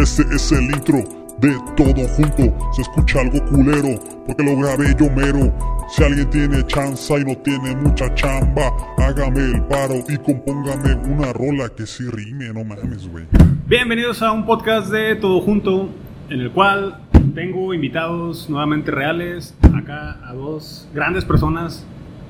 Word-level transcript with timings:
Este 0.00 0.22
es 0.34 0.50
el 0.50 0.62
intro 0.62 1.04
de 1.40 1.54
todo 1.76 2.08
junto. 2.16 2.72
Se 2.72 2.80
escucha 2.80 3.20
algo 3.20 3.44
culero 3.50 4.00
porque 4.24 4.42
lo 4.42 4.56
grabé 4.56 4.96
yo 4.98 5.10
mero. 5.10 5.54
Si 5.90 6.02
alguien 6.02 6.30
tiene 6.30 6.66
chanza 6.66 7.18
y 7.18 7.24
no 7.26 7.36
tiene 7.36 7.76
mucha 7.76 8.14
chamba, 8.14 8.72
hágame 8.96 9.40
el 9.40 9.62
paro 9.64 9.96
y 10.08 10.16
compóngame 10.16 10.94
una 11.06 11.34
rola 11.34 11.68
que 11.76 11.86
sí 11.86 12.04
rime, 12.10 12.50
no 12.50 12.64
mames, 12.64 13.06
güey. 13.08 13.26
Bienvenidos 13.66 14.22
a 14.22 14.32
un 14.32 14.46
podcast 14.46 14.90
de 14.90 15.16
Todo 15.16 15.42
Junto, 15.42 15.90
en 16.30 16.40
el 16.40 16.50
cual 16.50 17.02
tengo 17.34 17.74
invitados 17.74 18.48
nuevamente 18.48 18.90
reales, 18.90 19.54
acá 19.76 20.18
a 20.26 20.32
dos 20.32 20.88
grandes 20.94 21.26
personas 21.26 21.84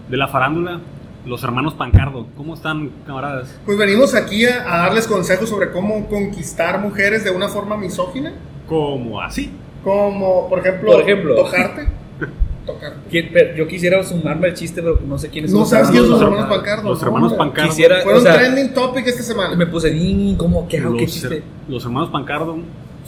de 0.08 0.16
la 0.16 0.26
farándula, 0.26 0.80
los 1.26 1.42
hermanos 1.44 1.74
Pancardo. 1.74 2.26
¿Cómo 2.36 2.54
están, 2.54 2.90
camaradas? 3.06 3.58
Pues 3.66 3.76
venimos 3.78 4.14
aquí 4.14 4.46
a, 4.46 4.62
a 4.74 4.78
darles 4.86 5.06
consejos 5.06 5.48
sobre 5.48 5.70
cómo 5.70 6.06
conquistar 6.08 6.80
mujeres 6.80 7.24
de 7.24 7.30
una 7.30 7.48
forma 7.48 7.76
misógina. 7.76 8.32
Como 8.66 9.20
así. 9.20 9.50
Como, 9.84 10.48
por 10.48 10.60
ejemplo, 10.60 10.92
Por 10.92 11.00
ejemplo. 11.02 11.34
tocarte. 11.36 11.88
tocarte. 12.66 12.98
¿Quién- 13.10 13.30
pero 13.32 13.56
Yo 13.56 13.66
quisiera 13.68 14.02
sumarme 14.04 14.48
al 14.48 14.54
chiste, 14.54 14.80
pero 14.82 15.00
no 15.06 15.18
sé 15.18 15.28
quiénes 15.28 15.52
No 15.52 15.58
son. 15.60 15.66
sabes 15.68 15.90
quiénes 15.90 16.08
son 16.08 16.18
los 16.20 16.22
hermanos 16.28 16.46
Pancardo. 16.48 16.88
los 16.90 17.00
¿no? 17.00 17.06
hermanos? 17.06 17.32
Pancardo. 17.34 17.70
Quisiera, 17.70 18.00
Fueron 18.02 18.20
o 18.20 18.24
sea, 18.24 18.34
trending 18.34 18.72
topic 18.74 19.06
esta 19.06 19.22
semana. 19.22 19.56
me 19.56 19.66
puse, 19.66 19.92
"Ni, 19.92 20.34
¿cómo? 20.36 20.68
¿Qué 20.68 20.78
hago? 20.78 20.94
¿Qué 20.96 21.02
Los, 21.02 21.12
chiste? 21.12 21.42
los 21.68 21.84
hermanos 21.84 22.10
Pancardo 22.10 22.58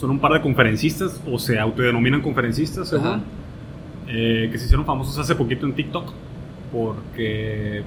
son 0.01 0.11
un 0.11 0.19
par 0.19 0.33
de 0.33 0.41
conferencistas, 0.41 1.21
o 1.31 1.39
se 1.39 1.59
autodenominan 1.59 2.23
conferencistas, 2.23 2.89
según, 2.89 3.23
eh, 4.09 4.49
que 4.51 4.59
se 4.59 4.65
hicieron 4.65 4.85
famosos 4.85 5.17
hace 5.19 5.35
poquito 5.35 5.65
en 5.67 5.75
TikTok, 5.75 6.13
porque 6.73 7.83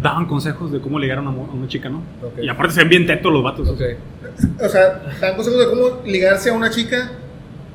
daban 0.00 0.26
consejos 0.26 0.70
de 0.72 0.80
cómo 0.80 0.98
ligar 0.98 1.18
a 1.18 1.22
una, 1.22 1.30
a 1.30 1.54
una 1.54 1.68
chica, 1.68 1.88
¿no? 1.88 2.02
Y 2.40 2.48
aparte 2.48 2.74
se 2.74 2.80
ven 2.80 2.88
bien 2.88 3.06
tetos 3.06 3.32
los 3.32 3.42
vatos. 3.42 3.68
Ok. 3.68 3.80
O 4.62 4.68
sea, 4.68 5.02
dan 5.20 5.34
consejos 5.36 5.58
de 5.60 5.66
cómo 5.70 6.02
ligarse 6.06 6.50
a 6.50 6.52
una 6.52 6.70
chica 6.70 7.12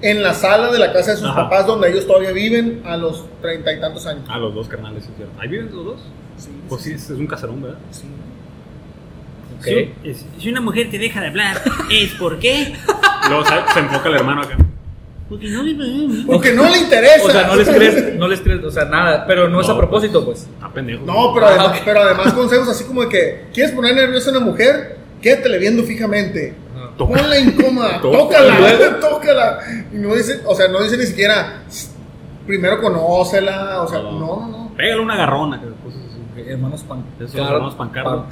en 0.01 0.21
la 0.21 0.33
sala 0.33 0.71
de 0.71 0.79
la 0.79 0.91
casa 0.93 1.11
de 1.11 1.17
sus 1.17 1.27
Ajá. 1.29 1.43
papás 1.43 1.65
donde 1.67 1.89
ellos 1.89 2.05
todavía 2.07 2.31
viven 2.31 2.81
a 2.85 2.97
los 2.97 3.25
treinta 3.41 3.71
y 3.73 3.79
tantos 3.79 4.05
años. 4.05 4.23
A 4.29 4.37
los 4.37 4.53
dos 4.53 4.67
carnales, 4.67 5.03
sí, 5.03 5.09
es 5.11 5.17
cierto. 5.17 5.33
¿Ahí 5.41 5.47
viven 5.47 5.69
los 5.73 5.85
dos? 5.85 6.01
Sí, 6.37 6.49
Pues 6.67 6.81
sí, 6.81 6.91
es, 6.93 7.03
es 7.09 7.17
un 7.17 7.27
caserón, 7.27 7.61
¿verdad? 7.61 7.77
sí. 7.91 8.03
Ok. 9.59 9.67
Si, 10.39 10.49
una 10.49 10.59
mujer 10.59 10.89
te 10.91 10.97
deja 10.97 11.21
de 11.21 11.27
hablar, 11.27 11.61
¿es 11.89 12.11
por 12.15 12.37
qué? 12.39 12.73
Luego 13.29 13.45
se, 13.45 13.53
se 13.73 13.79
enfoca 13.79 14.09
el 14.09 14.15
hermano 14.15 14.41
acá. 14.41 14.57
Porque 15.29 15.49
no 15.49 15.63
le 15.63 16.23
Porque 16.25 16.51
no 16.53 16.63
le 16.69 16.77
interesa. 16.77 17.25
O 17.25 17.29
sea, 17.31 17.47
no 17.47 17.55
les 17.55 17.69
crees, 17.69 18.15
no 18.15 18.27
les 18.27 18.41
crees, 18.41 18.63
o 18.63 18.69
sea, 18.71 18.85
nada, 18.85 19.25
pero 19.25 19.47
no, 19.49 19.61
es 19.61 19.69
a 19.69 19.75
propósito, 19.77 20.23
pues. 20.25 20.41
Está 20.53 20.69
pendejo. 20.71 21.05
No, 21.05 21.33
pero 21.33 21.47
Ah, 21.47 21.55
además, 21.57 21.81
pero 21.85 22.01
además 22.01 22.33
consejos 22.33 22.67
así 22.69 22.83
como 22.83 23.01
de 23.01 23.09
que 23.09 23.45
quieres 23.53 23.71
poner 23.73 23.95
nerviosa 23.95 24.29
a 24.29 24.33
una 24.37 24.45
mujer, 24.45 24.97
quédatele 25.21 25.57
viendo 25.57 25.83
fijamente. 25.83 26.55
Toca. 26.97 27.15
Ponla 27.19 27.39
incómoda, 27.39 27.99
tócala, 28.01 28.59
luego- 28.59 28.95
tócala. 29.01 29.59
Y 29.91 29.95
no 29.97 30.13
dice, 30.13 30.41
o 30.45 30.53
sea, 30.53 30.67
no 30.67 30.81
dice 30.83 30.97
ni 30.97 31.05
siquiera, 31.05 31.63
primero 32.45 32.79
conócela, 32.81 33.81
o 33.81 33.87
sea, 33.87 33.99
No. 33.99 34.11
no, 34.11 34.19
no, 34.19 34.47
no. 34.47 34.73
Pégale 34.75 35.01
una 35.01 35.15
garrona. 35.15 35.61
Hermanos 36.35 36.83
Pan- 36.83 37.05
Esos 37.19 37.35
Car- 37.35 37.53
hermanos 37.53 37.75
Pancardo. 37.75 38.25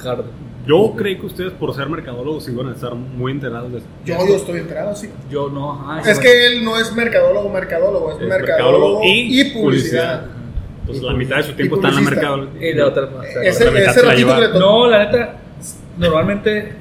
Yo 0.66 0.94
creí 0.96 1.18
que 1.18 1.26
ustedes, 1.26 1.52
por 1.52 1.74
ser 1.74 1.88
mercadólogos, 1.88 2.48
iban 2.48 2.68
a 2.68 2.72
estar 2.72 2.94
muy 2.94 3.32
enterados 3.32 3.72
de 3.72 3.78
esto. 3.78 3.90
Yo, 4.04 4.16
yo 4.26 4.36
estoy 4.36 4.60
enterado, 4.60 4.94
sí. 4.94 5.08
Yo 5.30 5.48
no, 5.50 5.72
ajá. 5.72 6.08
Es 6.10 6.18
que 6.20 6.46
él 6.46 6.64
no 6.64 6.78
es 6.78 6.94
mercadólogo, 6.94 7.48
mercadólogo, 7.48 8.10
es, 8.12 8.20
Es 8.22 8.28
mercadólogo, 8.28 9.00
mercadólogo 9.00 9.04
y, 9.04 9.40
y 9.40 9.44
publicidad. 9.50 10.26
Entonces, 10.80 11.02
la 11.04 11.14
mitad 11.14 11.36
de 11.38 11.42
su 11.44 11.52
tiempo 11.54 11.76
está 11.76 11.88
en 11.88 11.94
la 11.96 12.00
mercadología. 12.00 12.70
Y 12.70 12.74
la 12.74 12.86
otra. 12.86 13.04
o 13.04 13.22
sea, 13.22 13.42
Ese, 13.42 13.64
la 13.64 13.72
la 14.04 14.14
lleva. 14.14 14.52
que. 14.52 14.58
No, 14.58 14.86
la 14.88 15.04
neta, 15.06 15.36
normalmente 15.98 16.72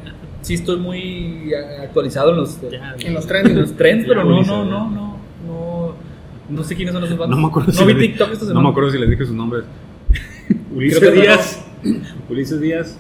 sí 0.42 0.56
estoy 0.56 0.78
muy 0.78 1.52
actualizado 1.84 2.32
en 2.32 2.38
los, 2.38 2.60
Ya, 2.70 2.96
En 3.00 3.14
los 3.14 3.24
en 3.24 3.30
trends. 3.30 3.52
los 3.56 3.74
trends, 3.78 4.06
pero 4.08 4.24
no, 4.24 4.42
no, 4.44 4.66
no, 4.66 4.90
no, 4.90 5.18
no, 5.48 5.96
no 6.50 6.64
sé 6.64 6.76
quiénes 6.76 6.94
son 6.94 7.04
esos 7.04 7.18
vatos. 7.18 7.36
No 7.36 7.42
me 7.42 7.48
acuerdo 7.48 7.72
No 7.72 7.78
si 7.80 7.86
vi 7.86 7.94
TikTok 7.96 8.32
esta 8.32 8.44
No 8.46 8.48
semana. 8.50 8.64
me 8.68 8.70
acuerdo 8.72 8.92
si 8.92 8.98
les 9.00 9.10
dije 9.10 9.26
sus 9.26 9.36
nombres. 9.36 9.64
Ulises 10.76 11.02
no. 11.02 11.12
Díaz. 11.22 11.66
Ulises 12.30 12.60
Díaz. 12.62 12.98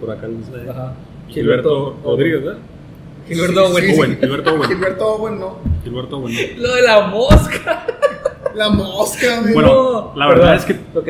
Por 0.00 0.10
acá 0.10 0.26
les 0.28 0.68
Ajá. 0.68 0.94
Gilberto 1.28 1.96
Rodríguez, 2.04 2.44
¿verdad? 2.44 2.58
Gilberto 3.28 3.66
Sí, 3.66 3.72
Owen. 3.72 3.84
sí, 3.84 3.92
sí. 3.94 3.98
Owen, 4.00 4.18
Gilberto 4.20 4.50
Owen. 4.54 4.68
Gilberto 4.68 5.06
Owen, 5.14 5.38
no. 5.40 5.58
Gilberto 5.82 6.16
Owen. 6.18 6.34
no. 6.56 6.62
Lo 6.62 6.74
de 6.74 6.82
la 6.82 7.06
mosca. 7.08 7.86
La 8.54 8.70
mosca, 8.70 9.40
güey. 9.42 9.52
Bueno, 9.52 10.12
la 10.16 10.28
verdad 10.28 10.54
es 10.54 10.64
que 10.64 10.72
Ok. 10.94 11.08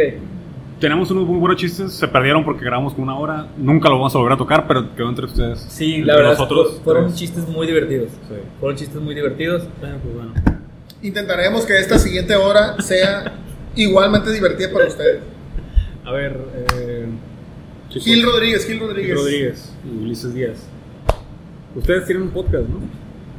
tenemos 0.80 1.08
unos 1.12 1.26
muy 1.28 1.38
buenos 1.38 1.56
chistes. 1.60 1.92
Se 1.92 2.08
perdieron 2.08 2.44
porque 2.44 2.64
grabamos 2.64 2.92
con 2.94 3.04
una 3.04 3.16
hora. 3.16 3.46
Nunca 3.56 3.88
lo 3.88 3.94
vamos 3.98 4.12
a 4.16 4.18
volver 4.18 4.32
a 4.32 4.36
tocar, 4.36 4.66
pero 4.66 4.96
quedó 4.96 5.08
entre 5.10 5.26
ustedes. 5.26 5.60
Sí, 5.68 5.94
Entre 5.96 6.06
la 6.06 6.16
verdad, 6.16 6.30
nosotros 6.32 6.80
fueron 6.82 7.04
tres. 7.06 7.16
chistes 7.18 7.46
muy 7.48 7.68
divertidos. 7.68 8.08
Sí. 8.28 8.34
Fueron 8.58 8.76
chistes 8.76 9.00
muy 9.00 9.14
divertidos. 9.14 9.62
Bueno, 9.78 9.98
pues 10.02 10.14
bueno. 10.16 10.32
Intentaremos 11.02 11.64
que 11.66 11.78
esta 11.78 12.00
siguiente 12.00 12.34
hora 12.34 12.80
sea 12.82 13.34
igualmente 13.76 14.32
divertida 14.32 14.72
para 14.72 14.86
ustedes. 14.88 15.20
A 16.04 16.10
ver, 16.10 16.36
eh, 16.74 17.06
Gil 17.90 18.22
Rodríguez, 18.24 18.66
Gil 18.66 18.78
Gil 18.78 18.86
Rodríguez. 18.88 19.16
Rodríguez 19.16 19.72
y 19.84 20.02
Ulises 20.04 20.34
Díaz. 20.34 20.58
Ustedes 21.74 22.06
tienen 22.06 22.24
un 22.24 22.30
podcast, 22.30 22.68
¿no? 22.68 22.78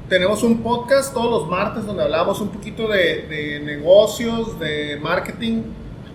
Tenemos 0.09 0.41
un 0.44 0.62
podcast 0.63 1.13
todos 1.13 1.30
los 1.41 1.50
martes 1.50 1.85
donde 1.85 2.03
hablamos 2.03 2.40
un 2.40 2.50
poquito 2.50 2.88
de, 2.88 3.28
de 3.28 3.59
negocios, 3.59 4.57
de 4.59 4.97
marketing 5.02 5.63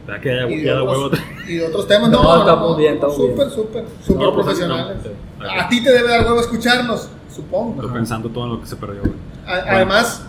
¿Verdad 0.07 0.21
que 0.23 0.29
ya, 0.35 0.49
y 0.49 0.57
de, 0.57 0.65
ya 0.65 0.75
da 0.75 0.83
huevo? 0.83 1.05
otros, 1.05 1.21
y 1.47 1.55
de 1.57 1.67
otros 1.67 1.87
temas. 1.87 2.11
No, 2.11 2.41
estamos 2.41 2.77
bien, 2.79 2.95
estamos 2.95 3.17
súper, 3.17 3.35
bien. 3.37 3.51
súper, 3.51 3.85
súper 4.05 4.23
No, 4.23 4.33
pues, 4.35 4.45
profesionales. 4.47 4.97
no, 5.39 5.45
no. 5.45 5.51
A 5.61 5.69
ti 5.69 5.83
te 5.83 5.93
debe 5.93 6.09
dar 6.09 6.25
huevo 6.25 6.41
escucharnos, 6.41 7.09
supongo. 7.35 7.75
Estoy 7.83 7.95
pensando 7.99 8.29
todo 8.31 8.45
en 8.45 8.51
lo 8.53 8.61
que 8.61 8.67
se 8.67 8.77
perdió. 8.77 9.03
A- 9.47 9.77
Además, 9.77 10.25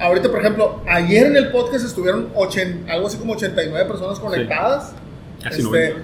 ahorita, 0.00 0.28
por 0.30 0.40
ejemplo, 0.40 0.80
ayer 0.88 1.26
en 1.28 1.36
el 1.36 1.50
podcast 1.52 1.86
estuvieron 1.86 2.28
ochen- 2.34 2.88
algo 2.90 3.06
así 3.06 3.16
como 3.16 3.34
89 3.34 3.88
personas 3.88 4.18
conectadas. 4.18 4.92
Casi 5.42 5.60
Este, 5.60 5.62
90. 5.62 6.02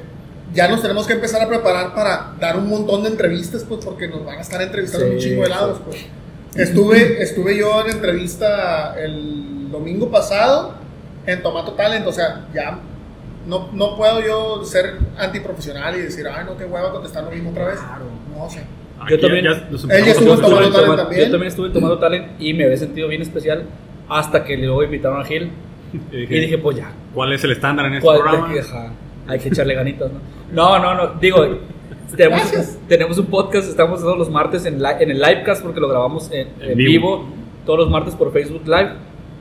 Ya 0.55 0.69
nos 0.69 0.83
tenemos 0.83 1.07
que 1.07 1.13
empezar 1.15 1.43
a 1.43 1.49
preparar 1.49 1.95
para 1.95 2.33
dar 2.41 2.57
un 2.57 2.69
montón 2.69 3.03
de 3.03 3.11
entrevistas, 3.11 3.65
pues, 3.69 3.85
porque 3.85 4.09
nos 4.09 4.25
van 4.25 4.39
a 4.39 4.41
estar 4.41 4.61
entrevistando 4.61 5.07
Sí, 5.07 5.13
un 5.15 5.19
chingo 5.19 5.43
de 5.45 5.49
lados, 5.49 5.81
pues. 5.85 6.07
Estuve, 6.57 7.23
estuve 7.23 7.57
yo 7.57 7.81
en 7.85 7.91
entrevista 7.93 8.95
el 9.01 9.71
domingo 9.71 10.11
pasado 10.11 10.75
en 11.27 11.43
Tomato 11.43 11.73
Talent, 11.75 12.07
o 12.07 12.13
sea, 12.13 12.47
ya 12.53 12.79
no, 13.47 13.69
no 13.73 13.97
puedo 13.97 14.21
yo 14.21 14.65
ser 14.65 14.97
antiprofesional 15.17 15.95
y 15.97 16.01
decir, 16.01 16.27
ay, 16.29 16.45
no 16.45 16.53
te 16.53 16.65
hueva 16.65 16.91
contestar 16.91 17.23
lo 17.25 17.31
mismo 17.31 17.51
otra 17.51 17.67
vez. 17.67 17.79
No, 18.37 18.45
o 18.45 18.51
sea, 18.51 18.65
Aquí 19.01 19.15
ya- 19.15 19.21
también- 19.21 19.45
ya 19.45 19.51
ya 19.53 19.57
empezamos 19.61 19.85
estuvo 19.85 19.93
a 19.93 19.97
en 19.97 20.05
Yo 20.05 20.11
estuve 20.11 20.73
Talent 20.73 20.97
también. 20.97 21.25
Yo 21.27 21.31
también 21.31 21.49
estuve 21.49 21.71
tomando 21.71 21.99
talent 21.99 22.27
y 22.41 22.53
me 22.55 22.65
había 22.65 22.77
sentido 22.77 23.09
bien 23.09 23.23
especial 23.23 23.65
hasta 24.09 24.45
que 24.45 24.57
luego 24.57 24.83
invitaron 24.83 25.21
a 25.21 25.25
Gil 25.25 25.53
Y 26.13 26.17
y 26.17 26.21
dije, 26.21 26.35
dije, 26.35 26.59
pues 26.59 26.77
ya, 26.79 26.91
¿cuál 27.15 27.33
es 27.33 27.43
el 27.45 27.53
estándar 27.53 27.87
en 27.87 27.95
este 27.95 28.05
¿cuál- 28.05 28.21
programa? 28.21 28.53
hay 29.29 29.39
que 29.39 29.49
echarle 29.49 29.75
ganitas, 29.75 30.11
¿no? 30.13 30.19
No, 30.53 30.79
no, 30.79 30.95
no, 30.95 31.15
digo, 31.21 31.39
tenemos, 32.17 32.41
Gracias. 32.41 32.79
tenemos 32.89 33.19
un 33.19 33.27
podcast, 33.27 33.69
estamos 33.69 34.01
todos 34.01 34.19
los 34.19 34.31
martes 34.31 34.65
en, 34.67 34.79
li- 34.83 34.97
en 35.01 35.11
el 35.11 35.19
livecast 35.21 35.63
porque 35.63 35.81
lo 35.81 35.89
grabamos 35.89 36.31
en, 36.33 36.49
En 36.61 36.71
en 36.73 36.77
vivo. 36.77 36.91
vivo. 37.19 37.25
todos 37.67 37.79
los 37.81 37.91
martes 37.91 38.15
por 38.15 38.33
Facebook 38.33 38.63
Live 38.67 38.91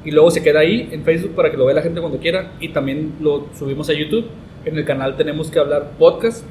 y 0.06 0.12
luego 0.12 0.31
se 0.31 0.42
queda 0.44 0.59
ahí 0.62 0.88
en 0.92 1.03
Facebook 1.03 1.36
para 1.36 1.52
que 1.52 1.58
lo 1.58 1.66
vea 1.66 1.75
la 1.75 1.81
gente 1.81 2.00
cuando 2.00 2.19
quiera 2.19 2.52
y 2.59 2.69
también 2.69 3.14
lo 3.19 3.48
subimos 3.58 3.90
a 3.90 3.94
YouTube. 3.94 4.25
En 4.66 4.78
el 4.78 4.86
canal 4.86 5.16
tenemos 5.18 5.50
que 5.50 5.59
hablar 5.59 5.92
podcast, 5.98 6.46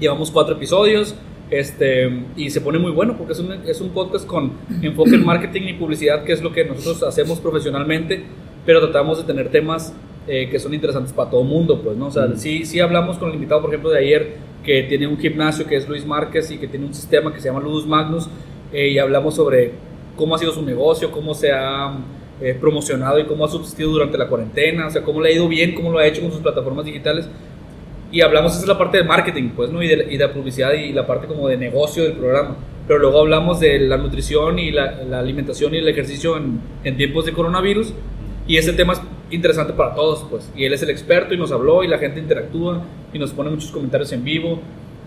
llevamos 0.00 0.30
cuatro 0.30 0.54
episodios. 0.56 1.14
Este, 1.50 2.08
y 2.34 2.48
se 2.48 2.62
pone 2.62 2.78
muy 2.78 2.92
bueno 2.92 3.14
porque 3.18 3.34
es 3.34 3.38
un, 3.38 3.52
es 3.66 3.78
un 3.82 3.90
podcast 3.90 4.26
con 4.26 4.52
enfoque 4.82 5.16
en 5.16 5.24
marketing 5.26 5.62
y 5.68 5.72
publicidad, 5.74 6.24
que 6.24 6.32
es 6.32 6.42
lo 6.42 6.50
que 6.50 6.64
nosotros 6.64 7.02
hacemos 7.02 7.40
profesionalmente, 7.40 8.24
pero 8.64 8.80
tratamos 8.80 9.18
de 9.18 9.24
tener 9.24 9.50
temas 9.50 9.92
eh, 10.26 10.48
que 10.50 10.58
son 10.58 10.72
interesantes 10.74 11.12
para 11.12 11.30
todo 11.30 11.42
mundo, 11.42 11.80
pues, 11.82 11.96
¿no? 11.96 12.06
O 12.06 12.10
sea, 12.10 12.28
sí, 12.36 12.64
sí 12.64 12.80
hablamos 12.80 13.18
con 13.18 13.28
el 13.28 13.34
invitado, 13.34 13.60
por 13.60 13.70
ejemplo, 13.70 13.90
de 13.90 13.98
ayer, 13.98 14.36
que 14.64 14.84
tiene 14.84 15.06
un 15.06 15.18
gimnasio 15.18 15.66
que 15.66 15.76
es 15.76 15.88
Luis 15.88 16.06
Márquez 16.06 16.50
y 16.50 16.58
que 16.58 16.68
tiene 16.68 16.86
un 16.86 16.94
sistema 16.94 17.32
que 17.32 17.40
se 17.40 17.48
llama 17.48 17.60
Ludus 17.60 17.86
Magnus, 17.86 18.28
eh, 18.72 18.88
y 18.88 18.98
hablamos 18.98 19.34
sobre 19.34 19.72
cómo 20.16 20.34
ha 20.34 20.38
sido 20.38 20.52
su 20.52 20.62
negocio, 20.62 21.10
cómo 21.10 21.34
se 21.34 21.50
ha 21.52 21.92
eh, 22.40 22.56
promocionado 22.60 23.18
y 23.18 23.24
cómo 23.24 23.44
ha 23.44 23.48
subsistido 23.48 23.90
durante 23.90 24.16
la 24.16 24.28
cuarentena, 24.28 24.86
o 24.86 24.90
sea, 24.90 25.02
cómo 25.02 25.20
le 25.20 25.30
ha 25.30 25.32
ido 25.32 25.48
bien, 25.48 25.74
cómo 25.74 25.90
lo 25.90 25.98
ha 25.98 26.06
hecho 26.06 26.22
con 26.22 26.30
sus 26.30 26.40
plataformas 26.40 26.84
digitales. 26.84 27.28
Y 28.10 28.20
hablamos, 28.20 28.52
esa 28.52 28.62
es 28.62 28.68
la 28.68 28.76
parte 28.76 28.98
de 28.98 29.04
marketing, 29.04 29.50
pues, 29.56 29.70
¿no? 29.70 29.82
Y 29.82 29.88
de, 29.88 30.06
y 30.10 30.18
de 30.18 30.26
la 30.26 30.32
publicidad 30.32 30.72
y 30.74 30.92
la 30.92 31.06
parte 31.06 31.26
como 31.26 31.48
de 31.48 31.56
negocio 31.56 32.04
del 32.04 32.12
programa. 32.12 32.56
Pero 32.86 32.98
luego 32.98 33.20
hablamos 33.20 33.58
de 33.60 33.78
la 33.80 33.96
nutrición 33.96 34.58
y 34.58 34.70
la, 34.70 35.02
la 35.04 35.20
alimentación 35.20 35.74
y 35.74 35.78
el 35.78 35.88
ejercicio 35.88 36.36
en, 36.36 36.60
en 36.84 36.96
tiempos 36.96 37.24
de 37.24 37.32
coronavirus. 37.32 37.94
Y 38.46 38.58
ese 38.58 38.72
tema 38.74 38.92
es 38.92 39.00
interesante 39.32 39.72
para 39.72 39.94
todos, 39.94 40.24
pues. 40.30 40.50
Y 40.56 40.64
él 40.64 40.72
es 40.72 40.82
el 40.82 40.90
experto 40.90 41.34
y 41.34 41.36
nos 41.38 41.52
habló 41.52 41.82
y 41.82 41.88
la 41.88 41.98
gente 41.98 42.20
interactúa 42.20 42.82
y 43.12 43.18
nos 43.18 43.32
pone 43.32 43.50
muchos 43.50 43.70
comentarios 43.70 44.12
en 44.12 44.24
vivo. 44.24 44.60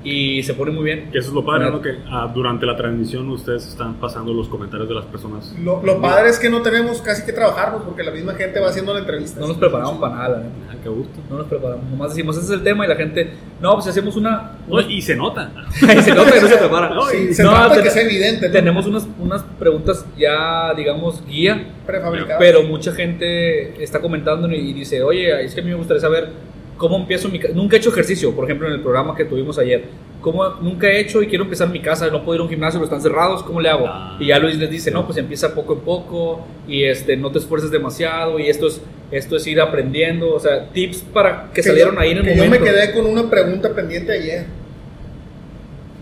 Y 0.06 0.44
se 0.44 0.54
pone 0.54 0.72
muy 0.72 0.84
bien. 0.86 1.10
Que 1.12 1.18
eso 1.18 1.30
es 1.30 1.34
lo 1.34 1.44
padre, 1.44 1.64
Bueno. 1.72 1.78
¿no? 1.78 1.82
Que 1.82 1.96
ah, 2.10 2.32
durante 2.34 2.66
la 2.66 2.78
transmisión 2.78 3.28
ustedes 3.32 3.68
están 3.68 3.96
pasando 3.96 4.34
los 4.34 4.48
comentarios 4.48 4.88
de 4.88 4.96
las 4.96 5.06
personas. 5.06 5.54
Lo, 5.62 5.82
lo 5.84 6.00
padre 6.00 6.30
es 6.30 6.38
que 6.40 6.50
no 6.50 6.62
tenemos 6.62 7.02
casi 7.02 7.26
que 7.26 7.34
trabajar, 7.34 7.72
pues, 7.74 7.84
porque 7.84 8.04
la 8.04 8.12
misma 8.12 8.36
gente 8.36 8.60
va 8.60 8.70
haciendo 8.70 8.94
la 8.94 9.00
entrevista. 9.00 9.40
No 9.42 9.48
nos 9.48 9.58
preparamos 9.58 9.98
para 9.98 10.16
nada, 10.16 10.38
neta. 10.38 10.50
Ah, 10.72 10.76
qué 10.82 10.90
gusto. 10.90 11.20
No 11.30 11.40
nos 11.40 11.48
preparamos. 11.48 11.84
Nomás 11.90 12.10
decimos, 12.16 12.38
ese 12.38 12.46
es 12.46 12.52
el 12.52 12.64
tema 12.64 12.86
y 12.86 12.88
la 12.88 12.96
gente, 12.96 13.32
no, 13.60 13.74
pues 13.74 13.88
hacemos 13.88 14.16
una... 14.16 14.52
No, 14.68 14.80
y 14.80 15.02
se 15.02 15.16
nota. 15.16 15.52
y 15.82 16.02
se 16.02 16.14
nota 16.14 16.32
que 16.32 16.42
no 16.42 16.48
se 16.48 16.58
prepara. 16.58 16.90
No, 16.90 17.02
Sí, 17.10 17.28
y- 17.32 17.34
se 17.34 17.44
No, 17.44 17.72
ten- 17.72 17.82
que 17.84 17.90
sea 17.90 18.04
evidente, 18.04 18.48
¿no? 18.48 18.54
Tenemos 18.54 18.86
unas, 18.86 19.08
unas 19.20 19.44
preguntas 19.58 20.06
ya, 20.18 20.74
digamos, 20.76 21.26
guía, 21.26 21.68
prefabricadas. 21.86 22.38
pero 22.40 22.62
mucha 22.64 22.92
gente 22.94 23.84
está 23.84 24.00
comentando 24.00 24.48
y 24.52 24.72
dice, 24.74 25.02
oye, 25.02 25.44
es 25.44 25.56
que 25.56 25.62
a 25.62 25.64
mí 25.64 25.72
me 25.72 25.76
gustaría 25.78 26.02
saber 26.02 26.30
cómo 26.78 26.98
empiezo 26.98 27.30
mi 27.30 27.40
casa. 27.40 27.54
Nunca 27.54 27.76
he 27.76 27.80
hecho 27.80 27.90
ejercicio, 27.90 28.36
por 28.36 28.46
ejemplo, 28.46 28.68
en 28.68 28.74
el 28.74 28.82
programa 28.82 29.16
que 29.16 29.26
tuvimos 29.26 29.58
ayer. 29.58 29.86
¿Cómo, 30.22 30.44
nunca 30.62 30.88
he 30.88 31.00
hecho 31.00 31.22
y 31.22 31.28
quiero 31.28 31.44
empezar 31.44 31.70
mi 31.70 31.80
casa, 31.82 32.08
no 32.10 32.24
puedo 32.26 32.36
ir 32.36 32.40
a 32.42 32.44
un 32.46 32.50
gimnasio, 32.50 32.80
pero 32.80 32.86
están 32.86 33.02
cerrados, 33.02 33.44
¿cómo 33.44 33.62
le 33.62 33.70
hago? 33.70 33.86
Ah. 33.88 34.18
y 34.20 34.28
ya 34.28 34.40
Luis 34.40 34.58
les 34.58 34.72
dice, 34.72 34.90
no, 34.90 35.06
pues 35.06 35.20
empieza 35.20 35.54
poco 35.54 35.74
en 35.74 35.82
poco 35.82 36.48
y 36.68 36.84
este, 36.84 37.16
no 37.16 37.32
te 37.32 37.38
esfuerces 37.38 37.70
demasiado 37.70 38.40
y 38.40 38.48
esto 38.50 38.66
es, 38.68 38.82
esto 39.12 39.36
es 39.36 39.46
ir 39.46 39.62
aprendiendo, 39.62 40.34
o 40.34 40.40
sea, 40.40 40.70
tips 40.70 41.04
para 41.14 41.50
que, 41.54 41.62
Que 41.62 41.64
salieron 41.64 41.94
yo- 41.94 42.02
ahí 42.02 42.12
en 42.12 42.18
el 42.18 42.24
que 42.24 42.36
momento. 42.36 42.56
Yo 42.56 42.62
me 42.62 42.72
quedé 42.72 42.92
con 42.94 43.06
una 43.06 43.30
pregunta 43.30 43.72
pendiente 43.76 44.14
ayer. 44.14 44.46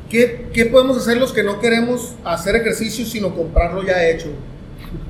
¿Qué, 0.10 0.46
¿Qué 0.54 0.66
podemos 0.68 0.96
hacer 0.98 1.18
los 1.18 1.34
que 1.34 1.44
no 1.44 1.60
queremos 1.60 2.14
hacer 2.24 2.56
ejercicio 2.56 3.06
sino 3.06 3.36
comprarlo 3.36 3.84
ya 3.84 4.08
hecho? 4.08 4.28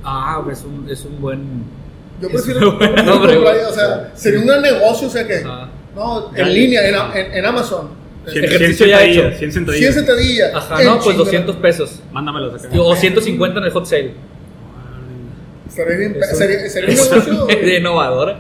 Ah, 0.04 0.42
pues 0.44 0.60
es 0.60 0.66
un, 0.66 0.90
es 0.90 1.06
un 1.06 1.22
buen... 1.22 1.83
Yo 2.24 2.30
prefiero, 2.30 2.70
un 2.72 2.78
comprar 2.78 3.40
güey. 3.40 3.62
ya, 3.62 3.68
o 3.70 3.74
sea, 3.74 4.12
sería 4.16 4.40
un 4.40 4.48
gran 4.48 4.62
negocio, 4.62 5.08
o 5.08 5.12
sea 5.12 5.26
que, 5.28 5.36
Ajá. 5.36 5.70
no, 5.96 6.30
en 6.30 6.36
Dale. 6.36 6.54
línea, 6.54 6.88
en, 6.88 6.96
en- 7.18 7.34
en 7.34 7.46
Amazon. 7.46 7.90
Cien- 8.26 8.46
Ejercicio 8.46 8.86
cien 8.86 8.90
ya 8.90 8.98
sentadillas, 9.00 9.26
hecho. 9.26 9.38
100 9.38 9.38
100 9.40 9.52
sentadillas. 9.52 9.94
sentadillas. 9.96 10.56
Ajá, 10.56 10.84
no, 10.84 10.94
pues 10.94 11.04
chinga. 11.06 11.18
200 11.18 11.56
pesos. 11.58 12.00
Mándamelas 12.14 12.64
acá. 12.66 12.74
O 12.80 12.96
150 12.96 13.60
en 13.60 13.66
el 13.66 13.72
hot 13.72 13.86
sale. 13.86 14.14
Sería, 15.70 15.98
bien- 15.98 16.16
Eso- 16.22 16.36
sería- 16.36 16.70
sería 16.70 16.90
un 16.90 16.94
eso 16.96 17.16
negocio 17.16 17.46
de 17.48 17.78
innovadora. 17.78 18.38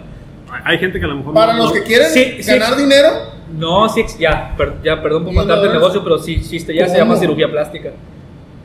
Hay 0.65 0.77
gente 0.77 0.99
que 0.99 1.05
a 1.05 1.07
lo 1.07 1.15
mejor. 1.17 1.33
para 1.33 1.53
no- 1.53 1.59
los 1.59 1.67
no- 1.69 1.73
que 1.73 1.83
quieren 1.83 2.09
Sí, 2.09 2.37
sí. 2.41 2.51
ganar 2.51 2.77
dinero. 2.77 3.09
No, 3.57 3.89
sí, 3.89 4.03
ya, 4.19 4.53
per- 4.57 4.81
ya, 4.83 5.01
perdón 5.01 5.25
por 5.25 5.33
¿Y 5.33 5.35
matarte 5.35 5.67
el 5.67 5.73
negocio, 5.73 6.03
pero 6.03 6.17
sí 6.19 6.35
existe, 6.35 6.73
ya 6.73 6.85
se 6.87 6.93
¿Cómo? 6.93 6.99
llama 6.99 7.15
cirugía 7.19 7.49
plástica. 7.51 7.89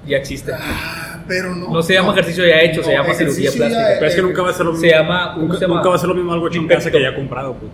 Ya 0.07 0.17
existe. 0.19 0.53
Ah, 0.55 1.08
pero 1.29 1.55
no. 1.55 1.71
No 1.71 1.83
se 1.83 1.95
llama 1.95 2.13
ejercicio 2.13 2.47
ya 2.47 2.61
hecho, 2.63 2.83
se 2.83 2.93
llama 2.93 3.15
cirugía 3.15 3.51
ya- 3.51 3.57
plástica. 3.57 3.89
Pero 3.95 4.07
es 4.07 4.15
que 4.17 4.23
nunca 4.23 4.43
va 4.43 4.51
a 4.51 4.55
ser 4.55 4.67
lo 4.67 4.73
mismo. 4.73 4.87
Se 4.87 4.91
llama- 4.93 5.31
¿cómo 5.35 5.43
Nunca, 5.47 5.55
se 5.59 5.61
llama? 5.65 5.75
nunca 5.77 5.89
va 5.91 5.95
a 5.95 5.99
ser 5.99 6.09
lo 6.09 6.15
mismo 6.15 6.33
algo 6.33 6.49
hecho 6.49 6.59
en 6.59 6.67
casa 6.69 6.91
que 6.91 7.01
ya 7.03 7.15
comprado, 7.15 7.55
pues. 7.55 7.71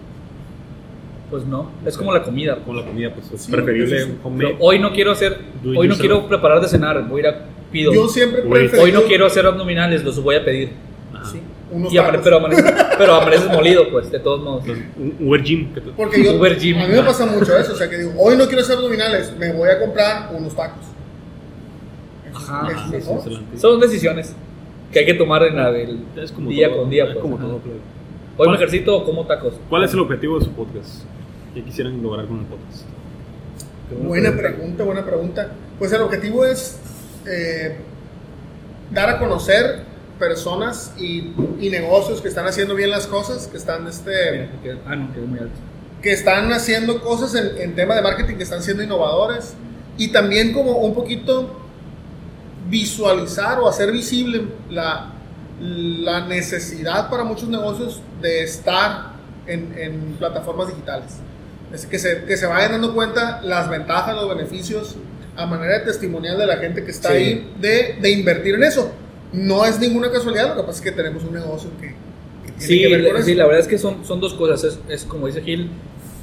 Pues 1.31 1.47
no, 1.47 1.71
es 1.85 1.97
como 1.97 2.13
la 2.13 2.23
comida. 2.23 2.59
Con 2.65 2.77
la 2.77 2.85
comida, 2.85 3.11
pues 3.13 3.31
es 3.33 3.43
Sí, 3.43 3.51
preferible. 3.51 4.07
Pero 4.39 4.57
hoy 4.61 4.79
no 4.79 4.93
quiero 4.93 5.11
hacer, 5.13 5.39
hoy 5.65 5.89
no 5.89 5.97
quiero 5.97 6.29
preparar 6.29 6.61
de 6.61 6.69
cenar, 6.69 7.03
voy 7.09 7.23
a 7.25 7.29
ir 7.29 7.35
a 7.35 7.39
pido. 7.73 7.93
Yo 7.93 8.07
siempre 8.09 8.43
prefiero. 8.43 8.85
Hoy 8.85 8.93
no 8.93 9.03
quiero 9.03 9.27
hacer 9.27 9.45
abdominales, 9.47 10.05
los 10.05 10.23
voy 10.23 10.37
a 10.37 10.45
pedir. 10.45 10.71
Ajá. 11.13 11.25
Sí, 11.31 11.41
Y 11.91 11.97
pero, 12.23 12.37
amaneces, 12.37 12.73
pero 12.99 13.15
amaneces 13.15 13.51
molido, 13.51 13.91
pues, 13.91 14.13
de 14.13 14.21
todos 14.21 14.45
modos. 14.45 14.65
Uber 15.19 15.43
Gym. 15.43 15.71
Porque 15.97 16.23
yo, 16.23 16.35
Uber 16.35 16.57
Gym. 16.57 16.79
a 16.79 16.87
mí 16.87 16.95
me 16.95 17.03
pasa 17.03 17.27
mucho 17.27 17.57
eso, 17.57 17.73
o 17.73 17.77
sea 17.77 17.89
que 17.91 17.97
digo, 17.99 18.13
hoy 18.19 18.37
no 18.37 18.47
quiero 18.47 18.61
hacer 18.63 18.77
abdominales, 18.77 19.35
me 19.37 19.53
voy 19.53 19.69
a 19.71 19.81
comprar 19.81 20.31
unos 20.33 20.55
tacos. 20.55 20.85
Ajá, 22.35 22.89
sí, 22.91 22.97
sí. 23.01 23.59
Son 23.59 23.81
decisiones 23.81 24.35
que 24.93 25.01
hay 25.01 25.07
que 25.07 25.15
tomar 25.15 25.43
en 25.45 25.57
la 25.57 25.71
del 25.71 26.05
Es 26.17 26.33
como 26.33 26.51
día 26.51 26.69
todo, 26.69 26.79
con 26.81 26.91
día. 26.91 27.05
es 27.05 27.11
Pues. 27.13 27.23
como 27.23 27.37
todo, 27.37 27.59
plebe. 27.59 27.79
Hoy 27.79 27.83
me 28.39 28.45
¿Cuál- 28.45 28.57
ejercito 28.57 28.97
o 28.97 29.05
como 29.05 29.27
tacos. 29.27 29.55
¿Cuál 29.69 29.85
es 29.85 29.93
el 29.93 30.01
objetivo 30.01 30.39
de 30.39 30.45
su 30.45 30.51
podcast? 30.53 31.03
¿Qué 31.55 31.63
quisieran 31.63 32.03
lograr 32.03 32.27
con 32.27 32.41
el 32.41 32.45
podcast? 32.47 32.85
Buena 34.03 34.33
pregunta, 34.37 34.83
buena 34.85 35.05
pregunta. 35.05 35.53
Pues 35.79 35.93
el 35.93 36.03
objetivo 36.03 36.45
es 36.45 36.79
eh, 37.27 37.77
dar 38.91 39.09
a 39.11 39.19
conocer 39.19 39.83
personas 40.19 40.95
y, 40.99 41.33
y 41.61 41.71
negocios 41.71 42.21
que 42.21 42.29
están 42.29 42.47
haciendo 42.47 42.75
bien 42.75 42.91
las 42.91 43.07
cosas, 43.07 43.47
que 43.49 43.57
están, 43.57 43.87
este, 43.87 44.49
Mira, 44.63 44.79
Ah, 44.87 44.97
no, 44.97 45.13
quedó 45.13 45.27
muy 45.27 45.39
alto. 45.39 45.53
que 46.03 46.13
están 46.13 46.53
haciendo 46.53 47.01
cosas 47.03 47.35
en, 47.35 47.61
en 47.61 47.75
tema 47.75 47.95
de 47.95 48.03
marketing, 48.03 48.37
que 48.37 48.43
están 48.45 48.63
siendo 48.63 48.83
innovadores 48.83 49.55
y 49.99 50.09
también 50.13 50.53
como 50.53 50.73
un 50.79 50.95
poquito 50.95 51.61
visualizar 52.69 53.59
o 53.61 53.69
hacer 53.69 53.93
visible 53.93 54.43
la, 54.71 55.11
la 55.61 56.27
necesidad 56.27 57.11
para 57.11 57.25
muchos 57.25 57.49
negocios 57.49 58.01
de 58.21 58.43
estar 58.43 59.13
en, 59.47 59.75
en 59.79 60.01
plataformas 60.19 60.69
digitales. 60.69 61.17
Es 61.73 61.87
que 61.87 61.99
se, 61.99 62.25
que 62.25 62.37
se 62.37 62.47
vayan 62.47 62.73
dando 62.73 62.95
cuenta 62.95 63.41
las 63.43 63.69
ventajas, 63.69 64.15
los 64.15 64.29
beneficios 64.29 64.97
a 65.37 65.47
manera 65.47 65.81
de 65.81 65.85
testimonial 65.87 66.39
de 66.39 66.47
la 66.47 66.57
gente 66.59 66.85
que 66.85 66.91
está 66.93 67.09
Sí. 67.11 67.15
ahí 67.17 67.53
de, 67.61 67.97
de 68.01 68.11
invertir 68.11 68.55
en 68.55 68.63
eso. 68.63 68.93
No 69.33 69.65
es 69.65 69.81
ninguna 69.81 70.11
casualidad, 70.13 70.51
lo 70.51 70.57
que 70.57 70.67
pasa 70.69 70.79
es 70.79 70.81
que 70.85 70.93
tenemos 70.93 71.25
un 71.25 71.35
negocio 71.35 71.69
que, 71.81 71.89
que 71.89 72.53
tiene 72.53 72.61
Sí, 72.67 72.79
que 72.83 72.89
ver 72.89 73.05
con 73.05 73.13
la, 73.15 73.19
eso. 73.19 73.27
sí, 73.29 73.35
la 73.35 73.45
verdad 73.47 73.61
es 73.61 73.67
que 73.69 73.79
son, 73.79 74.05
son 74.05 74.21
dos 74.21 74.35
cosas. 74.35 74.63
Es, 74.65 74.79
es 74.89 75.05
como 75.05 75.27
dice 75.27 75.43
Gil, 75.43 75.71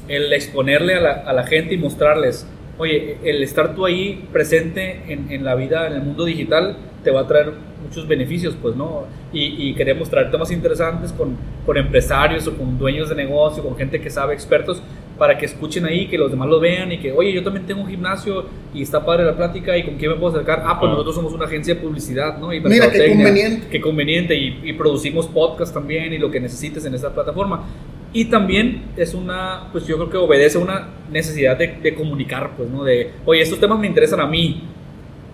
el 0.08 0.32
exponerle 0.32 0.96
a 0.96 1.02
la, 1.02 1.12
a 1.28 1.34
la 1.34 1.46
gente 1.46 1.74
y 1.74 1.78
mostrarles, 1.78 2.46
oye, 2.77 3.18
el 3.23 3.44
estar 3.44 3.75
tú 3.75 3.85
ahí 3.85 4.27
presente 4.31 5.01
en, 5.07 5.31
en 5.31 5.44
la 5.44 5.56
vida, 5.56 5.88
en 5.88 5.94
el 5.94 6.01
mundo 6.03 6.25
digital, 6.25 6.77
te 7.03 7.12
va 7.12 7.21
a 7.21 7.27
traer 7.27 7.51
muchos 7.83 8.07
beneficios, 8.07 8.56
pues, 8.62 8.75
¿no? 8.75 9.06
Y, 9.33 9.69
y 9.69 9.73
queremos 9.73 10.09
traer 10.09 10.29
temas 10.31 10.51
interesantes 10.51 11.12
con, 11.12 11.35
con 11.65 11.77
empresarios 11.77 12.47
o 12.47 12.56
con 12.56 12.77
dueños 12.77 13.09
de 13.09 13.15
negocio, 13.15 13.63
con 13.63 13.75
gente 13.75 14.00
que 14.00 14.09
sabe, 14.09 14.33
expertos, 14.33 14.81
para 15.18 15.38
que 15.38 15.45
escuchen 15.45 15.85
ahí, 15.85 16.07
que 16.07 16.18
los 16.18 16.31
demás 16.31 16.50
lo 16.50 16.59
vean 16.59 16.91
y 16.91 16.97
que, 16.97 17.12
oye, 17.12 17.31
yo 17.31 17.44
también 17.44 17.65
tengo 17.68 17.81
un 17.81 17.88
gimnasio 17.88 18.45
y 18.73 18.81
está 18.81 19.06
padre 19.06 19.23
la 19.25 19.35
plática 19.38 19.77
y 19.77 19.83
con 19.83 19.95
quién 19.95 20.12
me 20.12 20.18
puedo 20.18 20.33
acercar. 20.33 20.63
Ah, 20.65 20.79
pues 20.79 20.89
Ah. 20.89 20.94
nosotros 20.94 21.15
somos 21.15 21.33
una 21.33 21.45
agencia 21.45 21.75
de 21.75 21.81
publicidad, 21.81 22.38
¿no? 22.39 22.51
Y 22.53 22.59
Mira, 22.59 22.91
qué 22.91 23.09
conveniente. 23.09 23.68
Qué 23.69 23.81
conveniente 23.81 24.35
y, 24.35 24.59
y 24.63 24.73
producimos 24.73 25.27
podcast 25.27 25.73
también 25.73 26.12
y 26.13 26.18
lo 26.18 26.31
que 26.31 26.39
necesites 26.39 26.85
en 26.85 26.95
esta 26.95 27.13
plataforma. 27.13 27.65
Y 28.13 28.25
también 28.25 28.84
es 28.98 29.13
una, 29.13 29.69
pues 29.72 29.88
yo 29.88 29.96
creo 29.96 30.10
que 30.10 30.18
obedece 30.18 30.58
a 30.58 30.62
una 30.62 30.90
necesidad 31.12 31.58
de, 31.58 31.68
de 31.81 31.96
comunicar, 31.96 32.52
pues, 32.58 32.69
¿no? 32.69 32.84
De, 32.84 33.12
oye, 33.25 33.42
estos 33.42 33.60
temas 33.60 33.80
me 33.80 33.88
interesan 33.88 34.19
a 34.19 34.28
mí 34.28 34.63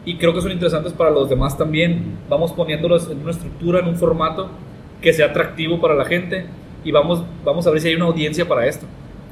y 0.05 0.15
creo 0.17 0.33
que 0.33 0.41
son 0.41 0.51
interesantes 0.51 0.93
para 0.93 1.09
los 1.09 1.27
demás 1.29 1.57
también. 1.57 2.17
Vamos 2.29 2.51
poniéndolos 2.53 3.09
en 3.09 3.19
una 3.21 3.31
estructura, 3.31 3.79
en 3.79 3.87
un 3.87 3.95
formato 3.95 4.49
que 5.01 5.11
sea 5.11 5.27
atractivo 5.27 5.81
para 5.81 5.95
la 5.95 6.05
gente 6.05 6.45
y 6.83 6.91
vamos, 6.91 7.23
vamos 7.43 7.65
a 7.65 7.71
ver 7.71 7.81
si 7.81 7.87
hay 7.89 7.95
una 7.95 8.05
audiencia 8.05 8.47
para 8.47 8.67
esto. 8.67 8.85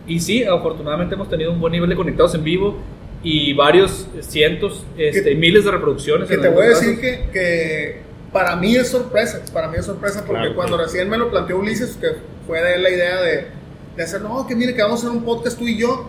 Y 0.07 0.19
sí, 0.19 0.43
afortunadamente 0.43 1.13
hemos 1.15 1.29
tenido 1.29 1.51
un 1.51 1.59
buen 1.59 1.71
nivel 1.73 1.89
de 1.89 1.95
conectados 1.95 2.33
en 2.35 2.43
vivo 2.43 2.77
y 3.23 3.53
varios 3.53 4.07
cientos, 4.21 4.85
este, 4.97 5.29
Que- 5.31 5.35
miles 5.35 5.65
de 5.65 5.71
reproducciones. 5.71 6.27
Que 6.27 6.35
en 6.35 6.41
te 6.41 6.49
voy 6.49 6.65
a 6.65 6.69
decir 6.69 6.99
que, 6.99 7.29
que 7.31 8.01
para 8.31 8.55
mí 8.55 8.75
es 8.75 8.89
sorpresa, 8.89 9.41
para 9.53 9.67
mí 9.67 9.77
es 9.79 9.85
sorpresa 9.85 10.23
porque 10.25 10.41
Claro, 10.41 10.55
cuando 10.55 10.75
claro. 10.77 10.89
recién 10.91 11.09
me 11.09 11.17
lo 11.17 11.29
planteó 11.29 11.57
Ulises, 11.59 11.95
que 11.95 12.07
fue 12.47 12.61
de 12.61 12.77
la 12.79 12.89
idea 12.89 13.21
de, 13.21 13.47
de 13.95 14.03
hacer, 14.03 14.21
no, 14.21 14.45
que 14.47 14.55
mire 14.55 14.73
que 14.75 14.81
vamos 14.81 15.03
a 15.03 15.07
hacer 15.07 15.17
un 15.17 15.25
podcast 15.25 15.57
tú 15.57 15.67
y 15.67 15.77
yo, 15.77 16.07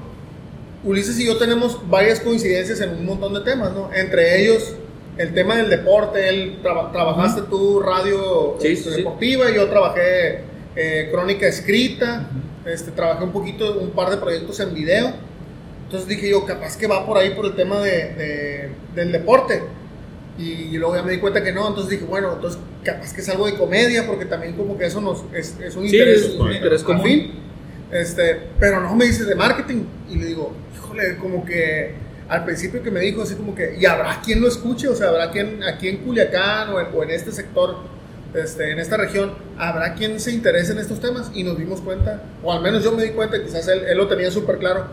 Ulises 0.85 1.19
y 1.19 1.27
yo 1.27 1.37
tenemos 1.37 1.81
varias 1.89 2.21
coincidencias 2.21 2.81
en 2.81 2.91
un 2.91 3.07
montón 3.07 3.35
de 3.35 3.41
temas, 3.41 3.73
¿no? 3.73 3.91
Entre 3.93 4.41
ellos 4.41 4.75
el 5.19 5.35
tema 5.35 5.57
del 5.57 5.69
deporte, 5.71 6.29
él 6.29 6.59
traba- 6.63 6.93
trabajaste 6.93 7.43
tú 7.51 7.81
radio 7.81 8.57
Sí, 8.61 8.69
este, 8.69 8.85
sí, 8.85 8.91
sí. 8.91 8.97
deportiva, 8.99 9.51
yo 9.51 9.67
trabajé 9.69 10.41
eh, 10.77 11.09
crónica 11.11 11.49
escrita, 11.49 12.29
este, 12.67 12.91
trabajé 12.93 13.25
un 13.25 13.33
poquito, 13.33 13.79
un 13.81 13.91
par 13.91 14.11
de 14.11 14.19
proyectos 14.19 14.61
en 14.61 14.75
video. 14.75 15.13
Entonces 15.85 16.07
dije 16.09 16.29
yo, 16.31 16.45
capaz 16.45 16.77
que 16.77 16.87
va 16.87 17.05
por 17.07 17.17
ahí 17.17 17.31
por 17.31 17.47
el 17.47 17.57
tema 17.57 17.81
de, 17.81 17.91
de- 18.15 18.71
del 18.95 19.11
deporte. 19.13 19.63
Y 20.39 20.77
luego 20.77 20.97
ya 20.97 21.03
me 21.03 21.13
di 21.13 21.19
cuenta 21.19 21.43
que 21.43 21.53
no, 21.53 21.67
entonces 21.69 21.91
dije, 21.91 22.05
bueno, 22.05 22.35
entonces 22.35 22.61
capaz 22.85 23.15
que 23.15 23.23
es 23.23 23.29
algo 23.31 23.47
de 23.47 23.55
comedia, 23.55 24.07
porque 24.07 24.27
también 24.27 24.55
como 24.55 24.77
que 24.77 24.87
eso 24.87 25.01
nos, 25.01 25.25
es, 25.35 25.57
es 25.61 25.75
un 25.77 25.89
Sí, 25.89 25.97
interés, 25.97 26.23
es 26.25 26.35
un 26.35 26.53
interés 26.53 26.83
común. 26.83 27.01
afín. 27.01 27.31
Este, 27.91 28.37
pero 28.61 28.81
no 28.81 28.95
me 28.95 29.07
dice 29.07 29.25
de 29.25 29.35
marketing. 29.35 29.85
Y 30.11 30.17
le 30.17 30.27
digo, 30.27 30.53
híjole, 30.75 31.17
como 31.17 31.45
que 31.45 31.95
al 32.29 32.45
principio 32.45 32.83
que 32.83 32.91
me 32.91 33.01
dijo 33.01 33.23
así 33.23 33.35
como 33.35 33.55
que, 33.55 33.77
¿y 33.79 33.87
habrá 33.87 34.21
quien 34.25 34.41
lo 34.41 34.49
escuche? 34.49 34.89
O 34.89 34.95
sea, 34.95 35.09
¿habrá 35.09 35.31
quien 35.31 35.63
aquí 35.63 35.89
en 35.89 35.99
Culiacán 35.99 36.71
o 36.71 36.81
en, 36.81 36.87
o 36.95 37.03
en 37.03 37.11
este 37.11 37.33
sector, 37.33 37.77
este, 38.35 38.73
en 38.73 38.79
esta 38.81 38.97
región, 38.97 39.33
habrá 39.57 39.95
quien 39.95 40.19
se 40.21 40.33
interese 40.33 40.73
en 40.73 40.79
estos 40.79 41.01
temas? 41.01 41.31
Y 41.35 41.45
nos 41.45 41.57
dimos 41.57 41.81
cuenta, 41.81 42.23
o 42.43 42.53
al 42.53 42.61
menos 42.63 42.83
yo 42.85 42.93
me 42.93 43.05
di 43.05 43.11
cuenta, 43.11 43.43
quizás 43.43 43.67
él, 43.69 43.83
él 43.89 43.97
lo 43.97 44.09
tenía 44.09 44.31
súper 44.31 44.59
claro, 44.59 44.87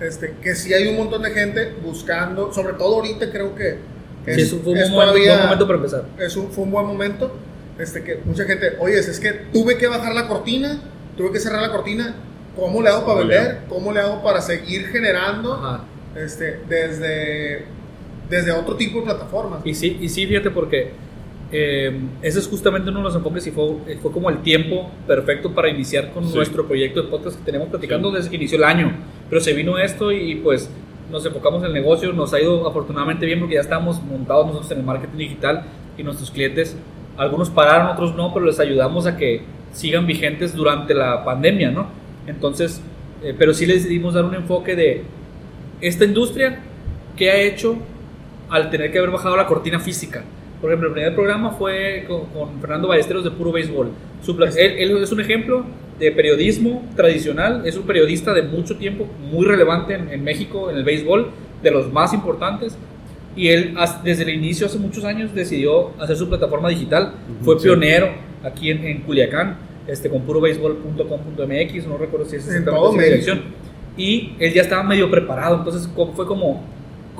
este, 0.00 0.34
que 0.42 0.54
sí 0.56 0.74
hay 0.74 0.88
un 0.88 0.96
montón 0.96 1.22
de 1.22 1.30
gente 1.30 1.72
buscando, 1.82 2.52
sobre 2.52 2.72
todo 2.74 2.96
ahorita 2.96 3.30
creo 3.30 3.54
que, 3.54 3.76
que 4.24 4.34
Sí, 4.34 4.40
es, 4.42 4.52
un, 4.52 4.60
fue 4.60 4.72
un 4.72 4.78
es 4.78 4.90
momento, 4.90 5.12
todavía- 5.12 5.32
buen 5.32 5.44
momento 5.44 5.66
para 5.66 5.76
empezar. 5.78 6.04
es 6.18 6.36
un, 6.36 6.50
fue 6.50 6.64
un 6.64 6.70
buen 6.70 6.86
momento. 6.86 7.36
Este, 7.78 8.04
que 8.04 8.18
mucha 8.24 8.44
gente, 8.44 8.76
oye, 8.78 8.98
es 8.98 9.18
que 9.20 9.30
tuve 9.52 9.78
que 9.78 9.86
bajar 9.86 10.14
la 10.14 10.28
cortina, 10.28 10.82
tuve 11.16 11.32
que 11.32 11.38
cerrar 11.40 11.62
la 11.62 11.70
cortina. 11.72 12.14
¿Cómo 12.54 12.82
le 12.82 12.88
hago 12.90 13.06
para 13.06 13.20
¿Cómo 13.20 13.28
le 13.30 13.36
vender? 13.38 13.58
¿Cómo 13.68 13.92
le 13.92 14.00
hago 14.00 14.22
para 14.22 14.40
seguir 14.42 14.86
generando 14.88 15.54
Ajá. 15.54 15.84
este, 16.16 16.60
desde, 16.68 17.64
desde 18.28 18.52
otro 18.52 18.74
tipo 18.76 18.98
de 18.98 19.04
plataformas? 19.06 19.60
Y 19.64 19.72
sí, 19.74 19.96
y 20.00 20.08
sí, 20.10 20.26
fíjate 20.26 20.50
porque 20.50 20.90
eh, 21.52 21.98
ese 22.22 22.38
es 22.40 22.46
justamente 22.48 22.90
uno 22.90 22.98
de 22.98 23.04
los 23.04 23.14
enfoques 23.16 23.46
y 23.46 23.50
fue, 23.50 23.76
fue 24.02 24.12
como 24.12 24.28
el 24.30 24.42
tiempo 24.42 24.90
perfecto 25.06 25.54
para 25.54 25.68
iniciar 25.70 26.12
con 26.12 26.26
Sí. 26.28 26.34
nuestro 26.34 26.66
proyecto 26.66 27.02
de 27.02 27.08
podcast 27.08 27.38
que 27.38 27.44
tenemos 27.44 27.68
platicando 27.68 28.10
desde 28.10 28.28
que 28.30 28.36
inició 28.36 28.58
el 28.58 28.64
año. 28.64 28.92
Pero 29.28 29.40
se 29.40 29.52
vino 29.54 29.78
esto 29.78 30.12
y 30.12 30.34
pues 30.36 30.68
nos 31.10 31.24
enfocamos 31.26 31.60
en 31.60 31.68
el 31.68 31.72
negocio, 31.74 32.12
nos 32.12 32.32
ha 32.32 32.40
ido 32.40 32.66
afortunadamente 32.68 33.26
bien 33.26 33.40
porque 33.40 33.54
ya 33.54 33.60
estamos 33.60 34.02
montados 34.02 34.46
nosotros 34.46 34.70
en 34.72 34.78
el 34.78 34.84
marketing 34.84 35.18
digital 35.18 35.64
y 35.96 36.02
nuestros 36.02 36.30
clientes, 36.30 36.76
algunos 37.16 37.50
pararon, 37.50 37.88
otros 37.88 38.14
no, 38.14 38.32
pero 38.32 38.46
les 38.46 38.58
ayudamos 38.60 39.06
a 39.06 39.16
que 39.16 39.42
sigan 39.72 40.06
vigentes 40.06 40.54
durante 40.54 40.94
la 40.94 41.24
pandemia, 41.24 41.70
¿no? 41.70 41.88
Entonces, 42.26 42.80
eh, 43.22 43.34
pero 43.38 43.52
sí 43.52 43.66
les 43.66 43.82
decidimos 43.82 44.14
dar 44.14 44.24
un 44.24 44.34
enfoque 44.34 44.74
de 44.74 45.04
esta 45.80 46.04
industria, 46.04 46.60
¿qué 47.16 47.30
ha 47.30 47.40
hecho 47.40 47.76
al 48.48 48.70
tener 48.70 48.90
que 48.92 48.98
haber 48.98 49.10
bajado 49.10 49.36
la 49.36 49.46
cortina 49.46 49.80
física? 49.80 50.24
Por 50.60 50.70
ejemplo, 50.70 50.88
el 50.88 50.94
primer 50.94 51.14
programa 51.14 51.50
fue 51.52 52.04
con, 52.06 52.26
con 52.26 52.60
Fernando 52.60 52.88
Ballesteros 52.88 53.24
de 53.24 53.30
Puro 53.30 53.52
Béisbol. 53.52 53.90
Su 54.22 54.32
él 54.42 55.02
es 55.02 55.12
un 55.12 55.20
ejemplo 55.20 55.64
de 56.00 56.10
periodismo 56.10 56.82
tradicional, 56.96 57.62
es 57.66 57.76
un 57.76 57.84
periodista 57.84 58.32
de 58.32 58.42
mucho 58.42 58.76
tiempo, 58.76 59.06
muy 59.30 59.44
relevante 59.46 59.94
en, 59.94 60.08
en 60.08 60.24
México, 60.24 60.70
en 60.70 60.76
el 60.78 60.84
béisbol, 60.84 61.30
de 61.62 61.70
los 61.70 61.92
más 61.92 62.12
importantes. 62.14 62.76
Y 63.36 63.48
él, 63.48 63.74
desde 64.02 64.24
el 64.24 64.30
inicio, 64.30 64.66
hace 64.66 64.78
muchos 64.78 65.04
años, 65.04 65.34
decidió 65.34 65.90
hacer 66.00 66.16
su 66.16 66.28
plataforma 66.28 66.68
digital. 66.68 67.12
Fue 67.42 67.56
sí. 67.58 67.64
pionero 67.64 68.08
aquí 68.42 68.70
en, 68.70 68.84
en 68.84 69.02
Culiacán, 69.02 69.58
este, 69.86 70.08
con 70.08 70.22
purobaseball.com.mx, 70.22 71.86
no 71.86 71.98
recuerdo 71.98 72.26
si 72.26 72.36
es 72.36 72.48
En 72.48 72.56
exactamente 72.56 72.96
México. 72.96 73.04
dirección. 73.04 73.40
Y 73.96 74.32
él 74.38 74.52
ya 74.54 74.62
estaba 74.62 74.82
medio 74.82 75.10
preparado, 75.10 75.58
entonces 75.58 75.88
fue 76.14 76.26
como, 76.26 76.62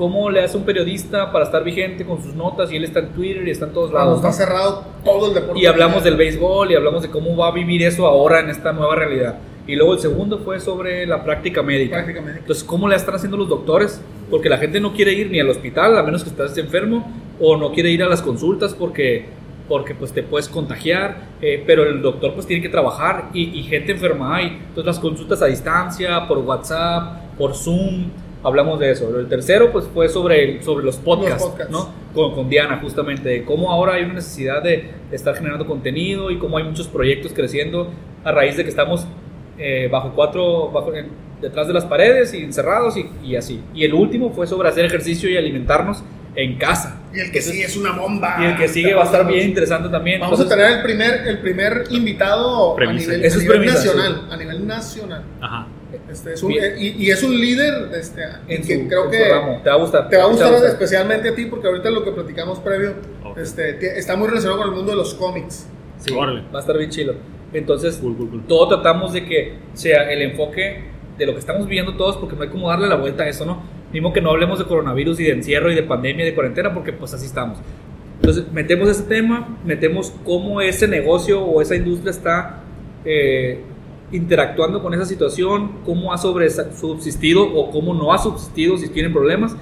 ¿cómo 0.00 0.30
le 0.30 0.42
hace 0.42 0.56
un 0.56 0.64
periodista 0.64 1.30
para 1.30 1.44
estar 1.44 1.62
vigente 1.62 2.06
con 2.06 2.22
sus 2.22 2.34
notas? 2.34 2.72
Y 2.72 2.76
él 2.76 2.84
está 2.84 3.00
en 3.00 3.08
Twitter 3.10 3.46
y 3.46 3.50
está 3.50 3.66
en 3.66 3.74
todos 3.74 3.90
Cuando 3.90 4.12
lados. 4.12 4.24
está 4.24 4.28
¿no? 4.28 4.50
cerrado 4.50 4.84
todo 5.04 5.28
el 5.28 5.34
deporte. 5.34 5.60
Y 5.60 5.66
hablamos 5.66 6.02
del 6.02 6.16
béisbol 6.16 6.72
y 6.72 6.74
hablamos 6.74 7.02
de 7.02 7.10
cómo 7.10 7.36
va 7.36 7.48
a 7.48 7.50
vivir 7.50 7.82
eso 7.82 8.06
ahora 8.06 8.40
en 8.40 8.48
esta 8.48 8.72
nueva 8.72 8.96
realidad. 8.96 9.38
Y 9.66 9.76
luego 9.76 9.92
el 9.92 9.98
segundo 10.00 10.38
fue 10.38 10.58
sobre 10.58 11.06
la 11.06 11.22
práctica 11.22 11.62
médica. 11.62 11.96
Prácticamente. 11.96 12.40
Entonces, 12.40 12.64
¿cómo 12.64 12.88
le 12.88 12.96
están 12.96 13.14
haciendo 13.14 13.36
los 13.36 13.50
doctores? 13.50 14.00
Porque 14.30 14.48
la 14.48 14.56
gente 14.56 14.80
no 14.80 14.94
quiere 14.94 15.12
ir 15.12 15.30
ni 15.30 15.38
al 15.38 15.50
hospital, 15.50 15.98
a 15.98 16.02
menos 16.02 16.24
que 16.24 16.30
estés 16.30 16.56
enfermo, 16.56 17.06
o 17.38 17.58
no 17.58 17.70
quiere 17.70 17.90
ir 17.90 18.02
a 18.02 18.08
las 18.08 18.22
consultas 18.22 18.72
porque, 18.72 19.26
porque 19.68 19.94
pues, 19.94 20.12
te 20.12 20.22
puedes 20.22 20.48
contagiar, 20.48 21.24
eh, 21.42 21.62
pero 21.66 21.82
el 21.84 22.00
doctor 22.00 22.32
pues 22.32 22.46
tiene 22.46 22.62
que 22.62 22.70
trabajar 22.70 23.28
y, 23.34 23.50
y 23.60 23.64
gente 23.64 23.92
enferma 23.92 24.36
hay. 24.36 24.46
Entonces, 24.46 24.86
las 24.86 24.98
consultas 24.98 25.42
a 25.42 25.46
distancia, 25.46 26.26
por 26.26 26.38
WhatsApp, 26.38 27.36
por 27.36 27.54
Zoom, 27.54 28.06
hablamos 28.42 28.78
de 28.80 28.90
eso. 28.92 29.18
El 29.18 29.28
tercero 29.28 29.70
pues 29.72 29.86
fue 29.92 30.08
sobre, 30.08 30.62
sobre 30.62 30.84
los 30.84 30.96
podcasts, 30.96 31.42
podcasts. 31.44 31.70
¿no? 31.72 31.88
Con, 32.14 32.34
con 32.34 32.48
Diana, 32.48 32.78
justamente, 32.82 33.28
de 33.28 33.44
cómo 33.44 33.70
ahora 33.70 33.94
hay 33.94 34.04
una 34.04 34.14
necesidad 34.14 34.62
de 34.62 34.90
estar 35.12 35.34
generando 35.34 35.66
contenido 35.66 36.30
y 36.30 36.38
cómo 36.38 36.56
hay 36.58 36.64
muchos 36.64 36.88
proyectos 36.88 37.32
creciendo 37.32 37.90
a 38.24 38.32
raíz 38.32 38.56
de 38.56 38.64
que 38.64 38.70
estamos 38.70 39.06
eh, 39.58 39.88
bajo 39.90 40.12
cuatro, 40.14 40.70
bajo, 40.70 40.94
en- 40.94 41.08
detrás 41.40 41.66
de 41.66 41.72
las 41.74 41.84
paredes 41.84 42.34
y 42.34 42.42
encerrados 42.42 42.96
y, 42.96 43.06
y 43.24 43.36
así. 43.36 43.60
Y 43.74 43.84
el 43.84 43.94
último 43.94 44.30
fue 44.30 44.46
sobre 44.46 44.68
hacer 44.68 44.84
ejercicio 44.84 45.28
y 45.30 45.36
alimentarnos 45.36 46.02
en 46.36 46.56
casa. 46.58 47.00
Y 47.14 47.18
el 47.20 47.32
que 47.32 47.40
sigue 47.42 47.64
es 47.64 47.76
una 47.76 47.92
bomba. 47.92 48.36
Y 48.40 48.44
el 48.44 48.56
que 48.56 48.68
sigue 48.68 48.94
va 48.94 49.02
a 49.02 49.04
estar 49.06 49.26
bien 49.26 49.48
interesante 49.48 49.88
también. 49.88 50.20
Vamos 50.20 50.38
a 50.38 50.42
Entonces, 50.44 50.64
tener 50.64 50.78
el 50.78 50.82
primer, 50.84 51.26
el 51.26 51.38
primer 51.40 51.84
invitado 51.90 52.72
a 52.72 52.76
Premisa. 52.76 53.10
nivel, 53.10 53.24
Eso 53.24 53.38
a 53.38 53.42
nivel 53.42 53.56
premisa, 53.58 53.74
nacional. 53.78 54.28
A 54.30 54.36
nivel 54.36 54.66
nacional. 54.66 55.22
Ajá. 55.40 55.66
Este, 56.10 56.32
es 56.34 56.42
un- 56.42 56.52
eh, 56.52 56.74
y, 56.78 56.88
y 57.06 57.10
es 57.10 57.22
un 57.22 57.38
líder 57.38 57.90
este, 57.94 58.22
en 58.48 58.62
que 58.62 58.82
su- 58.82 58.88
creo 58.88 59.04
en 59.04 59.10
que 59.10 59.18
su 59.18 59.62
te 59.62 59.70
va 59.70 59.74
a 59.74 59.78
gustar. 59.78 60.08
te 60.08 60.16
va 60.16 60.24
a 60.24 60.26
gustar 60.26 60.60
Te 60.60 60.66
especialmente 60.66 61.28
a 61.28 61.34
ti 61.34 61.44
porque 61.46 61.68
ahorita 61.68 61.90
lo 61.90 62.04
que 62.04 62.10
platicamos 62.12 62.58
previo 62.58 62.94
Ok. 63.24 63.38
este, 63.38 63.74
te- 63.74 63.98
está 63.98 64.16
muy 64.16 64.28
relacionado 64.28 64.58
con 64.60 64.68
el 64.70 64.74
mundo 64.74 64.90
de 64.92 64.96
los 64.96 65.14
cómics. 65.14 65.66
Sí, 65.98 66.12
Órale. 66.14 66.42
va 66.52 66.58
a 66.58 66.60
estar 66.60 66.76
bien 66.76 66.90
chilo. 66.90 67.14
Entonces, 67.52 67.96
Cool, 67.96 68.16
cool, 68.16 68.30
cool. 68.30 68.42
todo 68.46 68.68
tratamos 68.68 69.12
de 69.12 69.24
que 69.26 69.54
sea 69.74 70.10
el 70.12 70.22
enfoque 70.22 70.84
de 71.18 71.26
lo 71.26 71.32
que 71.34 71.38
estamos 71.40 71.66
viviendo 71.66 71.96
todos, 71.96 72.16
porque 72.16 72.34
no 72.36 72.42
hay 72.42 72.48
como 72.48 72.68
darle 72.68 72.88
la 72.88 72.94
vuelta 72.96 73.24
a 73.24 73.28
eso, 73.28 73.44
¿no? 73.44 73.62
Mismo 73.92 74.12
que 74.12 74.20
no 74.20 74.30
hablemos 74.30 74.58
de 74.58 74.64
coronavirus 74.64 75.20
y 75.20 75.24
de 75.24 75.32
encierro 75.32 75.70
y 75.70 75.74
de 75.74 75.82
pandemia 75.82 76.24
y 76.24 76.28
de 76.30 76.34
cuarentena, 76.34 76.72
porque 76.72 76.92
pues 76.92 77.12
así 77.12 77.26
estamos. 77.26 77.58
Entonces, 78.20 78.44
metemos 78.52 78.88
ese 78.88 79.02
tema, 79.04 79.58
metemos 79.64 80.12
cómo 80.24 80.60
ese 80.60 80.86
negocio 80.88 81.42
o 81.42 81.60
esa 81.60 81.74
industria 81.76 82.10
está 82.10 82.60
eh, 83.04 83.60
interactuando 84.12 84.82
con 84.82 84.92
esa 84.94 85.04
situación, 85.04 85.72
cómo 85.84 86.12
ha 86.12 86.18
subsistido 86.18 87.42
o 87.44 87.70
cómo 87.70 87.94
no 87.94 88.12
ha 88.12 88.18
subsistido 88.18 88.76
si 88.76 88.88
tienen 88.88 89.12
problemas. 89.12 89.56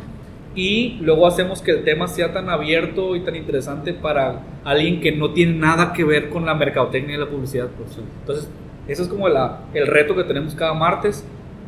Y 0.54 0.98
luego 1.02 1.26
hacemos 1.26 1.60
que 1.62 1.70
el 1.70 1.84
tema 1.84 2.08
sea 2.08 2.32
tan 2.32 2.48
abierto 2.48 3.14
y 3.14 3.20
tan 3.20 3.36
interesante 3.36 3.92
para 3.92 4.42
alguien 4.64 5.00
que 5.00 5.12
no 5.12 5.30
tiene 5.32 5.52
nada 5.52 5.92
que 5.92 6.02
ver 6.04 6.30
con 6.30 6.46
la 6.46 6.54
mercadotecnia 6.54 7.14
y 7.16 7.18
la 7.18 7.26
publicidad. 7.28 7.68
pues. 7.76 7.98
Entonces, 8.20 8.48
eso 8.88 9.02
es 9.02 9.08
como 9.08 9.28
la- 9.28 9.60
el 9.74 9.86
reto 9.86 10.16
que 10.16 10.24
tenemos 10.24 10.54
cada 10.54 10.74
martes. 10.74 11.24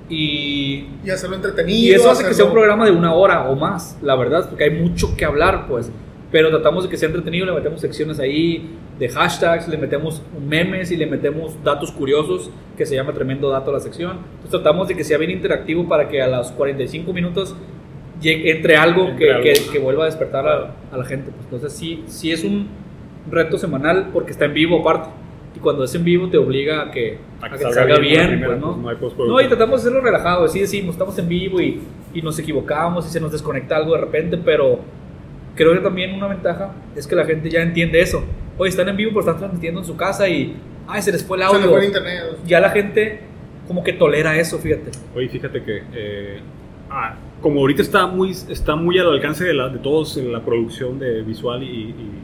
Y, 0.08 0.86
Y 1.04 1.10
hacerlo 1.10 1.36
entretenido. 1.36 1.78
y 1.78 1.90
eso 1.92 2.10
hace 2.10 2.24
que 2.24 2.34
sea 2.34 2.44
un 2.44 2.50
hacerlo- 2.50 2.52
programa 2.52 2.84
de 2.86 2.90
una 2.90 3.14
hora 3.14 3.48
o 3.48 3.54
más, 3.54 3.96
la 4.02 4.16
verdad, 4.16 4.48
porque 4.48 4.64
hay 4.64 4.70
mucho 4.70 5.16
que 5.16 5.24
hablar, 5.24 5.66
pues. 5.68 5.92
Pero 6.32 6.50
tratamos 6.50 6.82
de 6.84 6.90
que 6.90 6.96
sea 6.96 7.06
entretenido, 7.08 7.46
le 7.46 7.52
metemos 7.52 7.80
secciones 7.80 8.18
ahí 8.18 8.70
de 9.00 9.08
hashtags, 9.08 9.66
le 9.66 9.78
metemos 9.78 10.22
memes 10.46 10.92
y 10.92 10.96
le 10.96 11.06
metemos 11.06 11.56
datos 11.64 11.90
curiosos, 11.90 12.50
que 12.76 12.86
se 12.86 12.94
llama 12.94 13.12
tremendo 13.12 13.48
dato 13.50 13.70
a 13.70 13.74
la 13.74 13.80
sección. 13.80 14.18
Entonces 14.34 14.50
tratamos 14.50 14.86
de 14.86 14.94
que 14.94 15.02
sea 15.02 15.18
bien 15.18 15.30
interactivo 15.32 15.88
para 15.88 16.08
que 16.08 16.20
a 16.22 16.28
los 16.28 16.52
45 16.52 17.12
minutos 17.12 17.56
llegue- 18.20 18.50
entre 18.52 18.76
algo, 18.76 19.08
Entre 19.08 19.26
que, 19.26 19.32
algo. 19.32 19.42
que- 19.42 19.72
que 19.72 19.78
vuelva 19.78 20.02
a 20.04 20.06
despertar 20.06 20.46
a, 20.46 20.74
a 20.92 20.96
la 20.98 21.04
gente. 21.04 21.30
Pues, 21.32 21.44
entonces 21.44 21.72
sí, 21.72 22.04
sí 22.06 22.30
es 22.30 22.44
un 22.44 22.68
reto 23.30 23.58
semanal 23.58 24.10
porque 24.12 24.30
está 24.32 24.44
en 24.44 24.54
vivo 24.54 24.80
aparte. 24.80 25.08
Y 25.56 25.58
cuando 25.58 25.82
es 25.82 25.94
en 25.96 26.04
vivo 26.04 26.28
te 26.28 26.36
obliga 26.38 26.82
a 26.82 26.90
que, 26.92 27.18
a 27.40 27.48
que 27.50 27.58
salga, 27.58 27.98
bien, 27.98 28.20
la 28.20 28.26
primera, 28.28 28.46
pues, 28.48 28.60
¿no? 28.60 28.72
pues, 28.74 28.94
no 28.94 29.00
postproducción. 29.00 29.28
No, 29.28 29.40
y 29.40 29.48
tratamos 29.48 29.82
de 29.82 29.88
hacerlo 29.88 30.00
relajado, 30.04 30.44
así 30.44 30.60
decimos, 30.60 30.92
estamos 30.94 31.18
en 31.18 31.26
vivo 31.28 31.60
y, 31.60 31.80
y 32.14 32.22
nos 32.22 32.38
equivocamos 32.38 33.06
y 33.06 33.10
se 33.10 33.18
nos 33.18 33.32
desconecta 33.32 33.76
algo 33.76 33.94
de 33.94 34.00
repente, 34.02 34.36
pero 34.36 34.78
creo 35.56 35.72
que 35.72 35.80
también 35.80 36.14
una 36.14 36.28
ventaja 36.28 36.72
es 36.94 37.06
que 37.06 37.16
la 37.16 37.24
gente 37.24 37.48
ya 37.50 37.62
entiende 37.62 38.00
eso. 38.00 38.22
Oye, 38.60 38.68
están 38.68 38.88
en 38.90 38.96
vivo, 38.96 39.10
pero 39.12 39.20
están 39.20 39.38
transmitiendo 39.38 39.80
en 39.80 39.86
su 39.86 39.96
casa 39.96 40.28
y, 40.28 40.54
ay, 40.86 41.00
se 41.00 41.10
les 41.12 41.24
fue 41.24 41.38
el 41.38 41.44
Se 41.44 41.48
le 41.52 41.56
audio. 41.56 41.70
fue 41.70 41.78
el 41.80 41.86
internet. 41.86 42.22
Ya 42.46 42.60
la 42.60 42.68
gente 42.70 43.20
como 43.66 43.82
que 43.82 43.94
tolera 43.94 44.38
eso, 44.38 44.58
fíjate. 44.58 44.90
Oye, 45.16 45.28
fíjate 45.30 45.62
que 45.62 45.82
eh, 45.94 46.40
ah, 46.90 47.14
como 47.40 47.60
ahorita 47.60 47.80
está 47.80 48.06
muy, 48.06 48.32
está 48.32 48.76
muy 48.76 48.98
al 48.98 49.08
alcance 49.10 49.44
de, 49.44 49.54
la- 49.54 49.70
de 49.70 49.78
todos 49.78 50.16
en 50.18 50.30
la 50.30 50.44
producción 50.44 50.98
de 50.98 51.22
visual 51.22 51.62
y, 51.62 51.66
y- 51.66 52.20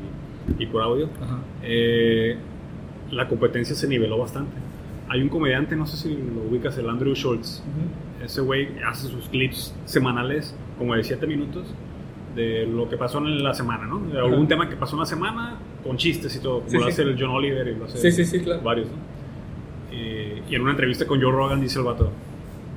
y 0.58 0.66
por 0.66 0.82
audio, 0.82 1.08
Ajá. 1.22 1.38
eh, 1.62 2.36
la 3.10 3.26
competencia 3.28 3.74
se 3.74 3.88
niveló 3.88 4.18
bastante. 4.18 4.52
Hay 5.08 5.22
un 5.22 5.28
comediante, 5.30 5.74
no 5.74 5.86
sé 5.86 5.96
si 5.96 6.10
lo 6.10 6.42
ubicas, 6.50 6.76
el 6.76 6.88
Andrew 6.90 7.14
Schultz. 7.14 7.62
Ese 8.22 8.40
güey 8.42 8.68
hace 8.86 9.08
sus 9.08 9.28
clips 9.28 9.74
semanales, 9.86 10.54
como 10.78 10.94
de 10.96 11.02
7 11.04 11.26
minutos, 11.26 11.64
de 12.36 12.66
lo 12.66 12.88
que 12.88 12.96
pasó 12.96 13.18
en 13.18 13.42
la 13.42 13.52
semana, 13.54 13.86
¿no? 13.86 13.98
De 13.98 14.18
algún 14.18 14.40
Ajá. 14.40 14.48
tema 14.48 14.68
que 14.68 14.76
pasó 14.76 14.94
en 14.94 15.00
la 15.00 15.06
semana, 15.06 15.56
con 15.82 15.96
chistes 15.96 16.36
y 16.36 16.40
todo, 16.40 16.58
como 16.58 16.70
Sí, 16.70 16.76
lo 16.76 16.82
sí. 16.84 16.88
hace 16.90 17.02
el 17.02 17.16
John 17.18 17.30
Oliver 17.30 17.66
y 17.66 17.74
lo 17.74 17.86
hace 17.86 17.98
Sí, 17.98 18.12
sí, 18.12 18.24
sí, 18.26 18.40
claro. 18.44 18.60
varios, 18.62 18.88
¿no? 18.88 18.94
Eh, 19.90 20.42
y 20.48 20.54
en 20.54 20.62
una 20.62 20.72
entrevista 20.72 21.06
con 21.06 21.20
Joe 21.20 21.32
Rogan 21.32 21.60
dice 21.60 21.78
el 21.78 21.86
vato, 21.86 22.12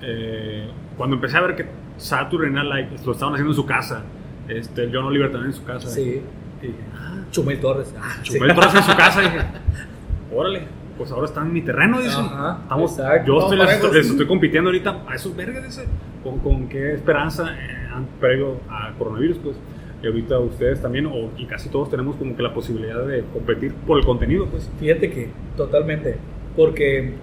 eh, 0.01 0.69
cuando 0.97 1.15
empecé 1.17 1.37
a 1.37 1.41
ver 1.41 1.55
que 1.55 1.65
Saturday 1.97 2.49
Night 2.51 2.67
Live 2.73 3.05
lo 3.05 3.11
estaban 3.11 3.33
haciendo 3.33 3.51
en 3.51 3.55
su 3.55 3.65
casa, 3.65 4.03
este, 4.47 4.83
el 4.85 4.95
John 4.95 5.05
Oliver 5.05 5.31
también 5.31 5.51
en 5.51 5.57
su 5.57 5.65
casa, 5.65 5.89
Sí. 5.89 6.21
y 6.61 6.65
dije, 6.67 6.79
ah, 6.95 7.23
Chumel 7.31 7.59
Torres. 7.59 7.93
Ah, 7.99 8.15
sí. 8.23 8.33
Chumel 8.33 8.55
Torres 8.55 8.73
en 8.75 8.83
su 8.83 8.95
casa, 8.95 9.21
y 9.21 9.25
dije, 9.25 9.39
órale, 10.33 10.67
pues 10.97 11.11
ahora 11.11 11.25
están 11.25 11.47
en 11.47 11.53
mi 11.53 11.61
terreno, 11.61 11.97
dice. 11.99 12.15
Ajá, 12.17 12.59
Estamos, 12.63 12.91
exacto. 12.97 13.27
yo 13.27 13.39
estoy, 13.39 13.57
les, 13.57 13.93
les 13.93 14.09
estoy 14.11 14.27
compitiendo 14.27 14.69
ahorita 14.69 15.03
a 15.07 15.15
esos 15.15 15.35
vergas, 15.35 15.63
dice. 15.65 15.85
¿Con, 16.23 16.39
con 16.39 16.67
qué 16.69 16.93
esperanza 16.93 17.53
eh, 17.53 17.78
previo 18.19 18.57
a 18.69 18.93
coronavirus, 18.97 19.37
pues? 19.37 19.55
Y 20.01 20.07
ahorita 20.07 20.39
ustedes 20.39 20.81
también, 20.81 21.05
o, 21.07 21.29
y 21.37 21.45
casi 21.45 21.69
todos 21.69 21.89
tenemos 21.89 22.15
como 22.15 22.35
que 22.35 22.41
la 22.41 22.53
posibilidad 22.53 23.05
de 23.05 23.23
competir 23.33 23.73
por 23.85 23.99
el 23.99 24.05
contenido, 24.05 24.45
pues. 24.45 24.69
Fíjate 24.79 25.11
que 25.11 25.29
totalmente, 25.57 26.15
porque 26.55 27.13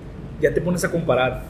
ya 0.40 0.52
te 0.52 0.61
pones 0.61 0.85
a 0.85 0.90
comparar. 0.90 1.45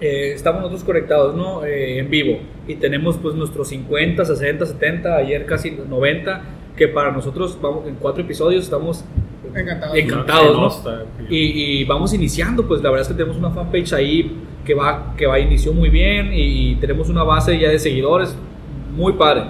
Eh, 0.00 0.32
estamos 0.34 0.62
nosotros 0.62 0.84
conectados, 0.84 1.36
¿no? 1.36 1.64
Eh, 1.64 1.98
en 1.98 2.08
vivo 2.08 2.38
y 2.66 2.76
tenemos 2.76 3.18
pues 3.18 3.34
nuestros 3.34 3.68
50, 3.68 4.24
60, 4.24 4.64
70, 4.64 5.16
ayer 5.16 5.44
casi 5.44 5.72
90, 5.72 6.42
que 6.76 6.88
para 6.88 7.12
nosotros 7.12 7.58
vamos 7.60 7.86
en 7.86 7.96
cuatro 7.96 8.22
episodios 8.22 8.64
estamos 8.64 9.04
Encantado. 9.54 9.94
encantados, 9.94 10.84
¿no? 10.84 10.92
Y, 11.28 11.80
y 11.80 11.84
vamos 11.84 12.14
iniciando, 12.14 12.66
pues 12.66 12.82
la 12.82 12.90
verdad 12.90 13.02
es 13.02 13.08
que 13.08 13.14
tenemos 13.14 13.36
una 13.36 13.50
fanpage 13.50 13.92
ahí 13.92 14.36
que 14.64 14.74
va, 14.74 15.14
que 15.16 15.26
va 15.26 15.38
inició 15.38 15.72
muy 15.72 15.88
bien 15.88 16.30
y, 16.32 16.76
tenemos 16.76 17.08
una 17.08 17.24
base 17.24 17.58
ya 17.58 17.70
de 17.70 17.78
seguidores 17.78 18.36
muy 18.94 19.14
padre. 19.14 19.44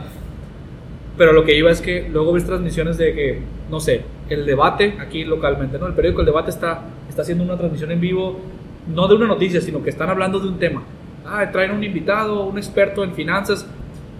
Pero 1.16 1.32
lo 1.32 1.44
que 1.44 1.56
iba 1.56 1.70
es 1.70 1.80
que 1.80 2.08
luego 2.10 2.32
ves 2.32 2.46
transmisiones 2.46 2.96
de 2.96 3.14
que, 3.14 3.42
no 3.70 3.80
sé, 3.80 4.02
el 4.28 4.46
debate 4.46 4.96
aquí 4.98 5.24
localmente, 5.24 5.78
¿no? 5.78 5.86
El 5.86 5.94
periódico 5.94 6.22
El 6.22 6.26
Debate 6.26 6.50
está, 6.50 6.84
está 7.08 7.22
haciendo 7.22 7.44
una 7.44 7.58
transmisión 7.58 7.90
en 7.90 8.00
vivo, 8.00 8.40
no 8.88 9.06
de 9.08 9.16
una 9.16 9.26
noticia, 9.26 9.60
sino 9.60 9.82
que 9.82 9.90
están 9.90 10.08
hablando 10.08 10.40
de 10.40 10.48
un 10.48 10.58
tema. 10.58 10.82
Ah, 11.26 11.50
traen 11.52 11.72
un 11.72 11.84
invitado, 11.84 12.46
un 12.46 12.56
experto 12.56 13.04
en 13.04 13.12
finanzas 13.12 13.66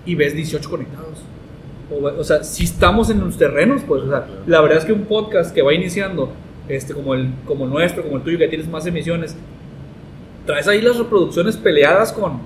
y 0.04 0.14
ves 0.14 0.34
18 0.34 0.68
conectados. 0.68 1.22
O, 1.90 2.04
o 2.20 2.24
sea, 2.24 2.44
si 2.44 2.64
estamos 2.64 3.10
en 3.10 3.20
los 3.20 3.36
terrenos, 3.36 3.82
pues, 3.86 4.02
o 4.02 4.08
sea, 4.08 4.26
la 4.46 4.60
verdad 4.60 4.78
es 4.78 4.84
que 4.84 4.92
un 4.92 5.04
podcast 5.06 5.54
que 5.54 5.62
va 5.62 5.74
iniciando, 5.74 6.32
este, 6.68 6.94
como 6.94 7.14
el, 7.14 7.28
como 7.46 7.64
el 7.64 7.70
nuestro, 7.70 8.02
como 8.04 8.16
el 8.18 8.22
tuyo, 8.22 8.38
que 8.38 8.48
tienes 8.48 8.68
más 8.68 8.86
emisiones, 8.86 9.36
traes 10.46 10.68
ahí 10.68 10.80
las 10.80 10.96
reproducciones 10.98 11.56
peleadas 11.56 12.12
con, 12.12 12.40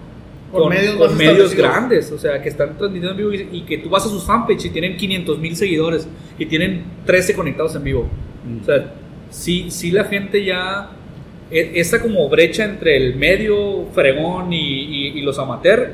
Con 0.51 0.63
con, 0.63 0.69
medios 0.71 0.97
con 0.97 1.17
medios 1.17 1.55
grandes, 1.55 2.11
o 2.13 2.19
sea, 2.19 2.41
que 2.43 2.49
están 2.49 2.77
transmitiendo 2.79 3.11
en 3.13 3.17
vivo 3.17 3.33
y, 3.33 3.49
y 3.59 3.63
que 3.63 3.79
tú 3.79 3.89
vas 3.89 4.05
a 4.07 4.09
sus 4.09 4.25
fanpage 4.25 4.67
y 4.67 4.71
tienen 4.71 4.97
500 4.97 5.39
mil 5.39 5.57
seguidores 5.57 6.09
y 6.39 6.47
tienen 6.47 6.85
13 7.07 7.35
conectados 7.35 7.75
en 7.77 7.85
vivo. 7.85 8.09
Mm. 8.47 8.63
O 8.63 8.65
sea, 8.65 8.93
sí, 9.31 9.67
sí 9.71 9.91
la 9.91 10.05
gente 10.05 10.45
ya, 10.45 10.91
e- 11.51 11.73
esa 11.75 12.01
como 12.01 12.29
brecha 12.29 12.65
entre 12.65 12.97
el 12.97 13.17
medio 13.17 13.87
fregón 13.93 14.53
y, 14.53 14.59
y- 14.59 15.19
y 15.19 15.23
los 15.23 15.39
amateur, 15.39 15.93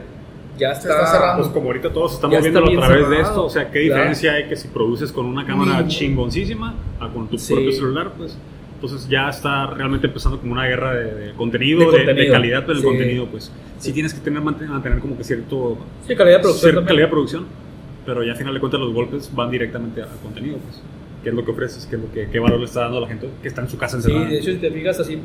ya 0.60 0.72
está, 0.72 0.90
está 0.90 1.06
cerrando. 1.06 1.42
Pues 1.42 1.52
como 1.54 1.66
ahorita 1.68 1.92
todos 1.92 2.14
están 2.14 2.30
Ya 2.30 2.38
moviéndolo 2.38 2.66
está 2.70 2.84
a 2.84 2.86
través 2.88 3.08
de 3.08 3.16
cerrado. 3.16 3.30
esto, 3.32 3.44
o 3.46 3.50
sea, 3.50 3.64
¿qué 3.70 3.86
Claro. 3.86 3.94
diferencia 3.94 4.32
hay 4.34 4.44
que 4.48 4.56
si 4.56 4.68
produces 4.68 5.10
con 5.12 5.26
una 5.26 5.44
cámara 5.46 5.82
Ni- 5.82 5.88
chingoncísima 5.88 6.74
a 7.00 7.08
con 7.08 7.28
tu 7.28 7.38
Sí. 7.38 7.52
propio 7.54 7.72
celular? 7.72 8.12
Pues 8.16 8.36
entonces 8.74 9.08
ya 9.08 9.28
está 9.28 9.66
realmente 9.66 10.06
empezando 10.06 10.38
como 10.38 10.52
una 10.52 10.66
guerra 10.66 10.94
de, 10.94 11.14
de 11.14 11.32
contenido, 11.34 11.80
De 11.80 11.86
de, 11.86 11.92
de 11.98 12.04
contenido. 12.06 12.32
calidad 12.34 12.62
del 12.66 12.76
Sí. 12.78 12.82
contenido, 12.84 13.26
pues 13.26 13.50
sí 13.78 13.92
tienes 13.92 14.14
que 14.14 14.20
tener, 14.20 14.40
mantener, 14.42 14.70
mantener 14.70 14.98
como 15.00 15.16
que 15.16 15.24
cierto, 15.24 15.78
Sí, 16.06 16.14
calidad 16.14 16.36
de 16.36 16.42
producción 16.42 16.70
cierta 16.72 16.86
calidad 16.88 17.06
de 17.06 17.10
producción, 17.10 17.44
pero 18.06 18.22
ya 18.22 18.32
al 18.32 18.38
final 18.38 18.54
de 18.54 18.60
cuentas 18.60 18.80
los 18.80 18.92
golpes 18.94 19.30
van 19.34 19.50
directamente 19.50 20.02
al 20.02 20.08
contenido, 20.22 20.56
pues. 20.58 20.80
¿Qué 21.22 21.28
es 21.28 21.34
lo 21.34 21.44
que 21.44 21.50
ofreces? 21.50 21.84
¿Qué, 21.84 21.96
es 21.96 22.02
lo 22.02 22.10
que, 22.10 22.28
qué 22.30 22.38
valor 22.38 22.58
le 22.58 22.64
está 22.64 22.80
dando 22.80 22.96
a 22.96 23.00
la 23.02 23.06
gente 23.06 23.28
que 23.42 23.48
está 23.48 23.60
en 23.60 23.68
su 23.68 23.76
casa 23.76 24.00
Sí, 24.00 24.06
encerrada? 24.08 24.30
de 24.30 24.38
hecho, 24.38 24.50
si 24.52 24.56
te 24.56 24.70
fijas 24.70 24.98
así, 25.00 25.18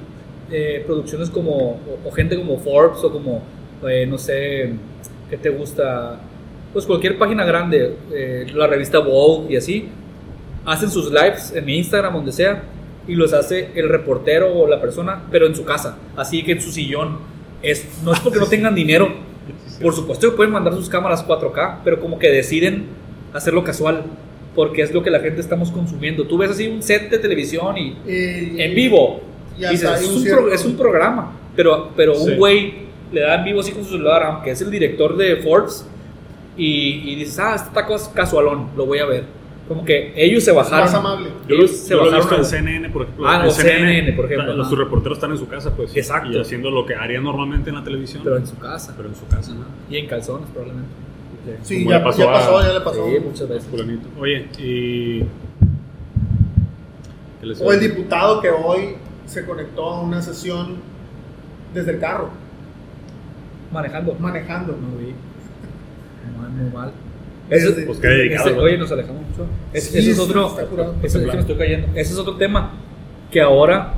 eh, 0.52 0.84
producciones 0.86 1.30
como, 1.30 1.52
o, 1.56 2.00
o 2.04 2.12
gente 2.12 2.36
como 2.36 2.60
Forbes 2.60 3.02
o 3.02 3.10
como, 3.14 3.42
eh, 3.88 4.06
no 4.06 4.18
sé, 4.18 4.74
¿qué 5.30 5.38
te 5.38 5.50
gusta? 5.50 6.20
Pues 6.74 6.86
cualquier 6.86 7.18
página 7.18 7.46
grande, 7.46 7.96
eh, 8.14 8.48
la 8.54 8.68
revista 8.68 9.00
Vogue 9.00 9.54
y 9.54 9.58
así, 9.58 9.88
hacen 10.66 10.90
sus 10.90 11.12
lives 11.12 11.54
en 11.56 11.70
Instagram, 11.70 12.14
donde 12.14 12.32
sea, 12.32 12.64
y 13.08 13.16
los 13.16 13.34
hace 13.34 13.70
el 13.76 13.88
reportero 13.90 14.54
o 14.54 14.68
la 14.68 14.82
persona, 14.82 15.24
pero 15.32 15.46
en 15.48 15.56
su 15.56 15.64
casa, 15.64 15.98
así 16.18 16.44
que 16.44 16.54
en 16.54 16.62
su 16.62 16.72
sillón. 16.72 17.18
Es, 17.62 17.86
no 18.04 18.14
es 18.14 18.20
porque 18.20 18.40
no 18.40 18.46
tengan 18.50 18.76
dinero, 18.76 19.10
por 19.82 19.94
supuesto 19.94 20.30
que 20.32 20.36
pueden 20.36 20.52
mandar 20.52 20.74
sus 20.74 20.90
cámaras 20.90 21.26
4K, 21.26 21.78
pero 21.84 22.00
como 22.00 22.20
que 22.20 22.30
deciden 22.30 22.86
hacerlo 23.34 23.64
casual, 23.64 24.04
porque 24.56 24.82
es 24.82 24.94
lo 24.94 25.02
que 25.04 25.10
la 25.10 25.20
gente 25.20 25.42
estamos 25.42 25.72
consumiendo. 25.72 26.26
Tú 26.26 26.38
ves 26.38 26.52
así 26.52 26.68
un 26.68 26.82
set 26.82 27.10
de 27.10 27.20
televisión 27.20 27.78
y 27.78 27.98
Y- 28.08 28.62
en 28.62 28.74
vivo. 28.76 29.22
Y 29.58 29.66
Dices, 29.68 30.02
es, 30.02 30.08
un 30.10 30.24
pro- 30.26 30.52
es 30.54 30.66
un 30.66 30.76
programa, 30.76 31.32
pero, 31.56 31.90
pero 31.96 32.16
Sí. 32.16 32.32
un 32.32 32.38
güey 32.38 32.74
le 33.16 33.22
da 33.22 33.36
en 33.36 33.44
vivo 33.46 33.62
así 33.62 33.72
con 33.72 33.84
su 33.84 33.92
celular, 33.92 34.22
aunque 34.24 34.52
es 34.52 34.62
el 34.62 34.70
director 34.70 35.16
de 35.18 35.38
Forbes, 35.38 35.88
y, 36.58 37.12
y 37.12 37.16
dices, 37.16 37.40
ah, 37.40 37.56
este 37.56 37.70
está 37.70 37.88
cas- 37.88 38.12
casualón, 38.14 38.70
lo 38.78 38.86
voy 38.86 39.00
a 39.00 39.06
ver. 39.06 39.24
Como 39.68 39.84
que 39.84 40.14
ellos 40.16 40.44
se 40.44 40.52
bajaron. 40.52 40.86
Más 40.86 40.94
amable. 40.94 41.30
Yo, 41.48 41.56
ellos 41.56 41.72
lo- 41.72 41.78
se 41.78 41.90
yo 41.90 41.96
lo 41.96 42.02
he 42.04 42.06
bajaron. 42.12 42.30
visto 42.30 42.36
en 42.36 42.46
CNN, 42.46 42.90
por 42.90 43.02
ejemplo. 43.04 43.28
Ah, 43.28 43.40
no, 43.44 43.50
CNN, 43.50 44.14
por 44.14 44.26
ejemplo, 44.26 44.54
Los 44.54 44.70
sus 44.70 44.78
reporteros 44.78 45.18
están 45.18 45.32
en 45.32 45.38
su 45.40 45.48
casa, 45.48 45.72
pues. 45.76 45.96
Exacto. 45.96 46.30
Y 46.32 46.40
haciendo 46.40 46.70
lo 46.70 46.86
que 46.86 46.94
harían 46.94 47.24
normalmente 47.24 47.70
en 47.72 47.76
la 47.78 47.84
televisión. 47.84 48.22
pero 48.24 48.38
en 48.38 48.46
su 48.46 48.58
casa. 48.60 48.94
pero 48.96 49.10
en 49.10 49.16
su 49.16 49.26
casa, 49.28 49.54
¿no? 49.56 49.66
Y 49.90 49.98
en 49.98 50.06
calzones, 50.08 50.48
probablemente. 50.52 50.90
Sí, 51.64 51.86
ya, 51.88 52.04
pasó 52.04 52.20
ya 52.20 52.30
a- 52.30 52.34
pasó, 52.34 52.62
ya 52.62 52.74
le 52.74 52.82
pasó. 52.82 53.08
Sí, 53.08 53.18
muchas 53.24 53.50
veces. 53.50 53.66
Fulanito. 53.70 54.08
Oye, 54.20 54.48
y. 54.60 55.20
¿qué 57.40 57.46
les 57.48 57.62
O 57.62 57.72
el 57.72 57.80
diputado 57.80 58.42
que 58.42 58.50
hoy 58.50 58.96
se 59.26 59.46
conectó 59.46 59.90
a 59.90 60.02
una 60.02 60.22
sesión 60.22 60.76
desde 61.74 61.92
el 61.92 62.00
carro, 62.00 62.30
Manejando. 63.72 64.16
manejando. 64.20 64.74
No 64.74 64.98
vi. 64.98 65.14
Muy 66.26 66.42
mal, 66.42 66.50
muy 66.52 66.72
mal. 66.72 66.92
Ese- 67.50 67.84
Pues 67.84 68.00
qué 68.00 68.08
dedicado, 68.08 68.50
ese- 68.50 68.60
oye, 68.60 68.78
nos 68.78 68.92
alejamos 68.92 69.22
mucho. 69.30 69.46
Es- 69.74 69.84
Sí, 69.90 70.00
ese 70.00 70.12
es 70.12 70.20
otro. 70.20 70.48
está 70.48 70.66
curado. 70.66 70.96
ese- 71.04 71.20
es 71.20 71.26
que 71.26 71.34
me 71.34 71.40
estoy 71.42 71.56
cayendo. 71.58 71.88
Ese 71.94 72.14
es 72.14 72.18
otro 72.18 72.36
tema. 72.38 72.72
Que 73.32 73.42
ahora 73.42 73.94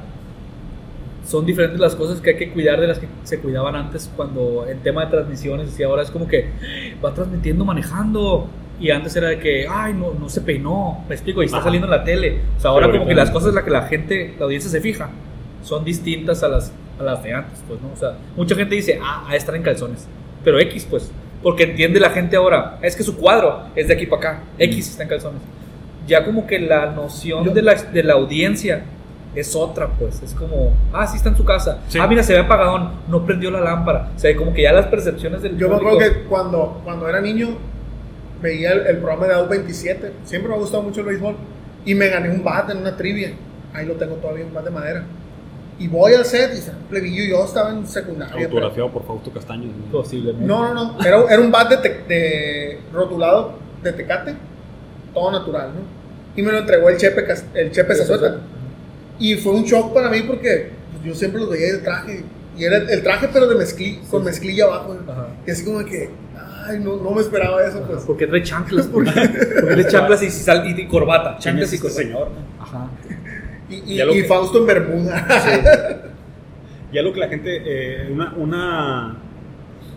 son 1.25 1.45
diferentes 1.45 1.79
las 1.79 1.95
cosas 1.95 2.21
que 2.21 2.31
hay 2.31 2.37
que 2.37 2.51
cuidar 2.51 2.79
de 2.79 2.87
las 2.87 2.99
que 2.99 3.07
se 3.23 3.39
cuidaban 3.39 3.75
antes 3.75 4.09
cuando 4.15 4.65
en 4.67 4.79
tema 4.79 5.03
de 5.05 5.11
transmisiones 5.11 5.77
y 5.77 5.83
ahora 5.83 6.01
es 6.03 6.09
como 6.11 6.25
que 6.27 6.49
va 7.03 7.13
transmitiendo 7.13 7.65
manejando 7.65 8.47
y 8.79 8.91
antes 8.91 9.13
era 9.17 9.27
de 9.29 9.39
que 9.39 9.67
ay 9.69 9.93
no, 9.93 10.13
no 10.13 10.29
se 10.29 10.39
peinó 10.39 11.03
me 11.09 11.15
explico 11.15 11.41
y 11.41 11.45
está 11.47 11.57
Ajá. 11.57 11.65
saliendo 11.65 11.85
en 11.87 11.91
la 11.91 12.05
tele 12.05 12.39
o 12.57 12.61
sea 12.61 12.71
ahora 12.71 12.85
Pero 12.87 12.99
como 12.99 13.09
que 13.09 13.15
las 13.15 13.29
cosas 13.29 13.49
en 13.49 13.55
las 13.55 13.63
que 13.65 13.71
la 13.71 13.81
gente 13.83 14.35
la 14.39 14.45
audiencia 14.45 14.71
se 14.71 14.79
fija 14.79 15.09
son 15.63 15.83
distintas 15.83 16.43
a 16.43 16.47
las 16.47 16.71
a 16.99 17.03
las 17.03 17.23
de 17.23 17.33
antes 17.33 17.59
pues 17.67 17.79
no 17.81 17.89
o 17.93 17.95
sea 17.97 18.17
mucha 18.35 18.55
gente 18.55 18.75
dice 18.75 18.99
ah 19.01 19.25
a 19.29 19.35
estar 19.35 19.55
en 19.55 19.63
calzones 19.63 20.07
pero 20.43 20.59
X 20.59 20.87
pues 20.89 21.11
porque 21.43 21.63
entiende 21.63 21.99
la 21.99 22.09
gente 22.09 22.35
ahora 22.35 22.79
es 22.81 22.95
que 22.95 23.03
su 23.03 23.15
cuadro 23.17 23.63
es 23.75 23.87
de 23.87 23.93
aquí 23.93 24.05
para 24.07 24.29
acá 24.31 24.43
X 24.57 24.89
está 24.89 25.03
en 25.03 25.09
calzones 25.09 25.41
ya 26.07 26.23
como 26.25 26.47
que 26.47 26.59
la 26.59 26.87
noción 26.91 27.43
Yo- 27.45 27.53
de, 27.53 27.61
la, 27.61 27.75
de 27.75 28.03
la 28.03 28.13
audiencia 28.13 28.83
es 29.35 29.55
otra, 29.55 29.87
pues. 29.89 30.23
Es 30.23 30.33
como, 30.33 30.73
ah, 30.93 31.05
sí 31.05 31.17
está 31.17 31.29
en 31.29 31.35
su 31.35 31.43
casa. 31.45 31.81
Sí. 31.89 31.99
Ah, 32.01 32.07
mira, 32.07 32.23
se 32.23 32.33
ve 32.33 32.39
apagadón, 32.39 32.91
no 33.07 33.23
prendió 33.23 33.51
la 33.51 33.59
lámpara. 33.59 34.09
O 34.15 34.17
sea, 34.17 34.35
como 34.35 34.51
que 34.51 34.63
ya 34.63 34.71
las 34.71 34.87
percepciones 34.87 35.43
del 35.43 35.57
Yo 35.59 35.67
me 35.69 35.75
público- 35.75 35.95
acuerdo 35.95 36.13
que 36.13 36.23
cuando, 36.23 36.81
cuando 36.83 37.07
era 37.07 37.21
niño 37.21 37.49
veía 38.41 38.71
el, 38.71 38.87
el 38.87 38.97
programa 38.97 39.27
de 39.27 39.33
AU 39.35 39.47
27. 39.47 40.13
Siempre 40.23 40.49
me 40.49 40.55
ha 40.55 40.57
gustado 40.57 40.81
mucho 40.81 41.01
el 41.01 41.07
béisbol. 41.07 41.35
Y 41.85 41.93
me 41.93 42.07
gané 42.07 42.29
un 42.31 42.43
bat 42.43 42.69
en 42.71 42.77
una 42.77 42.95
trivia. 42.97 43.33
Ahí 43.73 43.85
lo 43.85 43.93
tengo 43.93 44.15
todavía, 44.15 44.45
un 44.45 44.53
bat 44.55 44.63
de 44.63 44.71
madera. 44.71 45.03
Y 45.79 45.87
voy 45.87 46.13
al 46.13 46.25
set 46.25 46.53
y 46.53 46.57
se 46.57 46.71
plebillo. 46.89 47.23
Yo 47.37 47.45
estaba 47.45 47.69
en 47.71 47.85
secundaria. 47.87 48.33
pero- 48.35 48.47
Autografiado 48.47 48.91
por 48.91 49.05
Fausto 49.05 49.31
Castaño. 49.31 49.65
¿no? 49.67 49.91
Posiblemente. 49.91 50.45
No, 50.47 50.73
no, 50.73 50.93
no. 50.93 51.05
Era, 51.05 51.23
era 51.29 51.39
un 51.41 51.51
bat 51.51 51.69
de, 51.69 51.77
te- 51.77 52.03
de 52.07 52.79
rotulado 52.91 53.53
de 53.83 53.93
tecate. 53.93 54.33
Todo 55.13 55.31
natural, 55.31 55.69
¿no? 55.75 55.81
Y 56.35 56.41
me 56.43 56.51
lo 56.51 56.59
entregó 56.59 56.89
el 56.89 56.97
Chepe, 56.97 57.25
el 57.55 57.71
Chepe 57.71 57.95
Zazueta. 57.95 58.37
Y 59.19 59.35
fue 59.35 59.53
un 59.53 59.63
shock 59.63 59.93
para 59.93 60.09
mí 60.09 60.21
porque 60.21 60.71
pues, 60.91 61.03
yo 61.03 61.15
siempre 61.15 61.41
los 61.41 61.49
veía 61.49 61.73
de 61.73 61.77
traje. 61.79 62.23
Y 62.57 62.63
era 62.63 62.77
el 62.77 63.03
traje, 63.03 63.29
pero 63.31 63.47
de 63.47 63.55
mezclilla, 63.55 63.99
con 64.09 64.23
mezclilla 64.23 64.65
abajo. 64.65 64.95
Ajá. 65.07 65.27
Y 65.45 65.51
así 65.51 65.63
como 65.63 65.83
que, 65.85 66.09
ay, 66.67 66.79
no, 66.79 66.95
no 66.97 67.11
me 67.11 67.21
esperaba 67.21 67.63
eso, 67.63 67.81
pues. 67.83 68.03
¿Por 68.03 68.17
qué 68.17 68.25
trae 68.25 68.41
chanclas? 68.41 68.87
¿Por 68.87 69.03
qué, 69.05 69.11
¿Por 69.11 69.29
qué 69.29 69.73
trae 69.73 69.87
chanclas 69.87 70.23
y, 70.23 70.29
sal- 70.31 70.65
y, 70.67 70.81
y 70.81 70.87
corbata? 70.87 71.31
¿Quién 71.39 71.39
Chanclas 71.41 71.73
y 71.73 71.77
corbata. 71.79 72.01
señor? 72.01 72.29
Ajá. 72.59 72.89
Y, 73.69 73.75
y, 73.75 74.01
y 74.01 74.13
que- 74.13 74.23
Fausto 74.25 74.59
en 74.59 74.65
Bermuda. 74.65 75.27
Ya 76.93 77.01
lo 77.01 77.11
que 77.11 77.19
la 77.19 77.27
gente, 77.27 77.61
eh, 77.65 78.09
una, 78.09 78.33
una, 78.37 79.17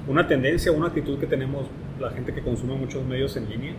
una 0.08 0.26
tendencia, 0.26 0.72
una 0.72 0.88
actitud 0.88 1.18
que 1.20 1.26
tenemos 1.28 1.66
la 2.00 2.10
gente 2.10 2.34
que 2.34 2.40
consume 2.42 2.74
muchos 2.74 3.04
medios 3.04 3.36
en 3.36 3.48
línea 3.48 3.74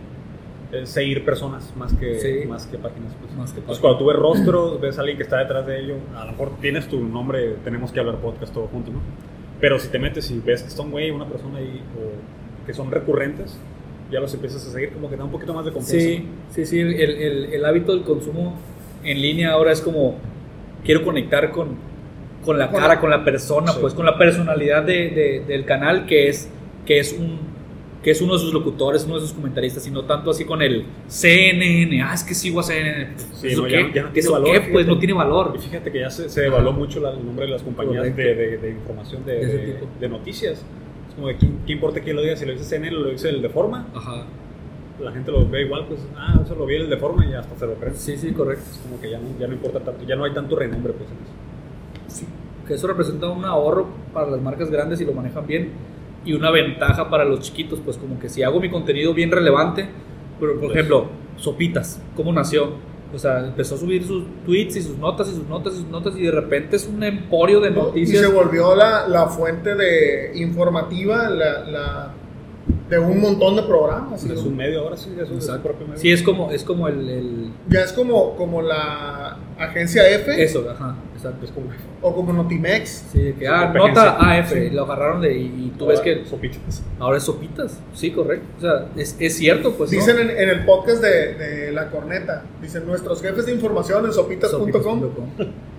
es 0.72 0.88
seguir 0.88 1.22
personas 1.22 1.74
más 1.76 1.92
que, 1.92 2.18
Sí. 2.18 2.48
más 2.48 2.64
que 2.66 2.78
páginas. 2.78 3.12
pues. 3.20 3.34
Más 3.34 3.52
que 3.52 3.60
Entonces, 3.60 3.64
páginas. 3.64 3.80
cuando 3.80 3.98
tú 3.98 4.06
ves 4.06 4.16
rostros, 4.16 4.80
ves 4.80 4.96
a 4.96 5.00
alguien 5.02 5.18
que 5.18 5.24
está 5.24 5.38
detrás 5.40 5.66
de 5.66 5.80
ello, 5.80 5.96
a 6.16 6.24
lo 6.24 6.32
mejor 6.32 6.52
tienes 6.62 6.88
tu 6.88 7.00
nombre, 7.06 7.56
tenemos 7.62 7.92
que 7.92 8.00
hablar 8.00 8.16
podcast 8.16 8.54
todo 8.54 8.66
junto, 8.68 8.90
¿no? 8.90 9.00
Pero 9.60 9.78
si 9.78 9.88
te 9.88 9.98
metes 9.98 10.30
y 10.30 10.38
ves 10.40 10.62
que 10.62 10.70
son 10.70 10.90
güey, 10.90 11.10
una 11.10 11.26
persona 11.28 11.58
ahí, 11.58 11.82
o 11.98 12.66
que 12.66 12.72
son 12.72 12.90
recurrentes, 12.90 13.58
ya 14.10 14.20
los 14.20 14.32
empiezas 14.32 14.66
a 14.66 14.70
seguir, 14.70 14.92
como 14.94 15.10
que 15.10 15.16
da 15.16 15.24
un 15.24 15.30
poquito 15.30 15.52
más 15.52 15.66
de 15.66 15.72
confianza. 15.72 16.06
Sí, 16.06 16.26
sí, 16.50 16.64
sí. 16.64 16.80
El, 16.80 16.94
el- 16.94 17.44
el 17.52 17.64
hábito 17.66 17.92
del 17.92 18.04
consumo 18.04 18.56
en 19.04 19.20
línea 19.22 19.52
ahora 19.52 19.72
es 19.72 19.80
como, 19.80 20.16
quiero 20.84 21.02
conectar 21.04 21.50
con, 21.50 21.76
con 22.44 22.58
la 22.58 22.70
cara, 22.70 22.98
con 23.00 23.10
la 23.10 23.24
persona, 23.24 23.72
Sí. 23.72 23.78
pues 23.80 23.94
con 23.94 24.04
la 24.06 24.18
personalidad 24.18 24.82
de- 24.82 25.10
de- 25.10 25.44
del 25.46 25.64
canal 25.64 26.06
que 26.06 26.28
es, 26.28 26.48
que 26.86 26.98
es 26.98 27.12
un 27.12 27.52
que 28.02 28.10
es 28.10 28.20
uno 28.20 28.32
de 28.32 28.40
sus 28.40 28.52
locutores, 28.52 29.04
uno 29.04 29.14
de 29.14 29.20
sus 29.20 29.32
comentaristas, 29.32 29.86
y 29.86 29.92
no 29.92 30.02
tanto 30.06 30.32
así 30.32 30.44
con 30.44 30.60
el 30.60 30.86
CNN, 31.06 32.02
ah, 32.02 32.12
es 32.14 32.24
que 32.24 32.34
sigo 32.34 32.58
a 32.58 32.64
CNN. 32.64 33.10
Sí, 33.34 33.46
¿Eso 33.46 33.62
no, 33.62 33.68
qué? 33.68 33.74
ya 33.74 33.80
no- 33.82 33.94
ya 33.94 34.02
no 34.02 34.08
tiene 34.08 34.18
¿Eso 34.26 34.32
valor, 34.32 34.46
qué? 34.50 34.58
Pues 34.58 34.70
fíjate. 34.70 34.86
no 34.86 34.98
tiene 34.98 35.12
valor. 35.14 35.52
Y 35.54 35.58
fíjate 35.60 35.92
que 35.92 36.00
ya 36.00 36.10
se, 36.10 36.28
se 36.28 36.40
devaluó 36.40 36.72
mucho 36.72 36.98
la- 36.98 37.10
el 37.12 37.24
nombre 37.24 37.46
de 37.46 37.52
las 37.52 37.62
compañías 37.62 38.02
de, 38.16 38.34
de- 38.34 38.58
de 38.58 38.70
información 38.70 39.24
de, 39.24 39.76
De 40.00 40.08
noticias. 40.08 40.64
Es 41.08 41.14
como 41.14 41.28
de 41.28 41.36
¿quién, 41.36 41.58
qué 41.64 41.72
importa 41.74 42.00
quién 42.00 42.16
lo 42.16 42.22
diga, 42.22 42.34
si 42.34 42.44
lo 42.44 42.50
dice 42.50 42.64
CNN 42.64 42.96
o 42.96 43.00
lo 43.02 43.10
dice 43.10 43.28
el 43.28 43.40
de 43.40 43.48
forma, 43.48 43.86
Ajá. 43.94 44.24
La 45.02 45.12
gente 45.12 45.30
lo 45.32 45.48
ve 45.48 45.62
igual, 45.62 45.86
pues, 45.88 46.00
ah, 46.16 46.40
eso 46.44 46.54
lo 46.54 46.64
vi 46.66 46.76
el 46.76 46.88
de 46.90 46.96
forma 46.96 47.26
y 47.26 47.34
hasta 47.34 47.56
se 47.58 47.66
lo 47.66 47.74
creen. 47.74 47.94
Sí, 47.96 48.16
sí, 48.16 48.32
correcto. 48.32 48.64
Es 48.70 48.78
como 48.78 49.00
que 49.00 49.10
ya 49.10 49.18
no, 49.18 49.26
ya 49.38 49.46
no 49.46 49.52
importa 49.54 49.80
tanto, 49.80 50.04
ya 50.04 50.16
no 50.16 50.24
hay 50.24 50.32
tanto 50.32 50.56
renombre, 50.56 50.92
pues. 50.92 51.08
en 51.10 51.16
eso. 51.16 52.26
que 52.66 52.74
eso 52.74 52.86
representa 52.86 53.28
un 53.28 53.44
ahorro 53.44 53.86
para 54.14 54.30
las 54.30 54.40
marcas 54.40 54.70
grandes 54.70 55.00
y 55.00 55.04
lo 55.04 55.12
manejan 55.12 55.46
bien 55.46 55.70
y 56.24 56.34
una 56.34 56.50
ventaja 56.52 57.10
para 57.10 57.24
los 57.24 57.40
chiquitos, 57.40 57.80
pues 57.84 57.96
como 57.98 58.18
que 58.20 58.28
si 58.28 58.42
hago 58.44 58.60
mi 58.60 58.70
contenido 58.70 59.12
bien 59.12 59.30
relevante, 59.32 59.88
pero 60.38 60.52
por 60.52 60.60
Pues. 60.66 60.72
ejemplo, 60.76 61.06
Sopitas, 61.36 62.00
¿cómo 62.14 62.32
nació? 62.32 62.70
O 63.14 63.18
sea, 63.18 63.44
empezó 63.46 63.74
a 63.74 63.78
subir 63.78 64.04
sus 64.04 64.24
tweets 64.46 64.76
y 64.76 64.82
sus 64.82 64.96
notas 64.98 65.28
y 65.28 65.34
sus 65.34 65.46
notas 65.48 65.74
y 65.74 65.78
sus 65.78 65.88
notas 65.88 66.14
y 66.16 66.22
de 66.22 66.30
repente 66.30 66.76
es 66.76 66.86
un 66.86 67.02
emporio 67.02 67.60
de 67.60 67.70
¿no? 67.70 67.80
Y 67.80 67.82
noticias. 67.88 68.22
se 68.22 68.28
volvió 68.28 68.74
la, 68.76 69.06
la 69.08 69.26
fuente 69.26 69.74
de 69.74 70.30
informativa 70.36 71.28
la, 71.28 71.64
la- 71.64 72.14
de 72.92 72.98
un 72.98 73.20
montón 73.20 73.56
de 73.56 73.62
programas. 73.62 74.22
¿no? 74.24 74.34
Es 74.34 74.40
un 74.42 74.54
medio 74.54 74.80
ahora 74.82 74.96
sí, 74.98 75.10
es 75.18 75.30
un, 75.30 75.38
es 75.38 75.46
su 75.46 75.58
propio 75.60 75.86
medio. 75.86 75.98
Sí, 76.00 76.12
es 76.12 76.22
como, 76.22 76.50
es 76.50 76.62
como 76.62 76.88
el, 76.88 77.08
el- 77.08 77.50
Ya 77.68 77.80
es 77.80 77.92
como, 77.92 78.36
como 78.36 78.60
la 78.60 79.38
agencia 79.58 80.06
F 80.10 80.42
eso, 80.42 80.68
ajá, 80.70 80.96
exacto. 81.14 81.44
Es 81.46 81.52
como 81.52 81.68
o 82.02 82.14
como 82.14 82.32
Notimex. 82.32 83.06
Sí, 83.12 83.22
de 83.22 83.34
que, 83.34 83.46
Su 83.46 83.52
ah, 83.52 83.72
nota 83.74 84.16
AF, 84.38 84.52
Sí. 84.52 84.70
lo 84.70 84.82
agarraron 84.84 85.22
de, 85.22 85.36
y, 85.38 85.42
y 85.46 85.72
tú 85.78 85.86
ves 85.86 86.00
que 86.00 86.24
Sopitas. 86.26 86.82
ahora 86.98 87.16
es 87.16 87.22
Sopitas. 87.22 87.80
Sí, 87.94 88.10
correcto. 88.10 88.46
O 88.58 88.60
sea, 88.60 88.88
es, 88.96 89.16
es 89.18 89.36
cierto, 89.36 89.72
pues. 89.72 89.90
¿no? 89.90 89.98
Dicen 89.98 90.18
en, 90.18 90.30
en 90.30 90.48
el 90.50 90.64
podcast 90.66 91.02
de, 91.02 91.34
de 91.34 91.72
La 91.72 91.90
Corneta, 91.90 92.42
dicen 92.60 92.86
nuestros 92.86 93.22
jefes 93.22 93.46
de 93.46 93.52
información 93.54 94.04
en 94.04 94.12
sopitas.com. 94.12 94.60
Sopitas.com. 94.60 95.30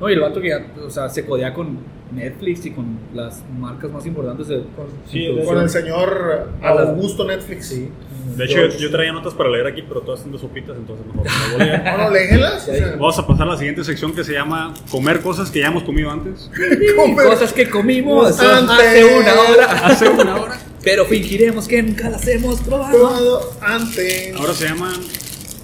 No, 0.00 0.10
y 0.10 0.12
el 0.14 0.20
vato 0.20 0.40
que 0.40 0.48
ya, 0.48 0.66
o 0.84 0.90
sea, 0.90 1.08
se 1.08 1.24
codea 1.24 1.54
con 1.54 1.78
Netflix 2.14 2.64
y 2.66 2.70
con 2.70 2.98
las 3.14 3.42
marcas 3.58 3.90
más 3.90 4.06
importantes 4.06 4.48
de. 4.48 4.62
Sí, 5.10 5.20
de- 5.26 5.34
de 5.34 5.44
Con 5.44 5.58
el 5.58 5.68
señor 5.68 6.48
Augusto 6.62 7.24
Netflix. 7.26 7.66
Sí. 7.68 7.88
De 8.36 8.44
hecho, 8.46 8.66
yo, 8.66 8.78
yo 8.78 8.90
traía 8.90 9.12
notas 9.12 9.34
para 9.34 9.50
leer 9.50 9.66
aquí, 9.66 9.82
pero 9.86 10.00
todas 10.00 10.20
son 10.20 10.32
de 10.32 10.38
sopitas, 10.38 10.76
entonces 10.76 11.04
mejor 11.06 11.26
no 11.26 11.48
lo 11.50 11.58
voy 11.58 11.62
a 11.62 11.66
leer. 12.08 12.38
Bueno, 12.40 12.46
o 12.56 12.60
sea, 12.60 12.90
Vamos 12.92 13.18
a 13.18 13.26
pasar 13.26 13.46
a 13.46 13.50
la 13.52 13.56
siguiente 13.58 13.84
sección 13.84 14.12
que 14.14 14.24
se 14.24 14.32
llama 14.32 14.72
Comer 14.90 15.20
cosas 15.20 15.50
que 15.50 15.60
ya 15.60 15.66
hemos 15.68 15.82
comido 15.84 16.10
antes. 16.10 16.50
comer 16.96 17.26
Cosas 17.26 17.52
que 17.52 17.68
comimos 17.68 18.40
Antes. 18.40 18.76
hace 18.78 19.04
una 19.04 19.34
hora. 19.34 19.86
Hace 19.86 20.08
una 20.08 20.36
hora. 20.40 20.60
Pero 20.82 21.04
fingiremos 21.04 21.68
que 21.68 21.82
nunca 21.82 22.10
las 22.10 22.26
hemos 22.26 22.60
probado. 22.60 22.96
todo 22.98 23.52
antes. 23.60 24.34
Ahora 24.36 24.52
se 24.54 24.64
llaman. 24.68 24.92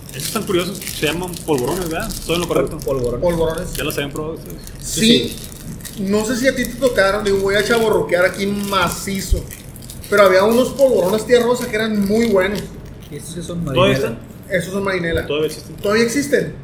Estos 0.09 0.27
están 0.27 0.43
curiosos. 0.45 0.79
Se 0.79 1.07
llaman 1.07 1.31
polvorones, 1.47 1.89
¿verdad? 1.89 2.09
Estoy 2.09 2.35
en 2.37 2.41
lo 2.43 2.49
correcto. 2.49 2.79
Polvorón. 2.79 3.21
Polvorones. 3.21 3.73
¿Ya 3.75 3.85
los 3.85 3.95
habían 3.97 4.11
probado 4.13 4.35
ustedes? 4.35 4.57
Sí. 4.81 5.37
No 6.01 6.25
sé 6.25 6.37
si 6.37 6.49
a 6.49 6.55
ti 6.55 6.65
te 6.65 6.75
tocaron, 6.75 7.25
digo, 7.25 7.39
voy 7.39 7.55
a 7.55 7.63
chaborroquear 7.65 8.25
aquí 8.25 8.47
macizo. 8.47 9.45
Pero 10.09 10.23
había 10.25 10.45
unos 10.45 10.71
polvorones 10.71 11.27
tía 11.27 11.41
rosa 11.43 11.69
que 11.69 11.77
eran 11.77 12.07
muy 12.09 12.27
buenos. 12.27 12.63
Y 13.11 13.17
estos 13.17 13.35
que 13.35 13.43
son 13.43 13.65
¿Todavía 13.65 13.95
marinela. 13.99 14.09
están? 14.11 14.57
Esos 14.59 14.73
son 14.73 14.85
marinela. 14.85 15.27
Todavía 15.27 15.47
existen. 15.49 15.77
¿Todavía 15.77 16.03
existen? 16.05 16.55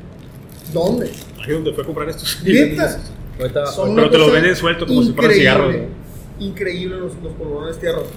¿Dónde? 0.72 1.10
Ahí 1.44 1.52
donde 1.52 1.72
fue 1.72 1.82
a 1.82 1.86
comprar 1.86 2.08
estos. 2.08 2.38
¿Neta? 2.42 3.00
Ahorita, 3.38 3.66
Son 3.66 3.94
Pero 3.94 4.10
te 4.10 4.18
los 4.18 4.32
venden 4.32 4.56
suelto 4.56 4.86
como 4.86 5.02
si 5.02 5.12
fueran 5.12 5.30
increíble. 5.36 5.40
cigarros, 5.40 5.76
Increíble 6.38 6.96
los, 6.98 7.12
los 7.22 7.32
polvorones 7.34 7.78
tía 7.78 7.92
rosa. 7.92 8.10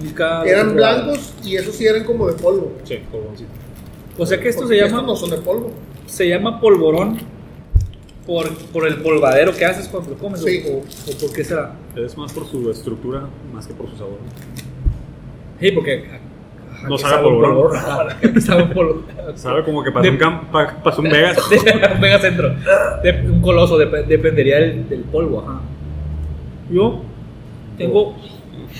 nunca. 0.00 0.44
Eran 0.44 0.74
blancos 0.74 1.32
y 1.44 1.56
esos 1.56 1.74
sí 1.76 1.86
eran 1.86 2.04
como 2.04 2.26
de 2.28 2.34
polvo. 2.34 2.72
Sí, 2.84 2.98
polvoroncito. 3.10 3.50
O 4.18 4.26
sea 4.26 4.38
que 4.40 4.48
esto 4.48 4.62
se 4.62 4.66
Porque 4.66 4.76
llama, 4.80 4.98
Estos 5.00 5.06
no 5.06 5.16
son 5.16 5.30
de 5.30 5.36
polvo. 5.38 5.70
se 6.06 6.28
llama 6.28 6.60
polvorón 6.60 7.18
por, 8.26 8.48
por 8.72 8.86
el 8.86 8.96
polvadero 9.02 9.52
que 9.54 9.64
haces 9.64 9.88
cuando 9.88 10.10
lo 10.10 10.16
comes. 10.18 10.42
o- 10.42 10.46
Sí. 10.46 10.62
O, 10.68 10.78
o 10.78 11.18
por 11.18 11.32
qué 11.32 11.44
será. 11.44 11.72
Es 11.96 12.16
más 12.16 12.32
por 12.32 12.46
su 12.46 12.70
estructura, 12.70 13.22
más 13.52 13.66
que 13.66 13.74
por 13.74 13.88
su 13.90 13.96
sabor. 13.96 14.18
Sí, 15.60 15.70
porque. 15.72 16.04
ajá, 16.06 16.88
No 16.88 16.98
sabe 16.98 17.22
polvorón. 17.22 17.72
Sabe 18.40 18.64
polvorón. 18.74 19.04
Sabe 19.36 19.64
como 19.64 19.82
que 19.84 19.90
pasó 19.92 20.02
De- 20.04 20.10
un, 20.10 20.18
cam- 20.18 20.50
pa- 20.50 20.82
pasó 20.82 21.02
un 21.02 21.08
Vegas. 21.10 21.38
un 21.94 22.00
megacentro. 22.00 22.54
De- 23.02 23.22
un 23.30 23.40
coloso, 23.40 23.78
dep- 23.78 24.06
dependería 24.06 24.58
del, 24.58 24.88
del 24.88 25.00
polvo, 25.02 25.40
ajá. 25.46 25.60
Yo 26.70 27.02
tengo, 27.78 28.16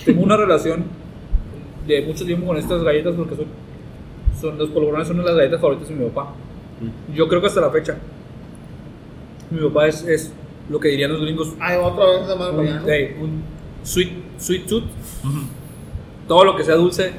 tengo 0.04 0.22
una 0.22 0.36
relación 0.36 0.84
de 1.86 2.00
mucho 2.02 2.24
tiempo 2.24 2.46
con 2.46 2.56
estas 2.56 2.82
galletas 2.82 3.14
porque 3.16 3.34
son, 3.36 3.46
son 4.40 4.58
los 4.58 4.68
polvorones 4.70 5.06
son 5.08 5.16
una 5.16 5.24
de 5.26 5.30
las 5.30 5.38
galletas 5.38 5.60
favoritas 5.60 5.88
de 5.88 5.94
mi 5.94 6.08
papá. 6.08 6.32
Yo 7.14 7.28
creo 7.28 7.40
que 7.40 7.46
hasta 7.48 7.60
la 7.60 7.70
fecha. 7.70 7.96
Mi 9.52 9.60
papá 9.68 9.88
es, 9.88 10.02
es 10.04 10.32
lo 10.70 10.80
que 10.80 10.88
dirían 10.88 11.12
los 11.12 11.20
gringos 11.20 11.54
Hay 11.60 11.76
otra 11.76 12.04
vez 12.06 12.22
un, 12.30 12.56
¿no? 12.56 12.82
hey, 12.86 13.16
un 13.20 13.42
sweet, 13.82 14.10
sweet 14.38 14.66
tooth. 14.66 14.84
Todo 16.28 16.44
lo 16.44 16.56
que 16.56 16.64
sea 16.64 16.76
dulce 16.76 17.12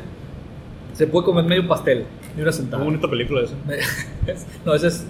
se 0.94 1.08
puede 1.08 1.26
comer 1.26 1.46
medio 1.46 1.68
pastel 1.68 2.00
de 2.00 2.42
una 2.42 2.44
Una 2.44 2.52
sentada. 2.52 2.84
bonita 2.84 3.10
película 3.10 3.42
esa. 3.42 3.56
no, 4.66 4.74
ese 4.74 4.88
es. 4.88 5.06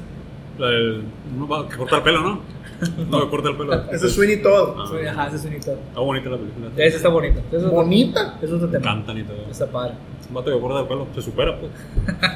La 0.58 0.68
del. 0.68 1.04
Uno 1.36 1.48
va 1.48 1.68
que 1.68 1.78
corta 1.78 1.98
el 1.98 2.04
pelo, 2.04 2.22
¿no? 2.22 2.40
No, 3.10 3.22
que 3.22 3.30
corta 3.30 3.50
el 3.50 3.56
pelo. 3.58 3.74
Ese 3.92 4.08
es 4.08 4.14
Sweeney 4.14 4.42
Todd. 4.42 4.76
Ah, 4.78 5.10
Ajá, 5.12 5.28
ese 5.28 5.38
es 5.38 5.46
un 5.46 5.54
hito. 5.54 5.72
Está 5.72 6.00
bonita 6.02 6.30
la 6.30 6.38
película. 6.38 6.68
Ese 6.76 6.98
está 6.98 7.10
bonito. 7.10 7.40
Ese 7.48 7.58
es 7.58 7.64
otro- 7.64 7.72
Bonita. 7.76 8.34
ese 8.38 8.46
es 8.48 8.52
otro 8.52 8.68
tema. 8.68 8.80
encantan 8.80 9.18
y 9.20 9.24
todo. 9.24 9.38
Está 9.50 9.68
padre. 9.68 9.94
Un 10.28 10.34
vato 10.36 10.54
que 10.54 10.60
corta 10.60 10.82
el 10.82 10.88
pelo, 10.88 11.08
se 11.16 11.22
supera, 11.22 11.58
pues. 11.60 11.72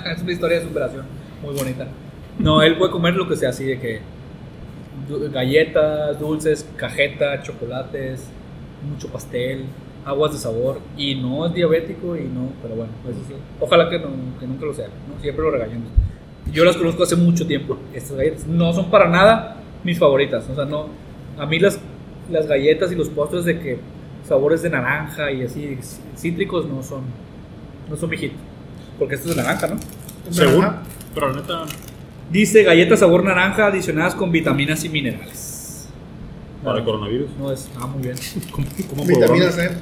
es 0.15 0.21
una 0.23 0.31
historia 0.31 0.59
de 0.59 0.65
superación 0.67 1.05
muy 1.43 1.53
bonita. 1.53 1.87
No, 2.39 2.61
él 2.61 2.77
puede 2.77 2.91
comer 2.91 3.15
lo 3.15 3.27
que 3.27 3.35
sea 3.35 3.49
así 3.49 3.65
de 3.65 3.79
que 3.79 3.99
galletas, 5.31 6.19
dulces, 6.19 6.67
cajeta, 6.75 7.41
chocolates, 7.43 8.27
mucho 8.89 9.07
pastel, 9.09 9.65
aguas 10.05 10.31
de 10.33 10.37
sabor 10.37 10.79
y 10.97 11.15
no 11.15 11.45
es 11.45 11.53
diabético 11.53 12.15
y 12.15 12.21
no, 12.23 12.49
pero 12.61 12.75
bueno, 12.75 12.91
eso 13.09 13.19
sí. 13.27 13.33
ojalá 13.59 13.89
que, 13.89 13.99
no- 13.99 14.39
que 14.39 14.47
nunca 14.47 14.65
lo 14.65 14.73
sea, 14.73 14.87
¿no? 14.87 15.21
siempre 15.21 15.43
lo 15.43 15.51
regañamos. 15.51 15.89
Yo 16.51 16.63
las 16.63 16.77
conozco 16.77 17.03
hace 17.03 17.15
mucho 17.17 17.45
tiempo, 17.45 17.77
estas 17.93 18.15
galletas. 18.15 18.47
No 18.47 18.71
son 18.73 18.89
para 18.89 19.09
nada 19.09 19.57
mis 19.83 19.99
favoritas, 19.99 20.45
o 20.49 20.55
sea, 20.55 20.65
no, 20.65 20.87
a 21.37 21.45
mí 21.45 21.59
las, 21.59 21.79
las 22.31 22.47
galletas 22.47 22.91
y 22.91 22.95
los 22.95 23.09
postres 23.09 23.43
de 23.45 23.59
que 23.59 23.79
sabores 24.27 24.61
de 24.61 24.69
naranja 24.69 25.31
y 25.31 25.43
así 25.43 25.77
cítricos 26.15 26.65
no 26.67 26.83
son, 26.83 27.01
no 27.89 27.95
son 27.97 28.09
mi 28.09 28.17
hit, 28.17 28.31
porque 28.97 29.15
esto 29.15 29.29
es 29.29 29.35
de 29.35 29.41
naranja, 29.43 29.67
¿no? 29.67 29.77
Según. 30.31 30.65
Pero 31.13 31.29
la 31.29 31.41
neta. 31.41 31.61
Dice 32.31 32.63
galletas 32.63 32.99
sabor 32.99 33.23
naranja 33.23 33.67
adicionadas 33.67 34.15
con 34.15 34.31
vitaminas 34.31 34.83
y 34.83 34.89
minerales. 34.89 35.87
Para 36.63 36.79
el 36.79 36.85
coronavirus. 36.85 37.29
No 37.39 37.51
es. 37.51 37.69
Ah, 37.79 37.87
muy 37.87 38.03
bien. 38.03 38.15
¿Cómo, 38.51 38.67
cómo 38.89 39.05
Vitamina 39.05 39.49
polvorón? 39.49 39.53
C. 39.53 39.77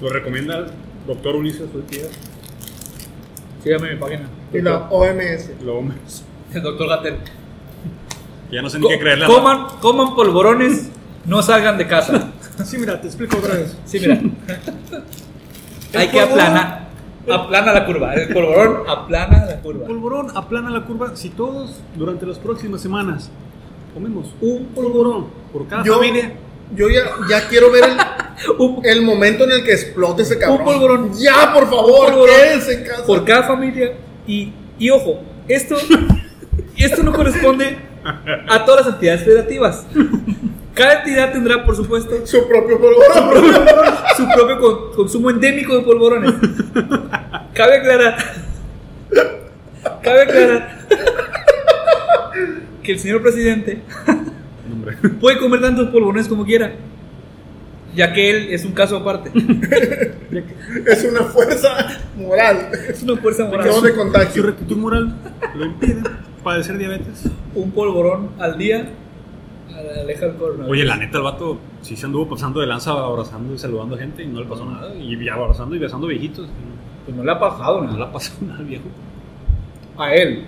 Lo 0.00 0.08
recomienda 0.08 0.58
el 0.58 0.66
doctor 1.06 1.36
Ulises 1.36 1.68
Urquía. 1.74 2.04
Sígame 3.62 3.88
en 3.88 3.94
mi 3.94 4.00
página. 4.00 4.28
Y 4.52 4.60
la 4.60 4.88
OMS. 4.90 5.50
Lo 5.62 5.82
El 6.52 6.62
doctor 6.62 6.88
Gatel. 6.88 7.16
Ya 8.50 8.62
no 8.62 8.70
sé 8.70 8.78
ni 8.78 8.88
qué 8.88 8.98
creerle. 8.98 9.26
coman, 9.26 9.66
coman 9.80 10.14
polvorones, 10.14 10.88
no 11.26 11.42
salgan 11.42 11.78
de 11.78 11.86
casa. 11.86 12.32
Sí, 12.64 12.78
mira, 12.78 13.00
te 13.00 13.08
explico 13.08 13.36
otra 13.36 13.56
vez. 13.56 13.76
Sí, 13.84 13.98
mira. 13.98 14.20
Hay 15.94 16.06
que 16.06 16.20
aplanar. 16.20 16.83
Aplana 17.30 17.72
la 17.72 17.86
curva. 17.86 18.14
El 18.14 18.32
polvorón 18.32 18.82
aplana 18.88 19.44
la 19.46 19.60
curva. 19.60 19.86
Polvorón 19.86 20.36
aplana 20.36 20.70
la 20.70 20.84
curva 20.84 21.12
si 21.16 21.30
todos 21.30 21.80
durante 21.96 22.26
las 22.26 22.38
próximas 22.38 22.80
semanas 22.80 23.30
comemos 23.94 24.34
un 24.40 24.66
polvorón 24.74 25.26
por 25.52 25.66
cada 25.68 25.84
Yo, 25.84 25.94
familia. 25.96 26.32
yo 26.74 26.88
ya, 26.90 27.02
ya 27.30 27.48
quiero 27.48 27.70
ver 27.70 27.84
el, 27.84 27.96
Un- 28.58 28.80
el 28.84 29.02
momento 29.02 29.44
en 29.44 29.52
el 29.52 29.64
que 29.64 29.72
explote 29.72 30.22
ese 30.22 30.38
cabrón. 30.38 30.58
Un 30.60 30.64
polvorón. 30.64 31.10
Ya, 31.14 31.52
por 31.54 31.70
favor, 31.70 32.26
quédense 32.26 32.74
en 32.74 32.84
casa. 32.84 33.04
por 33.06 33.24
cada 33.24 33.44
familia. 33.44 33.92
Y, 34.26 34.52
y 34.78 34.90
ojo, 34.90 35.20
esto, 35.48 35.76
esto 36.76 37.02
no 37.02 37.12
corresponde 37.12 37.78
a 38.48 38.64
todas 38.64 38.84
las 38.86 38.94
entidades 38.94 39.22
federativas. 39.24 39.86
Cada 40.74 40.98
entidad 41.00 41.32
tendrá, 41.32 41.64
por 41.64 41.76
supuesto, 41.76 42.26
Su 42.26 42.46
propio 42.48 42.80
polvorón. 42.80 43.54
su 44.16 44.26
propio 44.34 44.58
con- 44.58 44.92
consumo 44.96 45.30
endémico 45.30 45.76
de 45.76 45.82
polvorones. 45.82 46.34
Cabe 47.54 47.76
aclarar. 47.78 48.16
Cabe 50.02 50.22
aclarar 50.22 50.78
que 52.82 52.92
el 52.92 52.98
señor 52.98 53.22
presidente 53.22 53.80
puede 55.20 55.38
comer 55.38 55.60
tantos 55.60 55.88
polvorones 55.88 56.26
como 56.28 56.44
quiera, 56.44 56.72
ya 57.94 58.12
que 58.12 58.30
él 58.30 58.48
es 58.52 58.64
un 58.64 58.72
caso 58.72 58.96
aparte. 58.96 59.30
es 60.86 61.04
una 61.04 61.22
fuerza 61.24 61.86
moral. 62.16 62.70
Es 62.88 63.02
una 63.02 63.16
fuerza 63.16 63.44
moral. 63.46 63.64
de 63.68 63.72
Su 63.90 63.96
contagio. 63.96 64.42
rectitud 64.42 64.76
moral 64.76 65.14
lo 65.54 65.64
impide 65.64 66.02
padecer 66.44 66.78
diabetes. 66.78 67.28
Un 67.54 67.70
polvorón 67.72 68.30
al 68.38 68.56
día 68.58 68.88
aleja 70.00 70.26
el 70.26 70.34
coronavirus. 70.36 70.70
Oye, 70.70 70.84
la 70.84 70.96
neta, 70.96 71.18
el 71.18 71.24
vato 71.24 71.58
sí 71.80 71.96
se 71.96 72.06
anduvo 72.06 72.28
pasando 72.28 72.60
de 72.60 72.66
lanza 72.66 72.92
abrazando 72.92 73.52
y 73.54 73.58
saludando 73.58 73.96
gente 73.98 74.22
y 74.22 74.26
no 74.26 74.40
le 74.40 74.46
pasó 74.46 74.64
nada. 74.66 74.94
Y 74.94 75.28
abrazando 75.28 75.74
y 75.74 75.78
besando 75.78 76.06
viejitos. 76.06 76.46
Pues 77.04 77.16
no 77.16 77.24
le 77.24 77.32
ha 77.32 77.38
pasado 77.40 77.78
No, 77.80 77.86
no 77.86 77.92
le 77.92 77.98
nada. 77.98 78.10
ha 78.10 78.12
pasado 78.12 78.38
nada 78.46 78.58
al 78.60 78.64
viejo. 78.66 78.84
A 79.98 80.14
él. 80.14 80.44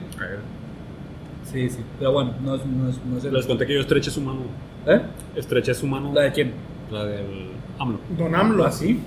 Sí, 1.45 1.69
sí. 1.71 1.79
Pero 1.99 2.13
bueno, 2.13 2.33
no 2.43 2.55
es, 2.57 2.67
no 2.67 2.89
es, 2.89 3.05
no 3.05 3.19
es 3.19 3.25
el- 3.25 3.33
Les 3.35 3.47
conté 3.47 3.67
que 3.67 3.75
yo 3.75 3.81
estreché 3.81 4.11
su 4.11 4.21
mano. 4.21 4.41
¿Eh? 4.87 5.01
Estreché 5.37 5.75
su 5.75 5.87
mano. 5.87 6.13
¿La 6.15 6.23
de 6.23 6.33
quién? 6.33 6.53
La 6.91 7.05
del 7.05 7.49
AMLO. 7.79 7.99
Don 8.17 8.35
AMLO. 8.35 8.65
¿Así? 8.65 9.01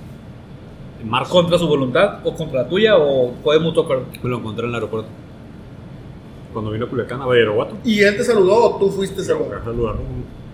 En 1.02 1.08
marzo. 1.08 1.32
¿Contra 1.32 1.58
su 1.58 1.66
voluntad? 1.66 2.18
¿O 2.24 2.34
contra 2.34 2.62
la 2.62 2.68
tuya? 2.68 2.96
¿O 2.96 3.32
fue 3.42 3.58
mutuo 3.58 3.84
acuerdo? 3.84 4.04
Me 4.22 4.30
lo 4.30 4.38
encontré 4.38 4.64
en 4.64 4.70
el 4.70 4.74
aeropuerto. 4.76 5.08
Cuando 6.52 6.70
vino 6.72 6.86
a 6.86 6.88
Culiacán, 6.88 7.22
a 7.22 7.26
Badiraguato. 7.26 7.76
¿Y 7.84 8.00
él 8.00 8.16
te 8.16 8.24
saludó 8.24 8.74
o 8.74 8.76
tú 8.78 8.90
fuiste 8.90 9.22
saludarlo. 9.22 10.00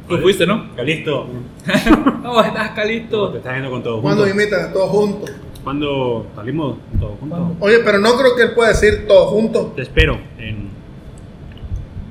Tú 0.09 0.19
fuiste, 0.19 0.47
¿no? 0.47 0.75
Calisto. 0.77 1.27
No, 2.23 2.41
estás 2.43 2.71
Te 2.75 2.81
calito. 2.81 3.37
estás 3.37 3.53
viendo 3.53 3.71
con 3.71 3.83
todo 3.83 4.03
Cuando 4.03 4.23
junto. 4.25 4.41
imitas 4.43 4.73
todos 4.73 4.91
juntos. 4.91 5.31
Cuando 5.65 6.27
salimos 6.35 6.77
todos 7.01 7.19
juntos. 7.21 7.41
Oye, 7.61 7.79
pero 7.85 7.99
no 7.99 8.17
creo 8.17 8.37
que 8.37 8.43
él 8.43 8.53
pueda 8.55 8.69
decir 8.71 9.07
todos 9.09 9.31
juntos. 9.31 9.75
Te 9.77 9.83
espero 9.83 10.19
en 10.39 10.69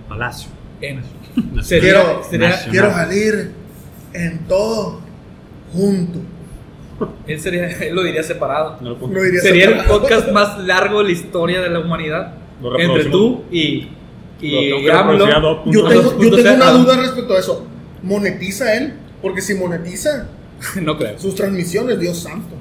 Palacio. 0.09 0.49
En- 0.81 1.01
Quiero- 1.35 1.63
sería- 1.63 2.49
Nacional. 2.49 2.71
Quiero 2.71 2.91
salir 2.91 3.51
en 4.13 4.39
todo 4.47 4.99
junto. 5.73 6.19
él, 7.27 7.39
sería, 7.41 7.67
él 7.67 7.93
lo 7.95 8.03
diría 8.03 8.23
separado. 8.23 8.77
No 8.81 8.91
lo 8.91 8.97
puedo- 8.97 9.13
Lo 9.13 9.21
diría 9.21 9.41
Sería 9.41 9.65
el 9.81 9.85
podcast 9.85 10.31
más 10.31 10.57
largo 10.59 10.99
de 10.99 11.05
la 11.05 11.11
historia 11.11 11.61
de 11.61 11.69
la 11.69 11.79
humanidad. 11.79 12.33
Lo 12.61 12.79
Entre 12.79 13.05
tú 13.05 13.43
y, 13.51 13.81
Lo 14.41 14.79
y 14.79 14.89
AMLO. 14.89 15.63
puntos. 15.63 15.73
Yo 15.73 15.87
tengo, 15.87 16.19
yo 16.21 16.35
tengo 16.35 16.49
2.0. 16.49 16.55
una 16.55 16.71
duda 16.71 16.97
respecto 16.97 17.33
a 17.33 17.39
eso. 17.39 17.65
¿Monetiza 18.03 18.75
él? 18.77 18.93
Porque 19.21 19.41
si 19.41 19.55
monetiza 19.55 20.29
No 20.81 20.97
creo, 20.97 21.17
sus 21.19 21.35
transmisiones, 21.35 21.99
Dios 21.99 22.17
santo. 22.19 22.55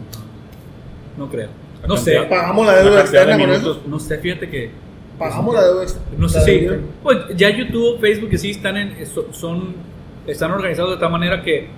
no 1.17 1.29
creo. 1.31 1.49
La 1.83 1.89
No 1.89 1.97
sé, 1.97 2.17
Pagamos 2.29 2.67
la 2.67 2.77
deuda 2.77 2.95
de 2.97 3.01
externa 3.03 3.39
con 3.39 3.51
eso. 3.53 3.83
no 3.87 4.01
sé, 4.01 4.19
fíjate 4.19 4.49
que 4.49 4.71
Pagamos 5.19 5.55
la 5.55 5.63
deuda 5.65 5.83
externa. 5.85 6.09
No 6.19 6.29
sé 6.29 6.41
si. 6.41 6.67
Pues 7.03 7.19
ya 7.37 7.49
YouTube, 7.51 8.01
Facebook, 8.01 8.31
que 8.31 8.39
sí 8.39 8.51
están 8.51 8.77
en. 8.77 9.07
so- 9.07 9.29
Son 9.33 9.75
están 10.27 10.51
organizados 10.51 10.91
de 10.93 10.97
tal 10.97 11.13
manera 11.13 11.43
que, 11.43 11.69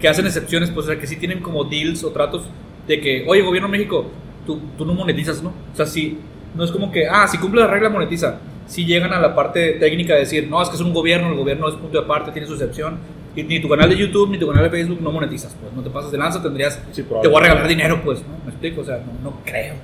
que 0.00 0.08
hacen 0.08 0.24
excepciones, 0.24 0.70
pues, 0.70 0.86
o 0.86 0.88
sea, 0.90 0.98
que 1.00 1.06
sí 1.06 1.16
tienen 1.16 1.40
como 1.40 1.64
deals 1.64 2.02
o 2.04 2.12
tratos 2.12 2.44
de 2.86 3.00
que, 3.00 3.24
oye, 3.28 3.42
gobierno 3.42 3.68
de 3.68 3.72
México, 3.76 4.06
tú, 4.46 4.60
tú 4.78 4.86
no 4.86 4.94
monetizas, 4.94 5.42
¿no? 5.42 5.48
O 5.72 5.76
sea, 5.76 5.84
sí, 5.84 6.16
no 6.56 6.64
es 6.64 6.70
como 6.70 6.90
que, 6.90 7.06
ah, 7.06 7.26
si 7.28 7.38
cumple 7.38 7.60
la 7.60 7.66
regla, 7.68 7.88
monetiza. 7.88 8.38
Si 8.66 8.84
llegan 8.84 9.12
a 9.12 9.20
la 9.20 9.34
parte 9.34 9.72
técnica 9.74 10.14
de 10.14 10.20
decir, 10.20 10.48
no, 10.48 10.60
es 10.62 10.68
que 10.68 10.74
es 10.74 10.80
un 10.80 10.92
gobierno, 10.92 11.28
el 11.28 11.36
gobierno 11.36 11.68
es 11.68 11.74
punto 11.76 11.98
de 11.98 12.04
aparte, 12.04 12.32
tiene 12.32 12.46
su 12.48 12.54
excepción. 12.54 12.98
Y 13.36 13.42
ni 13.42 13.60
tu 13.60 13.68
canal 13.68 13.88
de 13.90 13.96
YouTube 13.96 14.30
ni 14.30 14.38
tu 14.38 14.46
canal 14.48 14.64
de 14.64 14.70
Facebook 14.70 15.00
no 15.02 15.12
monetizas, 15.12 15.54
pues 15.60 15.72
no 15.74 15.82
te 15.82 15.90
pasas 15.90 16.10
de 16.10 16.16
lanza, 16.18 16.42
tendrías, 16.42 16.80
Sí, 16.92 17.02
te 17.02 17.28
voy 17.28 17.36
a 17.36 17.40
regalar 17.40 17.68
dinero, 17.68 18.00
pues, 18.02 18.20
¿no? 18.20 18.38
¿Me 18.44 18.50
explico? 18.50 18.80
O 18.80 18.84
sea, 18.84 18.96
no, 18.96 19.30
no 19.30 19.40
creo. 19.44 19.74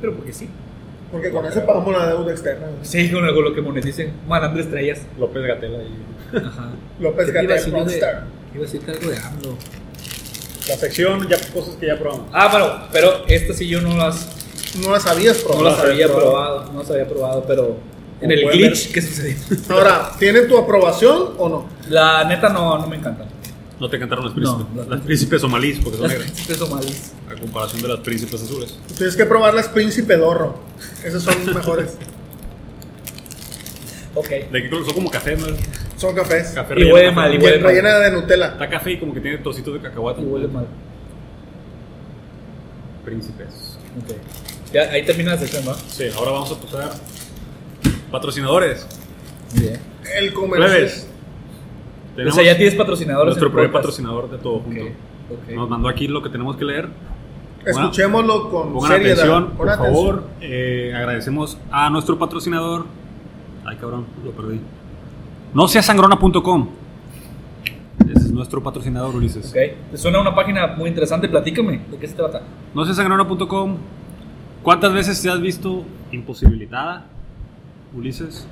Pero 0.00 0.14
porque 0.14 0.32
sí. 0.32 0.48
Porque 1.12 1.30
con 1.30 1.44
eso 1.46 1.64
pagamos 1.64 1.92
la 1.92 2.08
deuda 2.08 2.32
externa. 2.32 2.66
güey. 2.66 2.78
Sí, 2.82 3.10
con 3.12 3.24
lo, 3.24 3.32
con 3.34 3.44
lo 3.44 3.54
que 3.54 3.60
moneticen, 3.60 4.12
mandando 4.26 4.58
estrellas. 4.58 5.02
López 5.18 5.42
Gatela 5.44 5.78
y... 5.82 6.36
Ajá. 6.38 6.70
López 6.98 7.26
¿Qué 7.26 7.32
te 7.32 7.44
iba 7.44 7.54
a 7.54 7.56
Gatel, 7.56 7.56
decir 7.56 7.72
yo 7.72 7.78
de- 7.78 7.84
Rockstar. 7.84 8.24
Iba 8.54 8.58
a 8.58 8.66
decirte 8.66 8.90
algo 8.90 9.10
de 9.10 9.16
AMLO. 9.18 9.56
La 10.68 10.76
sección, 10.76 11.28
ya 11.28 11.36
cosas 11.52 11.74
que 11.76 11.86
ya 11.86 11.98
probamos. 11.98 12.26
Ah, 12.32 12.48
bueno, 12.50 12.88
pero 12.90 13.26
estas 13.28 13.56
sí 13.58 13.68
yo 13.68 13.82
no 13.82 13.96
las, 13.98 14.43
No 14.82 14.90
la 14.92 15.00
sabías, 15.00 15.42
no 15.44 15.50
pero. 15.50 15.62
las 15.64 15.78
había 15.78 16.06
probado. 16.06 16.30
probado, 16.32 16.72
no 16.72 16.78
las 16.80 16.90
había 16.90 17.08
probado, 17.08 17.44
pero 17.46 17.76
en 18.20 18.30
el 18.32 18.40
glitch 18.50 18.86
ver. 18.86 18.92
que 18.94 19.02
sucedió. 19.02 19.36
Ahora, 19.70 20.10
¿tiene 20.18 20.42
tu 20.42 20.56
aprobación 20.58 21.34
o 21.38 21.48
no? 21.48 21.66
La 21.90 22.24
neta 22.24 22.48
no, 22.48 22.78
no 22.78 22.86
me 22.86 22.96
encantan. 22.96 23.28
No 23.78 23.88
te 23.90 23.98
cantaron 23.98 24.24
las 24.24 24.34
príncipes. 24.34 24.66
No, 24.72 24.80
las- 24.80 24.88
las 24.88 25.00
príncipes 25.02 25.40
somalíes, 25.40 25.78
porque 25.80 25.98
son 25.98 26.02
Las 26.08 26.12
negras. 26.12 26.30
príncipes 26.32 26.56
somalíes. 26.58 27.12
A 27.30 27.40
comparación 27.40 27.82
de 27.82 27.88
las 27.88 27.98
príncipes 28.00 28.42
azules. 28.42 28.78
Tienes 28.96 29.16
que 29.16 29.24
probar 29.26 29.52
las 29.54 29.68
Príncipe 29.68 30.16
Dorro. 30.16 30.56
Esas 31.04 31.22
son 31.22 31.34
mejores. 31.54 31.96
Ok. 34.14 34.28
De 34.28 34.62
que 34.62 34.70
son 34.70 34.94
como 34.94 35.10
café, 35.10 35.36
¿no? 35.36 35.46
Son 35.96 36.14
cafés. 36.14 36.48
Café 36.54 36.74
Y 36.80 36.90
huele 36.92 37.10
mal, 37.10 37.34
y 37.34 37.38
huele 37.38 37.58
mal. 37.58 37.70
rellena 37.70 37.98
de 37.98 38.10
Nutella. 38.12 38.46
Está 38.48 38.68
café 38.70 38.92
y 38.92 38.98
como 39.00 39.12
que 39.12 39.20
tiene 39.20 39.38
trocitos 39.38 39.74
de 39.74 39.80
cacahuate. 39.80 40.22
Y 40.22 40.24
huele 40.24 40.46
mal. 40.48 40.66
Príncipes. 43.04 43.76
Ok. 43.98 44.16
Ya, 44.74 44.82
ahí 44.90 45.04
termina 45.04 45.30
la 45.32 45.38
sección, 45.38 45.62
¿va? 45.68 45.74
Sí, 45.74 46.04
ahora 46.16 46.32
vamos 46.32 46.50
a 46.52 46.60
pasar 46.60 46.90
patrocinadores. 48.10 48.86
Bien. 49.54 49.78
El 50.18 50.32
comercio. 50.32 51.04
O 52.26 52.30
sea, 52.32 52.44
ya 52.44 52.56
tienes 52.56 52.74
patrocinadores. 52.74 53.26
nuestro 53.34 53.50
primer 53.50 53.70
podcast. 53.70 53.84
patrocinador 53.86 54.30
de 54.30 54.38
todo 54.38 54.58
junto. 54.60 54.82
ok. 54.84 55.54
Nos 55.54 55.68
mandó 55.68 55.88
aquí 55.88 56.08
lo 56.08 56.22
que 56.22 56.28
tenemos 56.28 56.56
que 56.56 56.64
leer. 56.64 56.88
Escuchémoslo 57.64 58.50
con 58.50 58.72
Pongan 58.72 58.90
seriedad. 58.90 59.12
atención, 59.18 59.46
con 59.46 59.56
por 59.56 59.70
atención. 59.70 59.94
favor. 59.94 60.24
Eh, 60.40 60.92
agradecemos 60.94 61.56
a 61.70 61.88
nuestro 61.90 62.18
patrocinador. 62.18 62.84
Ay, 63.64 63.76
cabrón, 63.76 64.06
lo 64.24 64.32
perdí. 64.32 64.60
No 65.54 65.66
sangrona.com. 65.68 66.68
Ese 68.04 68.26
es 68.26 68.32
nuestro 68.32 68.62
patrocinador, 68.62 69.14
Ulises. 69.14 69.48
Ok. 69.50 69.56
¿Te 69.92 69.96
suena 69.96 70.20
una 70.20 70.34
página 70.34 70.66
muy 70.76 70.88
interesante? 70.88 71.28
Platícame. 71.28 71.80
¿De 71.90 71.96
qué 71.96 72.06
se 72.06 72.14
trata? 72.14 72.42
No 72.74 72.84
sangrona.com. 72.84 73.76
¿Cuántas 74.64 74.92
veces 74.92 75.20
te 75.22 75.30
has 75.30 75.40
visto 75.40 75.84
imposibilitada, 76.10 77.06
Ulises, 77.96 78.48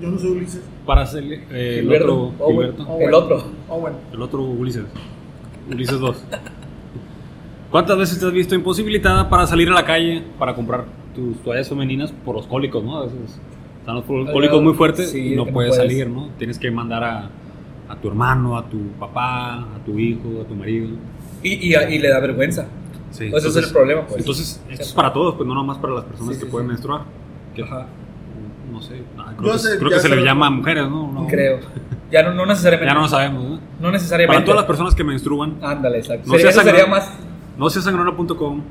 Yo 0.00 0.10
no 0.10 0.18
soy 0.18 0.30
Ulises. 0.32 0.62
para 0.86 1.02
hacer 1.02 1.24
eh, 1.24 1.78
el 1.80 1.90
otro 1.92 2.32
Owen. 2.38 2.56
Gilberto? 2.72 2.82
Owen. 2.92 3.08
El 3.08 3.14
otro. 3.14 3.44
Owen. 3.68 3.94
El 4.12 4.22
otro 4.22 4.42
Ulises. 4.42 4.84
Ulises 5.70 5.98
2. 5.98 6.24
¿Cuántas 7.70 7.98
veces 7.98 8.20
te 8.20 8.26
has 8.26 8.32
visto 8.32 8.54
imposibilitada 8.54 9.28
para 9.28 9.46
salir 9.46 9.68
a 9.68 9.72
la 9.72 9.84
calle 9.84 10.22
para 10.38 10.54
comprar 10.54 10.84
tus 11.14 11.38
toallas 11.42 11.68
femeninas 11.68 12.12
por 12.12 12.36
los 12.36 12.46
cólicos, 12.46 12.84
no? 12.84 12.98
A 12.98 13.04
veces 13.06 13.40
están 13.80 13.96
los 13.96 14.04
cólicos 14.04 14.62
muy 14.62 14.74
fuertes 14.74 15.10
Sí, 15.10 15.32
y 15.32 15.36
no 15.36 15.46
puedes 15.46 15.70
puedes. 15.70 15.76
salir, 15.76 16.08
¿no? 16.08 16.28
Tienes 16.38 16.58
que 16.58 16.70
mandar 16.70 17.02
a, 17.02 17.30
a 17.88 17.96
tu 17.96 18.08
hermano, 18.08 18.56
a 18.56 18.68
tu 18.68 18.78
papá, 19.00 19.60
a 19.60 19.78
tu 19.84 19.98
hijo, 19.98 20.42
a 20.42 20.44
tu 20.46 20.54
marido. 20.54 20.88
Y, 21.42 21.72
y, 21.72 21.74
y 21.74 21.98
le 21.98 22.08
da 22.10 22.20
vergüenza. 22.20 22.66
Sí, 23.14 23.30
Ese 23.32 23.48
es 23.48 23.56
el 23.56 23.70
problema, 23.70 24.02
pues. 24.06 24.18
Entonces, 24.18 24.60
esto 24.68 24.82
es 24.82 24.92
para 24.92 25.12
todos, 25.12 25.36
pues 25.36 25.46
no 25.46 25.54
nomás 25.54 25.78
para 25.78 25.94
las 25.94 26.04
personas 26.04 26.34
Sí, 26.34 26.40
que 26.40 26.46
sí, 26.46 26.50
pueden 26.50 26.66
sí. 26.66 26.72
menstruar. 26.72 27.02
Que, 27.54 27.62
Ajá. 27.62 27.86
No 28.72 28.82
sé, 28.82 29.02
ah, 29.16 29.32
creo, 29.38 29.52
que, 29.52 29.58
sé, 29.60 29.78
creo 29.78 29.90
ya 29.90 29.96
que 29.96 30.02
se 30.02 30.08
sé 30.08 30.16
le 30.16 30.24
llama 30.24 30.48
a 30.48 30.50
mujeres, 30.50 30.88
¿no? 30.88 31.12
No. 31.12 31.26
Creo. 31.28 31.60
Ya 32.10 32.24
no, 32.24 32.34
no 32.34 32.44
necesariamente. 32.44 32.90
Ya 32.90 32.94
no 32.94 33.02
lo 33.02 33.08
sabemos, 33.08 33.44
¿no? 33.44 33.60
No 33.80 33.92
necesariamente. 33.92 34.34
Para 34.36 34.44
todas 34.44 34.56
las 34.56 34.66
personas 34.66 34.94
que 34.96 35.04
menstruan, 35.04 35.58
Ándale, 35.62 35.98
exacto. 35.98 36.26
No 36.26 36.32
sería, 36.32 36.50
seas 36.50 36.66
eso 36.66 36.74
sería 36.76 36.90
más. 36.90 37.12
No 37.56 37.70
seasangrona.com. 37.70 38.62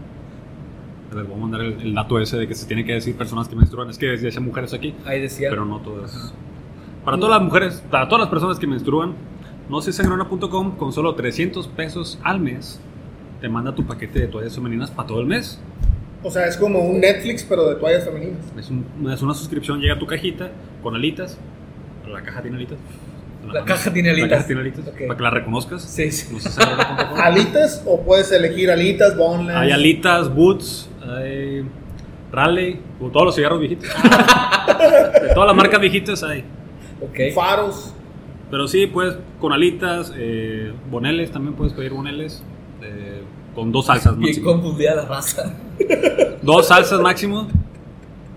Les 1.15 1.27
voy 1.27 1.38
a 1.38 1.39
mandar 1.39 1.62
el, 1.62 1.79
el 1.79 1.93
dato 1.93 2.19
ese 2.19 2.36
de 2.38 2.47
que 2.49 2.56
se 2.56 2.65
tiene 2.65 2.84
que 2.84 2.93
decir 2.93 3.15
personas 3.15 3.47
que 3.47 3.56
menstruan. 3.56 3.89
Es 3.89 3.97
que 3.97 4.08
decía 4.08 4.41
mujeres 4.41 4.73
aquí, 4.73 4.93
Ahí 5.06 5.21
decía. 5.21 5.49
pero 5.49 5.63
no 5.63 5.79
todas. 5.79 6.34
Para 7.06 7.17
todas 7.17 7.38
las 7.38 7.41
mujeres, 7.45 7.84
para 7.89 8.08
todas 8.10 8.21
las 8.21 8.29
personas 8.29 8.60
que 8.60 8.67
menstruan, 8.67 9.13
no 9.69 9.82
seasangrona.com 9.82 10.75
con 10.75 10.91
solo 10.91 11.15
300 11.15 11.67
pesos 11.69 12.19
al 12.23 12.41
mes 12.41 12.82
te 13.43 13.49
manda 13.49 13.75
tu 13.75 13.86
paquete 13.86 14.19
de 14.21 14.27
toallas 14.27 14.56
femeninas 14.56 14.89
para 14.89 15.06
todo 15.06 15.19
el 15.19 15.25
mes. 15.25 15.60
O 16.23 16.32
sea, 16.32 16.45
es 16.47 16.56
como 16.56 16.79
un 16.79 17.01
Netflix, 17.01 17.43
pero 17.43 17.67
de 17.67 17.75
toallas 17.75 18.06
femeninas. 18.06 18.39
Es, 18.58 18.69
un- 18.69 18.86
es 19.12 19.21
una 19.21 19.34
suscripción, 19.34 19.82
llega 19.82 19.95
a 19.95 19.99
tu 19.99 20.08
cajita 20.08 20.49
con 20.82 20.95
alitas. 20.95 21.38
La 22.10 22.21
caja 22.23 22.41
tiene 22.41 22.56
alitas. 22.56 22.77
La 23.51 23.65
caja 23.65 23.91
tiene 23.91 24.08
La 24.13 24.13
alitas. 24.13 24.29
caja 24.38 24.47
tiene 24.47 24.62
alitas. 24.62 24.86
Para 24.86 25.17
que 25.17 25.23
la 25.23 25.29
reconozcas. 25.29 25.82
Sí, 25.84 26.10
sí. 26.10 26.34
No. 26.34 27.15
¿Alitas 27.21 27.84
o 27.86 28.01
puedes 28.01 28.32
elegir 28.32 28.71
alitas, 28.71 29.17
boneless? 29.17 29.58
Hay 29.58 29.71
alitas, 29.71 30.34
boots, 30.34 30.89
hay 31.06 31.65
Raleigh, 32.32 32.79
o 33.01 33.10
todos 33.10 33.25
los 33.25 33.36
cigarros 33.36 33.60
viejitos. 33.60 33.89
de 35.21 35.34
todas 35.34 35.47
las 35.47 35.56
marcas 35.58 35.82
viejitas 35.82 36.23
hay. 36.23 36.45
Ok. 37.01 37.34
Faros. 37.36 37.93
Pero 38.49 38.69
sí, 38.69 38.88
puedes 38.88 39.17
con 39.41 39.51
alitas, 39.51 40.13
eh, 40.15 40.71
boneles, 40.89 41.29
también 41.32 41.56
puedes 41.56 41.73
pedir 41.73 41.91
boneles. 41.91 42.41
eh, 42.82 43.12
con 43.56 43.72
dos 43.72 43.86
salsas 43.86 44.18
Bien 44.18 44.30
máximo. 44.32 44.52
confundida 44.52 44.96
la 44.96 45.06
raza. 45.06 45.54
Dos 46.42 46.68
salsas 46.68 47.00
máximo. 47.00 47.48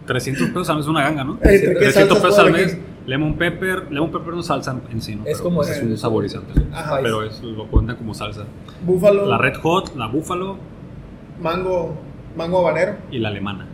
300 0.07 0.49
pesos 0.51 0.69
al 0.71 0.77
mes 0.77 0.85
es 0.85 0.89
una 0.91 1.03
ganga, 1.03 1.25
¿no? 1.25 1.39
Ey, 1.43 1.57
¿entre 1.57 1.73
qué 1.75 1.79
300 1.81 2.19
salsas 2.19 2.23
pesos 2.23 2.39
al 2.39 2.53
mes. 2.53 2.79
Lemon 3.07 3.35
pepper. 3.37 3.87
Lemon 3.91 4.11
pepper 4.13 4.35
no 4.35 4.41
es 4.41 4.47
salsa 4.47 4.77
en 4.93 5.01
sí, 5.03 5.17
¿no? 5.17 5.23
Es 5.27 5.39
Pero 5.39 5.45
como 5.45 5.63
es 5.63 5.71
el- 5.79 5.89
un 5.89 5.99
saborizante. 5.99 6.53
Ajá. 6.73 6.99
Pero 7.03 7.23
es, 7.25 7.43
lo 7.43 7.67
cuentan 7.67 7.97
como 7.97 8.15
salsa. 8.15 8.45
Búfalo. 8.83 9.27
La 9.27 9.39
Red 9.39 9.57
Hot, 9.63 9.97
la 9.97 10.07
Búfalo 10.07 10.57
Mango. 11.41 11.97
Mango 12.37 12.59
habanero. 12.61 12.97
y 13.11 13.19
la 13.19 13.29
alemana. 13.29 13.67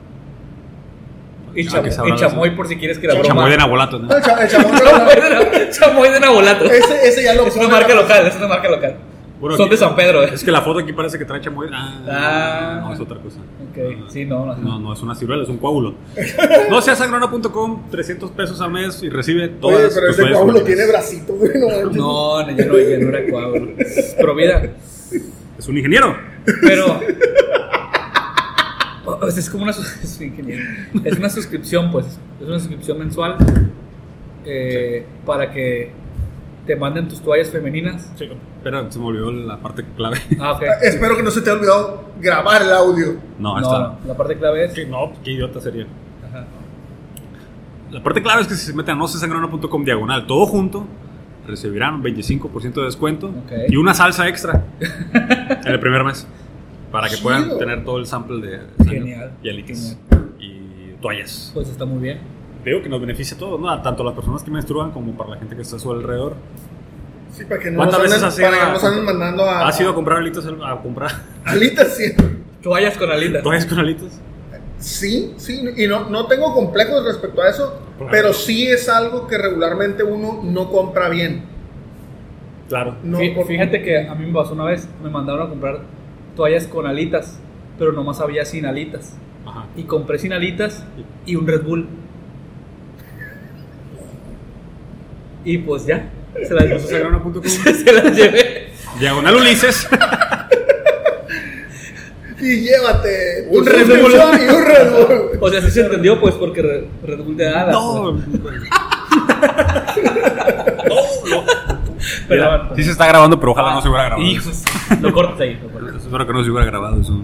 Y, 1.55 1.67
Ah, 1.69 1.71
cham- 1.83 2.09
y 2.09 2.17
chamoy 2.19 2.57
por 2.57 2.67
si 2.67 2.77
quieres 2.79 2.99
que 2.99 3.07
la 3.09 3.15
Chamoy 3.15 3.29
broma. 3.33 3.51
de 3.51 3.57
nabolato, 3.59 3.99
¿no? 3.99 4.09
No, 4.09 4.21
cha- 4.23 4.49
Chamoy 4.49 4.71
de 4.73 4.85
na- 5.31 5.71
chamoy 5.71 6.09
de 6.11 6.21
Nabolato. 6.21 6.65
ese, 6.65 7.09
ese 7.09 7.23
ya 7.25 7.35
lo 7.35 7.47
Es 7.47 7.57
una 7.57 7.69
marca 7.69 7.95
local, 7.95 8.27
es 8.27 8.37
una 8.37 8.49
marca 8.49 8.71
local. 8.71 8.97
Bueno, 9.43 9.57
Son 9.57 9.67
aquí- 9.67 9.73
de 9.73 9.77
San 9.77 9.97
Pedro, 9.97 10.23
eh. 10.23 10.31
Es 10.33 10.45
que 10.45 10.53
la 10.53 10.63
foto 10.63 10.79
aquí 10.79 10.93
parece 10.93 11.19
que 11.19 11.25
trae 11.25 11.41
chamoy. 11.41 11.69
Ah, 11.73 12.01
Ah. 12.09 12.81
no, 12.85 12.95
es 12.95 13.01
otra 13.01 13.19
cosa. 13.19 13.41
Ok, 13.41 14.09
sí, 14.09 14.25
no, 14.25 14.47
no. 14.47 14.55
No, 14.55 14.79
no 14.79 14.93
es 14.93 15.03
una 15.03 15.17
ciruela, 15.17 15.43
es 15.43 15.49
un 15.49 15.59
coágulo. 15.59 15.95
No 16.71 16.81
seas 16.81 16.99
sangrona.com, 16.99 17.91
300 17.91 18.31
pesos 18.31 18.61
al 18.61 18.71
mes 18.71 19.03
y 19.03 19.09
recibe 19.11 19.49
todas 19.49 19.79
Oye, 19.81 19.89
pero 19.95 20.11
ese 20.11 20.31
coágulo 20.33 20.63
tiene 20.63 20.87
bracito, 20.87 21.33
güey. 21.35 21.51
No. 21.55 21.91
No, 21.91 22.47
no, 22.47 22.57
ya 22.57 22.65
no, 22.67 22.79
ya 22.79 22.99
no 22.99 23.09
era 23.09 23.29
coágulo. 23.31 23.73
Pero 24.17 24.35
mira, 24.37 24.63
Es 25.59 25.69
un 25.69 25.77
ingeniero. 25.77 26.17
pero. 26.63 27.01
es 29.29 29.51
como 29.51 29.65
una, 29.65 29.73
es 30.03 30.21
ingeniero. 30.21 30.63
es 31.05 31.19
una 31.19 31.29
suscripción, 31.29 31.91
pues. 31.91 32.07
Es 32.41 32.47
una 32.47 32.59
suscripción 32.61 32.99
mensual 32.99 33.37
eh, 34.45 35.05
para 35.27 35.51
que 35.53 35.91
te 36.66 36.77
manden 36.77 37.09
tus 37.09 37.20
toallas 37.20 37.51
femeninas. 37.51 38.11
Espera, 38.20 38.90
se 38.90 38.98
me 38.98 39.07
olvidó 39.07 39.33
la 39.33 39.59
parte 39.59 39.85
clave. 39.96 40.18
Ah, 40.40 40.53
ok. 40.53 40.62
Espero 40.83 41.16
que 41.16 41.22
no 41.22 41.31
se 41.31 41.40
te 41.42 41.51
haya 41.51 41.59
olvidado 41.59 42.05
grabar 42.20 42.62
el 42.62 42.72
audio. 42.72 43.16
No, 43.38 43.59
No, 43.59 43.62
está. 43.62 43.98
la 44.07 44.16
parte 44.16 44.37
clave 44.38 44.64
es. 44.66 44.72
Que 44.72 44.87
No, 44.87 45.12
qué 45.25 45.33
idiota 45.33 45.61
sería. 45.61 45.87
Ajá. 46.29 46.44
La 47.90 48.03
parte 48.03 48.22
clave 48.22 48.42
es 48.42 48.48
que 48.48 48.55
si 48.55 48.66
se 48.66 48.72
meten 48.75 48.94
a 48.94 48.98
nosesangrona.com 48.98 49.85
diagonal 49.85 50.27
todo 50.27 50.46
junto, 50.46 50.87
recibirán 51.46 51.94
un 51.96 52.03
25% 52.05 52.75
de 52.75 52.83
descuento 52.85 53.27
Ok. 53.29 53.53
y 53.68 53.77
una 53.77 53.92
salsa 53.94 54.29
extra 54.29 54.64
en 55.12 55.72
el 55.72 55.81
primer 55.81 56.05
mes. 56.05 56.27
Para 56.90 57.09
que 57.09 57.16
Chido. 57.16 57.25
puedan 57.25 57.59
tener 57.59 57.85
todo 57.85 57.98
el 57.98 58.07
sample 58.07 58.40
de 58.46 58.61
Genial, 58.88 59.33
y 59.42 59.48
alitas 59.51 59.98
y 60.38 60.92
toallas. 61.01 61.51
Pues 61.55 61.68
está 61.68 61.85
muy 61.85 62.01
bien. 62.03 62.18
Digo 62.64 62.81
que 62.83 62.88
nos 62.88 63.01
beneficia 63.01 63.37
a 63.37 63.40
todos, 63.40 63.61
¿no? 63.61 63.83
Tanto 63.83 64.03
a 64.03 64.07
las 64.07 64.14
personas 64.14 64.42
que 64.42 64.51
menstruan 64.51 64.92
como 64.92 65.12
para 65.16 65.31
la 65.31 65.37
gente 65.38 65.57
que 65.57 65.62
está 65.62 65.77
a 65.77 65.79
su 65.79 65.90
alrededor. 65.90 66.35
Sí, 67.33 67.44
para 67.44 67.61
que 67.61 67.70
no 67.70 67.79
¿Cuántas 67.79 67.98
nos 67.98 68.09
veces 68.11 68.22
anden, 68.22 68.51
para 68.51 68.66
que 68.66 68.72
nos 68.72 68.85
anden 68.85 69.05
mandando 69.05 69.44
a. 69.44 69.66
¿Has 69.68 69.81
ido 69.81 69.90
a 69.90 69.94
comprar 69.94 70.18
alitas 70.18 70.46
al- 70.46 70.62
a 70.64 70.81
comprar 70.81 71.11
Alitas, 71.44 71.96
sí. 71.96 72.12
Toallas 72.62 72.96
con 72.96 73.11
alitas. 73.11 73.42
toallas 73.42 73.66
con 73.66 73.79
alitas? 73.81 74.20
Sí, 74.79 75.33
sí, 75.37 75.62
y 75.77 75.87
no, 75.87 76.09
no 76.11 76.27
tengo 76.27 76.53
complejos 76.55 77.05
respecto 77.05 77.40
a 77.42 77.48
eso, 77.48 77.79
Claro. 77.98 78.11
pero 78.11 78.33
sí 78.33 78.66
es 78.66 78.88
algo 78.88 79.27
que 79.29 79.38
regularmente 79.38 80.03
uno 80.03 80.40
no 80.44 80.70
compra 80.70 81.09
bien. 81.09 81.44
Claro. 82.68 82.96
No, 83.03 83.18
por- 83.35 83.46
Fíjate 83.46 83.83
que 83.83 84.07
a 84.09 84.14
mí 84.14 84.27
me 84.27 84.33
pasó 84.33 84.55
una 84.55 84.64
vez, 84.64 84.88
me 85.03 85.11
mandaron 85.11 85.46
a 85.46 85.48
comprar 85.51 85.81
toallas 86.37 86.66
con 86.66 86.87
alitas, 86.87 87.38
pero 87.79 87.92
nomás 87.92 88.20
había 88.20 88.44
sin 88.44 88.66
alitas. 88.66 89.16
Ajá. 89.46 89.66
Y 89.77 89.85
compré 89.85 90.18
sin 90.18 90.33
alitas 90.33 90.85
y 91.27 91.37
un 91.37 91.46
Red 91.46 91.62
Bull. 91.62 91.88
Y 95.45 95.59
pues 95.59 95.87
ya, 95.87 96.09
Se 96.47 96.55
las, 96.55 96.83
Sagrona.com. 96.89 97.43
se 97.45 97.93
las 97.93 98.17
llevé. 98.17 98.71
Diagonal 98.99 99.37
Ulises. 99.37 99.89
Y 102.41 102.61
llévate 102.63 103.47
Un 103.51 103.65
Red 103.67 103.87
Bull. 103.87 104.13
y 104.13 104.49
un 104.55 104.65
Red 104.65 104.91
Bull. 104.91 105.39
O 105.41 105.49
sea, 105.51 105.61
sí 105.63 105.71
se 105.71 105.81
entendió, 105.83 106.21
pues, 106.21 106.35
porque 106.35 106.61
Red 106.63 107.19
Bull 107.19 107.37
te 107.37 107.45
da 107.45 107.67
la- 107.67 107.73
No. 107.73 108.21
Pero, 112.29 112.43
Mira, 112.43 112.71
sí 112.77 112.83
se 112.85 112.91
está 112.91 113.07
grabando, 113.07 113.39
pero 113.39 113.53
ojalá 113.53 113.75
no 113.75 113.83
se 113.83 113.89
hubiera 113.89 114.05
grabado. 114.07 114.27
Hijos. 114.29 114.63
Lo 115.01 115.13
cortas 115.13 115.41
ahí. 115.41 115.59
Espero 115.97 116.27
que 116.27 116.33
no 116.33 116.43
se 116.45 116.51
hubiera 116.51 116.67
grabado 116.67 117.01
eso. 117.01 117.23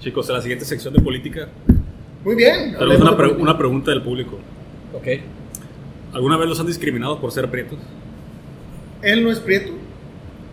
Chicos, 0.00 0.28
en 0.28 0.36
la 0.36 0.42
siguiente 0.42 0.64
sección 0.64 0.94
de 0.94 1.00
política 1.00 1.48
Muy 2.24 2.34
bien. 2.36 2.74
tenemos 2.78 3.00
una, 3.02 3.16
pre- 3.16 3.32
una 3.32 3.58
pregunta 3.58 3.90
del 3.90 4.02
público. 4.02 4.38
Ok. 4.94 5.06
¿Alguna 6.12 6.36
vez 6.36 6.48
los 6.48 6.60
han 6.60 6.66
discriminado 6.66 7.20
por 7.20 7.30
ser 7.32 7.48
prietos? 7.50 7.78
Él 9.02 9.22
no 9.24 9.30
es 9.30 9.38
prieto. 9.38 9.72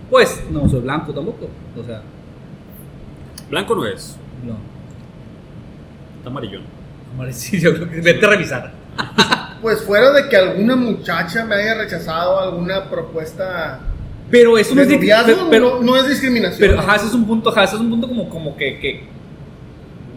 Pues, 0.09 0.43
no 0.51 0.67
soy 0.69 0.81
blanco 0.81 1.13
tampoco. 1.13 1.47
O 1.79 1.83
sea, 1.83 2.01
Blanco 3.49 3.75
no 3.75 3.85
es, 3.85 4.17
no. 4.45 4.57
está 6.17 6.29
amarillón. 6.29 6.63
Sí, 7.31 7.59
yo 7.61 7.73
creo 7.73 7.89
que 7.89 8.01
vete 8.01 8.25
a 8.25 8.29
revisar. 8.29 8.71
Pues 9.59 9.81
fuera 9.81 10.11
de 10.11 10.29
que 10.29 10.37
alguna 10.37 10.75
muchacha 10.75 11.43
me 11.43 11.55
haya 11.55 11.73
rechazado 11.73 12.39
alguna 12.39 12.87
propuesta 12.91 13.79
Pero 14.29 14.55
eso 14.55 14.75
no 14.75 14.81
de 14.81 14.87
es. 14.87 14.93
noviazgo, 14.93 15.47
pero, 15.49 15.79
no, 15.79 15.81
no 15.81 15.95
es 15.97 16.07
discriminación. 16.07 16.59
pero, 16.59 16.79
ajá, 16.79 16.97
ese 16.97 17.07
es 17.07 17.13
un 17.15 17.25
punto, 17.25 17.49
ajá, 17.49 17.63
ese 17.63 17.73
es 17.75 17.81
un 17.81 17.89
punto 17.89 18.07
como, 18.07 18.29
como 18.29 18.55
que, 18.55 18.77
que 18.79 19.07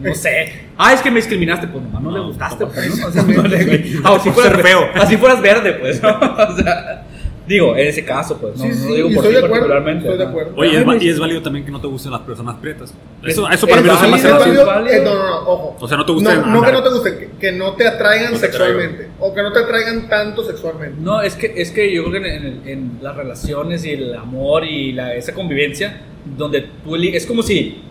no 0.01 0.15
sé. 0.15 0.53
Ah, 0.77 0.93
es 0.93 1.01
que 1.01 1.09
me 1.11 1.17
discriminaste, 1.17 1.67
pues 1.67 1.83
nomás 1.83 2.01
no, 2.01 2.11
le 2.11 2.17
No, 2.19 2.27
gustaste, 2.27 2.63
no, 2.65 2.71
pues, 2.71 2.97
¿no? 2.99 3.07
O 3.07 3.11
sea, 3.11 3.23
no 3.23 3.43
le- 3.43 3.99
ah, 4.03 4.15
así 4.15 4.29
fueras 4.31 4.61
feo. 4.61 4.79
Así 4.95 5.17
fueras 5.17 5.41
verde, 5.41 5.73
pues, 5.73 6.01
¿no? 6.01 6.09
O 6.19 6.55
sea, 6.57 7.05
digo, 7.47 7.75
en 7.75 7.87
ese 7.87 8.05
caso, 8.05 8.37
pues, 8.37 8.55
no, 8.57 8.63
Sí, 8.63 8.69
no 8.69 8.75
sí, 8.75 8.87
lo 8.89 8.95
digo 8.95 9.07
por 9.09 9.15
estoy 9.17 9.29
ti 9.29 9.33
de 9.33 9.37
acuerdo, 9.45 9.51
particularmente. 9.67 10.05
estoy 10.05 10.17
de 10.17 10.23
acuerdo. 10.29 10.53
Oye, 10.55 10.77
Ay, 10.87 10.97
es, 10.97 11.03
y 11.03 11.09
es 11.09 11.19
válido 11.19 11.41
también 11.41 11.65
que 11.65 11.71
no 11.71 11.81
te 11.81 11.87
gusten 11.87 12.11
las 12.11 12.21
personas 12.21 12.55
prietas. 12.57 12.93
Eso, 13.25 13.47
Es- 13.49 13.55
eso 13.55 13.67
para 13.67 13.79
Es 13.81 13.83
mí 13.85 13.89
no 13.91 13.97
se 13.99 14.07
me 14.07 14.15
hace 14.15 14.27
es 14.27 14.33
racista. 14.33 14.63
válido, 14.63 14.65
válido. 14.65 14.95
eh, 14.95 15.01
no, 15.03 15.15
no, 15.15 15.27
no, 15.27 15.37
ojo. 15.49 15.77
O 15.79 15.87
sea, 15.87 15.97
no 15.97 16.05
te 16.05 16.11
gusta 16.13 16.35
No, 16.35 16.45
no 16.47 16.61
que 16.63 16.71
no 16.71 16.83
te 16.83 16.89
guste, 16.89 17.17
que, 17.17 17.29
que 17.39 17.51
no 17.51 17.73
te 17.73 17.87
atraigan 17.87 18.31
No 18.33 18.39
te 18.39 18.45
sexualmente. 18.45 19.07
O 19.19 19.33
que 19.33 19.41
no 19.43 19.51
te 19.51 19.59
atraigan 19.59 20.07
tanto 20.07 20.43
sexualmente. 20.43 20.97
No, 21.01 21.21
es 21.21 21.35
que, 21.35 21.53
es 21.57 21.71
que 21.71 21.93
yo 21.93 22.05
creo 22.05 22.21
que 22.23 22.35
en, 22.35 22.45
en- 22.45 22.61
en 22.67 22.99
las 23.01 23.15
relaciones 23.15 23.83
y 23.85 23.91
el 23.91 24.15
amor 24.15 24.63
y 24.63 24.93
la, 24.93 25.13
esa 25.15 25.33
convivencia, 25.33 26.01
donde 26.37 26.67
tú 26.83 26.95
es 26.95 27.25
como 27.25 27.41
si 27.43 27.81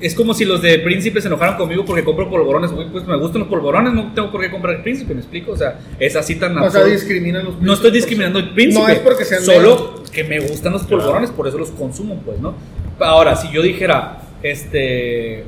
es 0.00 0.14
como 0.14 0.34
si 0.34 0.44
los 0.44 0.62
de 0.62 0.78
Príncipe 0.78 1.20
se 1.20 1.28
enojaran 1.28 1.56
conmigo 1.56 1.84
porque 1.84 2.02
compro 2.04 2.28
polvorones. 2.30 2.70
Pues 2.92 3.06
me 3.06 3.16
gustan 3.16 3.40
los 3.40 3.48
polvorones, 3.48 3.92
no 3.92 4.12
tengo 4.14 4.30
por 4.30 4.40
qué 4.40 4.50
comprar 4.50 4.82
Príncipe, 4.82 5.14
¿me 5.14 5.20
explico? 5.20 5.52
O 5.52 5.56
sea, 5.56 5.78
es 5.98 6.16
así 6.16 6.36
tan 6.36 6.56
O 6.58 6.70
sea, 6.70 6.84
discriminan 6.84 7.44
los 7.44 7.60
No 7.60 7.72
estoy 7.74 7.90
discriminando 7.90 8.38
el 8.38 8.50
príncipe. 8.50 8.82
No 8.82 8.88
es 8.88 8.98
porque 9.00 9.24
sean 9.24 9.42
Solo 9.42 10.02
que 10.12 10.24
me 10.24 10.40
gustan 10.40 10.72
los 10.72 10.82
polvorones, 10.82 11.30
por 11.30 11.46
eso 11.48 11.58
los 11.58 11.70
consumo, 11.70 12.20
pues, 12.24 12.40
¿no? 12.40 12.54
Ahora, 12.98 13.36
si 13.36 13.50
yo 13.50 13.62
dijera, 13.62 14.18
este. 14.42 15.44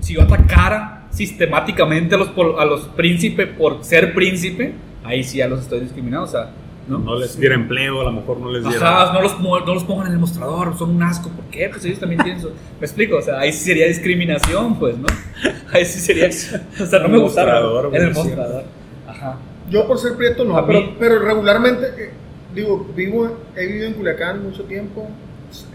Si 0.00 0.14
yo 0.14 0.22
atacara 0.22 1.06
sistemáticamente 1.10 2.14
a 2.14 2.18
los, 2.18 2.28
pol- 2.28 2.56
a 2.58 2.64
los 2.64 2.82
príncipes 2.88 3.48
por 3.56 3.82
ser 3.84 4.14
príncipe, 4.14 4.72
ahí 5.02 5.24
sí 5.24 5.38
ya 5.38 5.48
los 5.48 5.60
estoy 5.60 5.80
discriminando, 5.80 6.24
o 6.26 6.28
sea, 6.30 6.50
¿no? 6.88 6.98
No 6.98 7.18
les 7.18 7.38
diera 7.38 7.54
empleo, 7.54 8.00
a 8.00 8.04
lo 8.04 8.12
mejor 8.12 8.38
no 8.38 8.50
les 8.50 8.62
diera. 8.62 9.02
Ajá, 9.02 9.12
no 9.12 9.22
los, 9.22 9.40
no 9.40 9.74
los 9.74 9.84
pongan 9.84 10.08
en 10.08 10.12
el 10.14 10.18
mostrador, 10.18 10.76
son 10.76 10.90
un 10.90 11.02
asco. 11.02 11.30
¿Por 11.30 11.44
qué? 11.46 11.68
Pues 11.70 11.84
ellos 11.84 11.98
también 11.98 12.22
tienen 12.22 12.40
su... 12.40 12.48
Me 12.80 12.86
explico, 12.86 13.16
o 13.16 13.22
sea, 13.22 13.40
ahí 13.40 13.52
sí 13.52 13.64
sería 13.64 13.86
discriminación, 13.86 14.78
pues, 14.78 14.96
¿no? 14.98 15.06
Ahí 15.72 15.84
sí 15.84 15.98
sería... 15.98 16.28
O 16.80 16.86
sea, 16.86 17.00
no 17.00 17.08
me 17.08 17.18
mostrador, 17.18 17.94
En 17.94 18.02
el 18.02 18.14
mostrador. 18.14 18.64
Ajá. 19.08 19.38
Yo 19.70 19.86
por 19.86 19.98
ser 19.98 20.14
prieto 20.16 20.44
no, 20.44 20.56
A 20.58 20.66
pero, 20.66 21.18
regularmente, 21.18 21.86
eh, 21.96 22.10
digo, 22.54 22.86
vivo, 22.94 23.38
he 23.56 23.66
vivido 23.66 23.86
en 23.86 23.94
Culiacán 23.94 24.42
mucho 24.42 24.64
tiempo, 24.64 25.08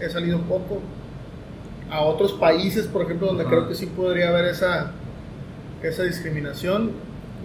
he 0.00 0.08
salido 0.08 0.40
poco 0.42 0.80
a 1.90 2.02
otros 2.02 2.32
países, 2.34 2.86
por 2.86 3.02
ejemplo, 3.02 3.26
donde 3.26 3.42
Ajá. 3.42 3.50
creo 3.50 3.68
que 3.68 3.74
sí 3.74 3.86
podría 3.86 4.28
haber 4.28 4.44
esa, 4.44 4.92
esa 5.82 6.04
discriminación 6.04 6.92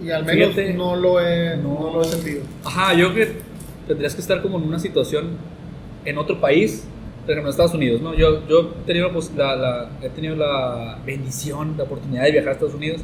y 0.02 0.10
al 0.10 0.24
menos 0.24 0.54
Fíjate, 0.54 0.74
no, 0.74 0.94
lo 0.94 1.20
he, 1.20 1.56
no. 1.56 1.80
no 1.80 1.92
lo 1.94 2.02
he 2.02 2.04
sentido. 2.04 2.42
Ajá, 2.64 2.94
yo 2.94 3.12
creo 3.12 3.26
que 3.26 3.55
tendrías 3.86 4.14
que 4.14 4.20
estar 4.20 4.42
como 4.42 4.58
en 4.58 4.64
una 4.64 4.78
situación 4.78 5.30
en 6.04 6.18
otro 6.18 6.40
país, 6.40 6.86
por 7.22 7.32
ejemplo 7.32 7.48
en 7.50 7.52
Estados 7.52 7.74
Unidos, 7.74 8.00
¿no? 8.00 8.14
Yo, 8.14 8.46
yo 8.48 8.74
he, 8.82 8.86
tenido, 8.86 9.12
pues, 9.12 9.32
la, 9.36 9.56
la- 9.56 9.90
he 10.02 10.08
tenido 10.10 10.36
la 10.36 10.98
bendición, 11.04 11.74
la 11.76 11.84
oportunidad 11.84 12.24
de 12.24 12.32
viajar 12.32 12.50
a 12.50 12.52
Estados 12.52 12.74
Unidos. 12.74 13.00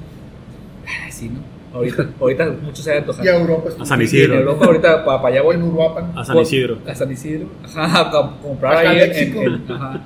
Ah, 0.87 1.11
sí, 1.11 1.29
¿no? 1.29 1.41
Ahorita, 1.77 2.07
ahorita 2.21 2.55
muchos 2.63 2.81
se 2.85 2.91
van 2.91 2.99
a 2.99 3.01
antojar. 3.03 3.25
Y 3.25 3.29
a 3.29 3.37
Europa, 3.41 3.71
A 3.81 3.85
San 3.87 3.99
Y 3.99 4.03
en 4.03 4.07
Isidro. 4.09 4.35
Europa 4.35 4.67
ahorita 4.67 5.05
para, 5.05 5.27
allá 5.29 5.43
voy. 5.43 5.57
en 5.57 5.63
Uruapan. 5.63 6.13
A 6.17 6.25
San 6.25 6.39
Isidro. 6.39 6.79
A 6.87 6.95
San 6.95 7.11
Isidro. 7.11 7.47
Ajá, 7.65 8.01
a 8.09 8.11
com- 8.11 8.35
comprar 8.43 8.75
A 8.75 8.91
ahí 8.91 9.01
en, 9.01 9.13
en- 9.37 9.39
en- 9.67 9.73
ajá. 9.73 10.01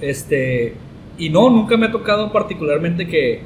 Este. 0.00 0.74
Y 1.18 1.28
no, 1.30 1.50
nunca 1.50 1.76
me 1.76 1.86
ha 1.86 1.90
tocado 1.92 2.32
particularmente 2.32 3.06
que, 3.06 3.40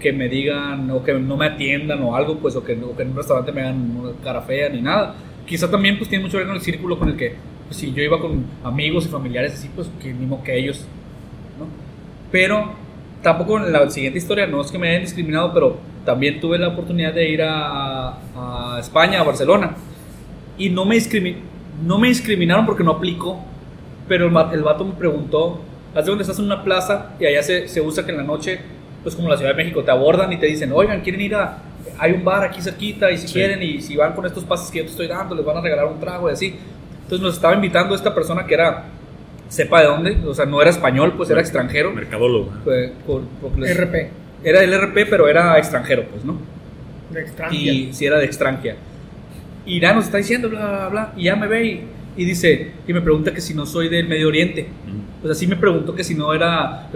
que 0.00 0.12
me 0.12 0.28
digan 0.28 0.90
o 0.90 1.04
que 1.04 1.12
no 1.14 1.36
me 1.36 1.46
atiendan 1.46 2.02
o 2.02 2.16
algo, 2.16 2.38
pues, 2.38 2.56
o 2.56 2.64
que, 2.64 2.72
o 2.74 2.96
que 2.96 3.02
en 3.02 3.10
un 3.10 3.16
restaurante 3.16 3.52
me 3.52 3.60
hagan 3.62 3.96
una 3.96 4.12
cara 4.22 4.40
fea 4.42 4.68
ni 4.68 4.80
nada. 4.80 5.14
Quizá 5.46 5.70
también 5.70 5.98
pues 5.98 6.08
tiene 6.08 6.24
mucho 6.24 6.32
que 6.32 6.38
ver 6.38 6.46
con 6.46 6.56
el 6.56 6.62
círculo 6.62 6.98
con 6.98 7.08
el 7.10 7.16
que, 7.16 7.34
pues, 7.66 7.76
si 7.78 7.92
yo 7.92 8.02
iba 8.02 8.18
con 8.20 8.44
amigos 8.64 9.06
y 9.06 9.08
familiares 9.08 9.52
así, 9.54 9.68
pues 9.74 9.88
que 10.02 10.12
mismo 10.14 10.42
que 10.42 10.56
ellos, 10.58 10.86
¿no? 11.58 11.66
Pero 12.30 12.72
tampoco 13.22 13.58
en 13.58 13.72
la 13.72 13.90
siguiente 13.90 14.18
historia, 14.18 14.46
no 14.46 14.60
es 14.60 14.70
que 14.70 14.78
me 14.78 14.88
hayan 14.88 15.02
discriminado, 15.02 15.52
pero 15.52 15.78
también 16.04 16.40
tuve 16.40 16.58
la 16.58 16.68
oportunidad 16.68 17.12
de 17.14 17.28
ir 17.28 17.42
a, 17.42 18.18
a 18.36 18.78
España, 18.80 19.20
a 19.20 19.22
Barcelona, 19.24 19.76
y 20.58 20.70
no 20.70 20.84
me, 20.84 20.96
discrimi- 20.96 21.36
no 21.84 21.98
me 21.98 22.08
discriminaron 22.08 22.66
porque 22.66 22.84
no 22.84 22.92
aplicó, 22.92 23.40
pero 24.08 24.26
el, 24.28 24.54
el 24.54 24.62
vato 24.62 24.84
me 24.84 24.92
preguntó, 24.94 25.60
haz 25.94 26.06
de 26.06 26.12
estás 26.20 26.38
en 26.38 26.46
una 26.46 26.62
plaza 26.64 27.12
y 27.20 27.26
allá 27.26 27.42
se, 27.42 27.68
se 27.68 27.80
usa 27.80 28.04
que 28.04 28.12
en 28.12 28.18
la 28.18 28.22
noche, 28.24 28.60
pues 29.02 29.14
como 29.14 29.28
la 29.28 29.36
Ciudad 29.36 29.52
de 29.52 29.56
México, 29.56 29.82
te 29.82 29.90
abordan 29.90 30.32
y 30.32 30.38
te 30.38 30.46
dicen, 30.46 30.72
oigan, 30.72 31.00
quieren 31.02 31.20
ir 31.20 31.34
a, 31.34 31.58
hay 31.98 32.12
un 32.12 32.24
bar 32.24 32.44
aquí 32.44 32.60
cerquita 32.62 33.10
y 33.10 33.18
si 33.18 33.28
Sí. 33.28 33.34
quieren 33.34 33.62
y 33.62 33.80
si 33.80 33.96
van 33.96 34.12
con 34.14 34.26
estos 34.26 34.44
pases 34.44 34.70
que 34.70 34.78
yo 34.78 34.84
te 34.84 34.90
estoy 34.90 35.06
dando, 35.06 35.34
les 35.34 35.44
van 35.44 35.56
a 35.56 35.60
regalar 35.60 35.86
un 35.86 36.00
trago 36.00 36.28
y 36.28 36.32
así. 36.32 36.54
Entonces 37.02 37.20
nos 37.20 37.34
estaba 37.34 37.54
invitando 37.54 37.94
esta 37.94 38.14
persona 38.14 38.46
que 38.46 38.54
era, 38.54 38.84
sepa 39.48 39.80
de 39.80 39.86
dónde, 39.86 40.16
o 40.26 40.34
sea, 40.34 40.46
no 40.46 40.60
era 40.60 40.70
español, 40.70 41.14
pues 41.16 41.28
era 41.30 41.40
extranjero. 41.40 41.92
Mercadólogo. 41.92 42.50
pues, 42.64 42.90
por- 43.06 43.22
porque 43.40 43.60
les- 43.60 43.76
RP, 43.76 44.10
Era 44.42 44.62
el 44.62 44.72
RP, 44.74 45.06
pero 45.06 45.26
era 45.28 45.56
extranjero, 45.58 46.04
pues, 46.10 46.24
¿no? 46.24 46.36
de 47.10 47.20
extranjera. 47.20 47.72
y 47.72 47.92
si 47.94 48.04
era 48.06 48.18
de 48.18 48.24
extranjera. 48.24 48.76
Y 49.64 49.80
ya 49.80 49.94
nos 49.94 50.06
está 50.06 50.18
diciendo, 50.18 50.48
bla, 50.50 50.60
bla, 50.68 50.88
bla, 50.88 51.12
y 51.16 51.24
ya 51.24 51.36
me 51.36 51.46
ve 51.46 51.64
y, 51.64 51.84
y 52.16 52.24
dice, 52.26 52.72
y 52.86 52.92
me 52.92 53.00
pregunta 53.00 53.32
que 53.32 53.40
si 53.40 53.54
no 53.54 53.64
soy 53.66 53.88
del 53.88 54.06
Medio 54.08 54.28
Oriente. 54.28 54.68
O 55.22 55.26
sea, 55.26 55.34
sí 55.34 55.46
me 55.46 55.56
preguntó 55.56 55.94
que 55.94 56.04
si 56.04 56.14
no 56.14 56.34
era 56.34 56.88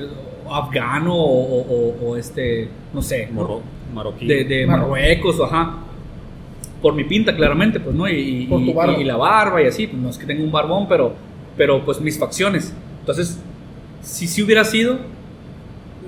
afgano 0.50 1.14
o, 1.14 1.42
o- 1.42 1.60
o- 1.62 2.08
o 2.10 2.16
este, 2.16 2.68
no 2.92 3.00
sé, 3.00 3.28
¿no? 3.32 3.62
Marroquí. 3.94 4.26
de, 4.26 4.44
de 4.44 4.66
Marruecos, 4.66 5.38
o 5.40 5.44
ajá. 5.44 5.78
Por 6.82 6.94
mi 6.94 7.04
pinta, 7.04 7.34
claramente, 7.34 7.80
pues, 7.80 7.94
¿no? 7.94 8.08
Y, 8.08 8.12
y- 8.42 8.46
Por 8.46 8.60
tu 8.60 8.66
y- 8.70 8.72
barba. 8.72 8.98
y 9.00 9.04
la 9.04 9.16
barba 9.16 9.62
y 9.62 9.66
así, 9.66 9.86
pues 9.86 10.00
no 10.00 10.08
es 10.10 10.18
que 10.18 10.26
tenga 10.26 10.42
un 10.44 10.52
barbón, 10.52 10.86
pero, 10.88 11.12
pero 11.56 11.84
pues 11.84 12.00
mis 12.00 12.18
facciones. 12.18 12.72
Entonces, 13.00 13.40
si 14.02 14.26
sí 14.28 14.42
hubiera 14.42 14.64
sido, 14.64 14.98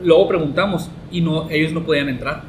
luego 0.05 0.29
preguntamos 0.29 0.89
y 1.11 1.21
no, 1.21 1.51
ellos 1.51 1.73
no 1.73 1.83
podían 1.83 2.09
entrar. 2.09 2.43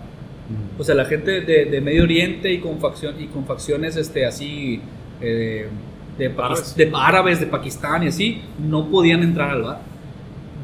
O 0.78 0.84
sea, 0.84 0.96
la 0.96 1.06
gente 1.06 1.41
de, 1.41 1.65
de 1.65 1.82
Medio 1.82 2.04
Oriente 2.04 2.52
y 2.52 2.60
con, 2.60 2.80
facción, 2.80 3.15
y 3.22 3.28
con 3.28 3.46
facciones 3.46 3.96
este, 3.96 4.26
así 4.26 4.82
eh, 5.22 5.67
de, 6.17 6.30
de 6.30 6.91
árabes 6.94 7.39
de 7.39 7.46
Pakistán 7.46 8.04
y 8.04 8.08
así, 8.08 8.41
no 8.60 8.88
podían 8.89 9.24
entrar 9.24 9.52
al 9.52 9.62
bar. 9.63 9.82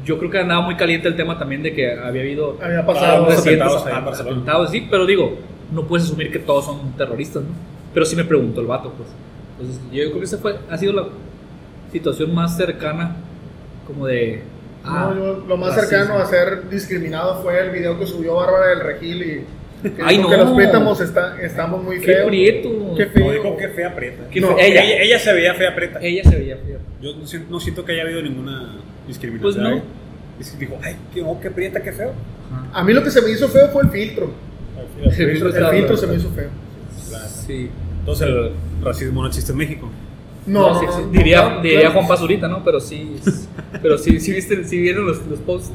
Yo 0.04 0.18
creo 0.18 0.30
que 0.30 0.38
andaba 0.38 0.60
muy 0.62 0.76
caliente 0.76 1.08
el 1.08 1.16
tema 1.16 1.38
también 1.38 1.62
de 1.62 1.72
que 1.74 1.92
había 1.92 2.22
habido 2.22 2.56
Había 2.62 2.84
pasado 2.86 3.24
unos 3.24 3.38
atentados 3.38 3.84
ahí 3.86 3.92
en 3.92 3.98
at- 3.98 4.04
Barcelona. 4.04 4.36
atentados, 4.36 4.70
sí, 4.70 4.86
pero 4.90 5.06
digo, 5.06 5.36
no 5.72 5.86
puedes 5.86 6.06
asumir 6.06 6.30
que 6.32 6.38
todos 6.38 6.64
son 6.64 6.92
terroristas, 6.96 7.42
¿no? 7.42 7.50
Pero 7.92 8.06
sí 8.06 8.16
me 8.16 8.24
preguntó 8.24 8.60
el 8.60 8.66
vato, 8.66 8.92
pues. 8.96 9.08
Entonces, 9.60 9.82
yo 9.92 10.04
creo 10.10 10.18
que 10.20 10.24
esa 10.24 10.38
fue, 10.38 10.56
ha 10.70 10.78
sido 10.78 10.92
la 10.92 11.06
situación 11.92 12.34
más 12.34 12.56
cercana, 12.56 13.16
como 13.86 14.06
de. 14.06 14.42
ah, 14.84 15.12
No, 15.14 15.16
yo- 15.16 15.44
lo 15.46 15.56
más 15.56 15.74
racismo. 15.74 15.98
cercano 15.98 16.18
a 16.20 16.26
ser 16.26 16.68
discriminado 16.70 17.42
fue 17.42 17.58
el 17.58 17.70
video 17.70 17.98
que 17.98 18.06
subió 18.06 18.34
Bárbara 18.36 18.68
del 18.68 18.80
Regil 18.80 19.22
y 19.22 19.88
que 19.90 20.02
Ay, 20.02 20.18
no. 20.18 20.28
que 20.28 20.36
los 20.36 20.52
prietamos 20.52 21.00
está, 21.00 21.40
estamos 21.40 21.82
muy 21.82 21.98
Qué 22.00 22.06
feos. 22.06 22.26
prieto. 22.28 22.68
Qué 22.96 23.06
No 23.06 23.12
feo. 23.12 23.32
dijo 23.32 23.56
que 23.56 23.68
fea 23.68 23.94
prieta. 23.94 24.24
Qué 24.30 24.40
No, 24.40 24.58
ella, 24.58 24.82
Ella, 24.84 25.02
ella 25.02 25.18
se 25.18 25.32
veía 25.32 25.54
fea 25.54 25.74
prieta. 25.74 25.98
ella 26.02 26.22
se 26.24 26.36
veía 26.36 26.56
fea. 26.56 26.78
Yo 27.00 27.14
no 27.16 27.26
siento, 27.26 27.50
no 27.50 27.60
siento 27.60 27.84
que 27.84 27.92
haya 27.92 28.02
habido 28.02 28.22
ninguna 28.22 28.76
discriminación. 29.08 29.64
Pues 30.36 30.54
no. 30.54 30.56
Y 30.56 30.60
dijo, 30.60 30.78
ay, 30.82 30.96
qué, 31.12 31.22
oh, 31.22 31.40
qué 31.40 31.50
prieta, 31.50 31.82
qué 31.82 31.92
feo. 31.92 32.12
A 32.72 32.84
mí 32.84 32.92
lo 32.92 33.02
que 33.02 33.10
se 33.10 33.20
me 33.20 33.30
hizo 33.30 33.48
feo 33.48 33.68
fue 33.68 33.82
el 33.82 33.90
filtro. 33.90 34.30
El 35.02 35.12
filtro 35.12 35.48
El 35.48 35.66
filtro 35.76 35.96
se 35.96 36.06
me 36.06 36.14
hizo 36.14 36.30
feo. 36.30 36.50
Sí. 37.46 37.70
Entonces 38.00 38.28
el 38.28 38.52
racismo 38.82 39.22
no 39.22 39.28
existe 39.28 39.52
en 39.52 39.58
México. 39.58 39.90
No, 40.46 40.72
No, 40.72 40.80
sí, 40.80 40.86
no, 40.86 40.92
sí. 40.92 41.02
no, 41.02 41.10
diría, 41.10 41.40
claro, 41.42 41.62
diría 41.62 41.80
claro. 41.80 41.94
Juan 41.94 42.08
Pazurita, 42.08 42.48
¿no? 42.48 42.64
Pero 42.64 42.80
sí, 42.80 43.16
pero 43.82 43.98
sí, 43.98 44.18
sí, 44.20 44.32
viste, 44.32 44.64
sí 44.64 44.80
vieron 44.80 45.06
los, 45.06 45.26
los 45.26 45.40
posts 45.40 45.72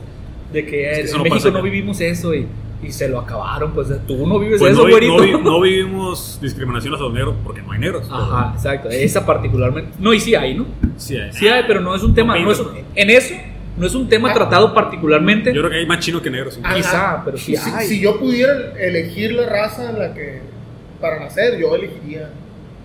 de 0.51 0.65
que 0.65 0.91
Es 1.01 1.11
que 1.11 1.17
en 1.17 1.23
México 1.23 1.51
no 1.51 1.61
vivimos 1.61 2.01
eso 2.01 2.33
y, 2.33 2.47
Y 2.83 2.91
se 2.91 3.07
lo 3.07 3.19
acabaron, 3.19 3.71
pues 3.73 3.87
tú 4.07 4.27
no 4.27 4.39
vives 4.39 4.59
Pues 4.59 4.73
eso, 4.73 4.83
no, 4.83 4.89
güerito. 4.89 5.17
no 5.17 5.23
vi- 5.23 5.43
no 5.43 5.61
vivimos 5.61 6.39
discriminación 6.41 6.93
hacia 6.93 7.05
los 7.05 7.13
negros 7.13 7.35
porque 7.43 7.61
no 7.61 7.71
hay 7.71 7.79
negros. 7.79 8.07
Ajá, 8.11 8.51
exacto. 8.55 8.89
Esa 8.89 9.25
particularmente. 9.25 9.91
No, 9.99 10.13
y 10.13 10.19
sí 10.19 10.35
hay, 10.35 10.55
¿no? 10.55 10.65
pero 10.81 10.93
Sí 10.97 11.17
hay. 11.17 11.31
Sí 11.33 11.47
hay, 11.47 11.63
pero 11.67 11.79
no 11.81 11.95
es 11.95 12.03
un 12.03 12.13
tema. 12.13 12.37
No 12.37 12.51
es 12.51 12.59
un- 12.59 12.71
en 12.95 13.09
eso, 13.09 13.33
no 13.77 13.85
es 13.87 13.95
un 13.95 14.07
tema 14.09 14.33
tratado 14.33 14.73
particularmente. 14.73 15.53
Yo 15.53 15.61
creo 15.61 15.71
que 15.71 15.77
hay 15.77 15.85
más 15.85 15.99
chino 15.99 16.21
que 16.21 16.29
negros. 16.29 16.59
Ah, 16.63 16.73
Quizá, 16.75 17.21
pero 17.25 17.37
sí 17.37 17.55
si, 17.55 17.69
hay. 17.71 17.87
si 17.87 17.99
yo 18.01 18.19
pudiera 18.19 18.73
elegir 18.79 19.33
la 19.33 19.47
raza 19.47 19.89
en 19.89 19.99
la 19.99 20.13
que 20.13 20.41
para 20.99 21.19
nacer, 21.19 21.57
yo 21.59 21.75
elegiría 21.75 22.29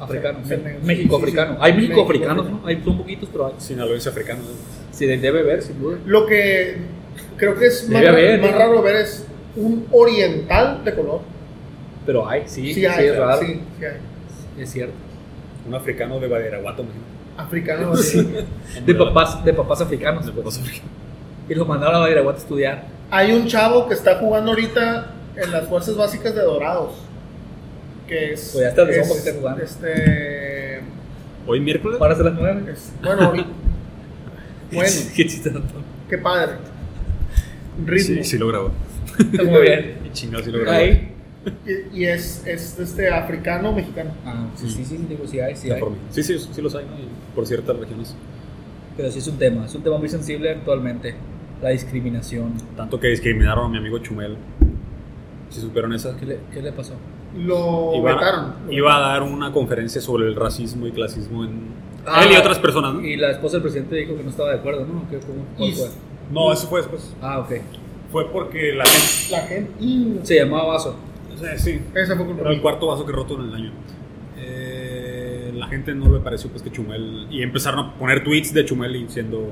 Africano. 0.01 0.39
Sí, 0.45 0.51
sí, 0.51 0.61
sí. 0.65 0.69
Hay 0.69 0.87
México-africanos, 0.87 1.59
México-africano. 1.61 2.43
¿no? 2.45 2.61
Hay, 2.65 2.81
son 2.85 2.99
poquitos, 2.99 3.29
pero 3.33 3.47
hay. 3.49 3.53
Sinaloense 3.59 4.09
africano. 4.09 4.41
Sí, 4.93 5.07
debe 5.07 5.41
haber, 5.41 5.63
sin 5.63 5.81
duda. 5.81 5.99
Lo 6.07 6.25
que 6.27 6.77
creo 7.37 7.57
que 7.57 7.67
es 7.67 7.89
más, 7.89 8.05
haber, 8.05 8.41
más 8.41 8.51
¿eh? 8.51 8.55
raro 8.57 8.83
ver 8.83 8.97
es 8.97 9.27
un 9.59 9.87
oriental 9.93 10.83
de 10.85 10.95
color. 10.95 11.21
Pero 12.07 12.29
hay, 12.29 12.43
sí, 12.47 12.69
sí, 12.69 12.75
Sí, 12.75 12.87
hay, 12.87 13.07
es 13.07 13.19
raro. 13.19 13.41
sí, 13.41 13.61
sí 13.79 13.85
hay. 13.85 14.63
Es 14.63 14.71
cierto. 14.71 14.95
Un 15.67 15.75
africano 15.75 16.19
de 16.21 16.29
Badiraguato. 16.29 16.85
Africano. 17.37 17.93
De 18.87 18.95
papás, 18.95 19.45
de 19.45 19.53
papás 19.53 19.81
africanos. 19.81 20.27
De 20.27 20.33
pues. 20.33 20.45
papás 20.45 20.59
africanos. 20.61 20.91
Y 21.49 21.55
los 21.55 21.69
mandaron 21.69 21.97
a 21.97 21.99
Badiraguato 22.01 22.39
a 22.39 22.43
estudiar. 22.43 22.85
Hay 23.11 23.33
un 23.33 23.47
chavo 23.47 23.87
que 23.89 23.95
está 23.95 24.17
jugando 24.17 24.51
ahorita 24.51 25.13
en 25.37 25.51
las 25.53 25.69
fuerzas 25.69 25.97
básicas 25.97 26.35
de 26.35 26.43
Dorados. 26.43 26.95
Que 28.07 28.33
es. 28.33 28.51
Pues 28.53 28.65
ya 28.65 28.69
está, 28.71 28.83
es, 28.91 29.11
a 29.11 29.15
estar 29.15 29.35
jugando. 29.35 29.63
Este. 29.63 30.81
Hoy 31.47 31.61
miércoles. 31.61 31.99
Van 31.99 32.11
a 32.13 32.15
ser 32.17 32.25
las 32.25 32.35
nueve. 32.35 32.73
es- 32.73 32.93
bueno, 33.03 33.23
ahorita- 33.27 33.49
bueno, 34.73 34.91
Qué 35.15 35.27
chiste 35.27 35.51
tanto. 35.51 35.75
qué 36.09 36.19
padre. 36.19 36.53
Ritmo. 37.87 38.07
Sí, 38.17 38.25
sí 38.25 38.39
lo 38.39 38.49
grabó. 38.49 38.71
Está 39.19 39.43
muy 39.51 39.61
bien. 39.63 39.99
Y 40.07 40.11
chingado 40.13 40.45
sí 40.45 40.51
lo 40.51 40.59
grabó. 40.61 40.77
Ahí. 40.79 41.15
Y, 41.93 42.01
y 42.01 42.05
es, 42.07 42.43
es 42.47 42.79
este 42.79 43.09
africano 43.11 43.73
mexicano. 43.73 44.11
Ah, 44.25 44.47
sí, 44.57 44.69
sí, 44.69 44.85
sí, 44.85 44.99
digo, 45.09 45.27
sí 45.27 45.41
hay, 45.41 45.57
sí 45.57 45.71
hay. 45.71 45.83
Sí, 46.11 46.23
sí, 46.23 46.39
sí 46.39 46.61
los 46.63 46.75
hay, 46.75 46.85
¿no? 46.85 46.99
Y 46.99 47.09
por 47.35 47.47
ciertas 47.47 47.77
regiones. 47.79 48.15
Pero 48.97 49.11
sí 49.11 49.19
es 49.21 49.27
un 49.29 49.39
tema, 49.39 49.65
es 49.67 49.75
un 49.75 49.83
tema 49.83 49.99
muy 49.99 50.09
sensible 50.09 50.51
actualmente. 50.51 51.15
La 51.63 51.71
discriminación. 51.71 52.53
Tanto 52.77 53.01
que 53.01 53.09
discriminaron 53.09 53.67
a 53.67 53.69
mi 53.69 53.79
amigo 53.79 53.99
Chumel. 53.99 54.37
¿Sí 55.51 55.61
supieron 55.61 55.93
esa? 55.95 56.17
¿Qué 56.17 56.27
le, 56.27 56.39
qué 56.53 56.61
le 56.61 56.73
pasó? 56.73 56.95
Lo 57.37 57.95
Iba, 57.97 58.15
vetaron. 58.15 58.55
iba 58.71 58.97
a 58.97 59.01
dar 59.01 59.23
una 59.23 59.53
conferencia 59.53 60.01
sobre 60.01 60.27
el 60.27 60.35
racismo 60.37 60.87
y 60.87 60.93
clasismo 60.93 61.45
en 61.45 61.69
Ah, 62.07 62.23
él 62.25 62.33
y 62.33 62.37
otras 62.37 62.59
personas, 62.59 62.95
¿no? 62.95 63.05
Y 63.05 63.17
la 63.17 63.31
esposa 63.33 63.55
del 63.57 63.63
presidente 63.63 63.97
dijo 63.97 64.17
que 64.17 64.23
no 64.23 64.31
estaba 64.31 64.51
de 64.51 64.57
acuerdo, 64.57 64.87
¿no? 64.87 65.09
¿Qué, 65.11 65.19
cómo, 65.19 65.45
cuál 65.57 65.69
Y- 65.69 65.73
fue? 65.73 65.89
No, 66.33 66.53
eso 66.53 66.67
fue 66.69 66.81
después. 66.81 67.15
Ah, 67.21 67.39
ok. 67.41 67.53
Fue 68.11 68.31
porque 68.31 68.73
la 68.73 68.85
gente. 68.87 69.31
La 69.33 69.41
gente. 69.47 70.27
Se 70.27 70.37
llamaba 70.37 70.67
Vaso. 70.75 70.97
o 71.35 71.37
sea, 71.39 71.59
sí. 71.59 71.79
Esa 71.95 72.17
fue 72.17 72.25
culpa 72.27 72.43
Era 72.43 72.51
el 72.53 72.61
cuarto 72.61 72.87
vaso 72.87 73.05
que 73.05 73.13
roto 73.13 73.41
en 73.41 73.49
el 73.49 73.55
año. 73.55 73.73
Eh, 74.39 75.53
la 75.55 75.67
gente 75.67 75.95
no 75.95 76.13
le 76.13 76.21
pareció 76.21 76.51
pues 76.51 76.63
que 76.63 76.71
Chumel. 76.71 77.27
Y 77.31 77.43
empezaron 77.43 77.81
a 77.81 77.95
poner 77.95 78.25
tweets 78.25 78.55
de 78.55 78.65
Chumel 78.65 78.97
y 78.97 79.05
diciendo. 79.05 79.51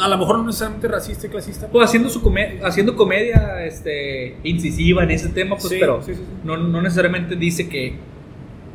A 0.00 0.08
lo 0.08 0.18
mejor 0.18 0.38
no 0.38 0.44
necesariamente 0.46 0.88
racista 0.88 1.26
y 1.26 1.30
clasista. 1.30 1.66
Pues 1.68 1.88
haciendo 1.88 2.10
su 2.10 2.20
come- 2.22 2.60
haciendo 2.62 2.94
comedia 2.94 3.64
este, 3.64 4.36
incisiva 4.44 5.02
en 5.04 5.10
ese 5.10 5.30
tema, 5.30 5.56
pues, 5.56 5.68
Sí, 5.70 5.76
pero 5.80 6.02
sí, 6.02 6.14
sí, 6.14 6.20
sí. 6.20 6.26
No, 6.44 6.56
no 6.58 6.82
necesariamente 6.82 7.34
dice 7.34 7.68
que 7.68 7.94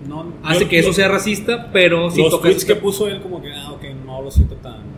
no, 0.09 0.33
hace 0.43 0.61
yo- 0.63 0.69
que 0.69 0.79
eso 0.79 0.89
yo- 0.89 0.93
sea 0.93 1.07
racista, 1.07 1.69
pero 1.71 2.09
sí 2.09 2.21
los 2.21 2.31
toca 2.31 2.43
tweets 2.43 2.63
ese 2.63 2.73
que 2.73 2.79
puso 2.79 3.07
él, 3.07 3.21
como 3.21 3.39
que, 3.41 3.51
ah, 3.53 3.71
ok, 3.73 3.83
no 4.03 4.21
lo 4.23 4.31
siento 4.31 4.55
tan. 4.55 4.94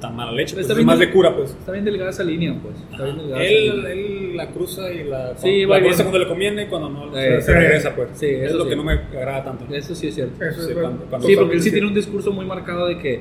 Tan 0.00 0.14
mala 0.16 0.32
leche. 0.32 0.54
Está 0.54 0.56
Pues, 0.60 0.70
es 0.70 0.76
bien 0.76 0.86
más 0.86 0.98
del- 0.98 1.08
de 1.08 1.14
cura, 1.14 1.34
pues. 1.36 1.50
Está 1.50 1.72
bien 1.72 1.84
delgada 1.84 2.10
esa 2.10 2.24
línea, 2.24 2.54
pues. 2.62 2.76
Está 2.90 3.04
bien 3.04 3.18
delgada 3.18 3.42
esa 3.42 3.52
Él, 3.54 3.76
línea. 3.76 3.92
él 3.92 4.36
la 4.36 4.48
cruza 4.50 4.92
y 4.92 5.04
la, 5.04 5.36
Sí, 5.36 5.62
la 5.62 5.68
va 5.68 5.76
bien. 5.78 5.88
cruza 5.88 6.02
cuando 6.04 6.18
le 6.18 6.28
conviene 6.28 6.62
y 6.62 6.66
cuando 6.66 6.88
no 6.90 7.16
Eh, 7.18 7.40
se, 7.40 7.52
regresa, 7.52 7.94
pues. 7.94 8.08
sí, 8.14 8.26
es 8.26 8.48
eso 8.50 8.58
lo 8.58 8.64
sí. 8.64 8.70
que 8.70 8.76
no 8.76 8.84
me 8.84 8.92
agrada 8.92 9.44
tanto. 9.44 9.64
Eso 9.74 9.94
sí 9.94 10.08
es 10.08 10.14
cierto. 10.14 10.44
Eso 10.44 10.62
Sí, 10.62 10.70
es 10.72 10.78
cuando- 10.78 11.04
cuando- 11.06 11.26
Sí, 11.26 11.36
porque 11.36 11.54
él 11.56 11.62
sí 11.62 11.70
tiene 11.70 11.86
un 11.86 11.94
discurso 11.94 12.32
muy 12.32 12.44
marcado 12.46 12.86
de 12.86 12.98
que 12.98 13.20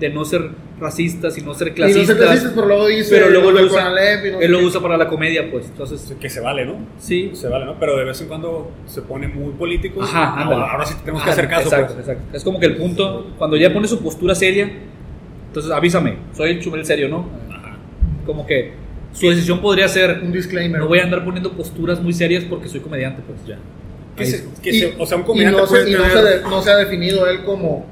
de 0.00 0.08
no 0.10 0.24
ser 0.24 0.50
racistas 0.80 1.38
y 1.38 1.42
no 1.42 1.54
ser 1.54 1.68
Y 1.68 1.70
no 1.70 1.76
clasistas. 1.76 2.06
sé 2.08 2.16
clasistas, 2.16 2.52
pero 2.56 2.66
luego 2.66 2.86
dice. 2.88 3.14
pero 3.14 3.30
luego 3.30 3.52
lo 3.52 3.62
usa, 3.66 3.88
no 3.90 3.96
él 4.40 4.50
lo 4.50 4.58
usa 4.58 4.80
para 4.80 4.96
la 4.96 5.06
comedia, 5.06 5.48
pues. 5.48 5.66
Entonces, 5.66 6.16
Que 6.18 6.28
se 6.28 6.40
vale, 6.40 6.64
¿no? 6.66 6.74
sí. 6.98 7.30
Se 7.34 7.46
vale, 7.48 7.66
¿no? 7.66 7.76
Pero 7.78 7.96
de 7.96 8.04
vez 8.04 8.20
en 8.20 8.26
cuando 8.26 8.72
se 8.86 9.02
pone 9.02 9.28
muy 9.28 9.52
político. 9.52 10.02
Ajá, 10.02 10.44
No, 10.44 10.56
ahora 10.56 10.84
sí 10.84 10.94
tenemos 11.04 11.22
que 11.22 11.30
hacer 11.30 11.46
caso. 11.48 11.64
Exacto, 11.68 11.94
pues. 11.94 12.08
exacto. 12.08 12.36
Es 12.36 12.42
como 12.42 12.58
que 12.58 12.66
el 12.66 12.76
punto, 12.78 13.28
cuando 13.38 13.56
ya 13.56 13.72
pone 13.72 13.86
su 13.86 14.02
postura 14.02 14.34
seria, 14.34 14.72
entonces 15.52 15.70
avísame, 15.70 16.16
soy 16.34 16.52
el 16.52 16.60
chumel 16.60 16.84
serio, 16.86 17.08
¿no? 17.10 17.28
Ajá. 17.50 17.76
Como 18.24 18.46
que 18.46 18.72
su 19.12 19.28
decisión 19.28 19.60
podría 19.60 19.86
ser, 19.88 20.20
Un 20.22 20.32
disclaimer. 20.32 20.80
no 20.80 20.88
voy 20.88 21.00
a 21.00 21.02
andar 21.04 21.22
poniendo 21.24 21.52
posturas 21.52 22.00
muy 22.00 22.14
serias 22.14 22.44
porque 22.44 22.68
soy 22.68 22.80
comediante, 22.80 23.22
pues 23.26 23.38
ya. 23.46 23.58
Que 24.16 24.24
Ahí 24.24 24.30
se- 24.30 24.38
sí. 24.38 24.44
que 24.62 24.70
Y- 24.70 24.80
se- 24.80 24.94
o 24.98 25.04
sea, 25.06 25.18
un 25.18 25.24
y 25.24 25.26
comediante 25.26 25.60
no, 25.60 25.66
puede 25.66 25.84
se, 25.84 25.90
y 25.90 25.92
no, 25.92 25.98
tener- 26.02 26.16
se 26.18 26.22
de- 26.24 26.40
no 26.42 26.62
se 26.62 26.70
ha 26.70 26.76
definido 26.76 27.26
él 27.26 27.44
como, 27.44 27.84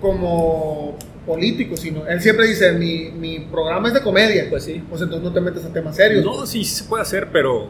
como 0.00 0.96
político, 1.26 1.76
sino 1.76 2.06
él 2.06 2.20
siempre 2.20 2.46
dice: 2.46 2.72
mi, 2.72 3.10
mi 3.10 3.40
programa 3.40 3.88
es 3.88 3.94
de 3.94 4.02
comedia. 4.02 4.46
Pues 4.48 4.64
sí. 4.64 4.82
Pues 4.88 5.02
entonces 5.02 5.24
no 5.28 5.32
te 5.32 5.40
metes 5.40 5.64
a 5.64 5.72
temas 5.72 5.96
serios. 5.96 6.24
No, 6.24 6.46
sí, 6.46 6.64
sí 6.64 6.76
se 6.76 6.84
puede 6.84 7.02
hacer, 7.02 7.28
pero. 7.32 7.68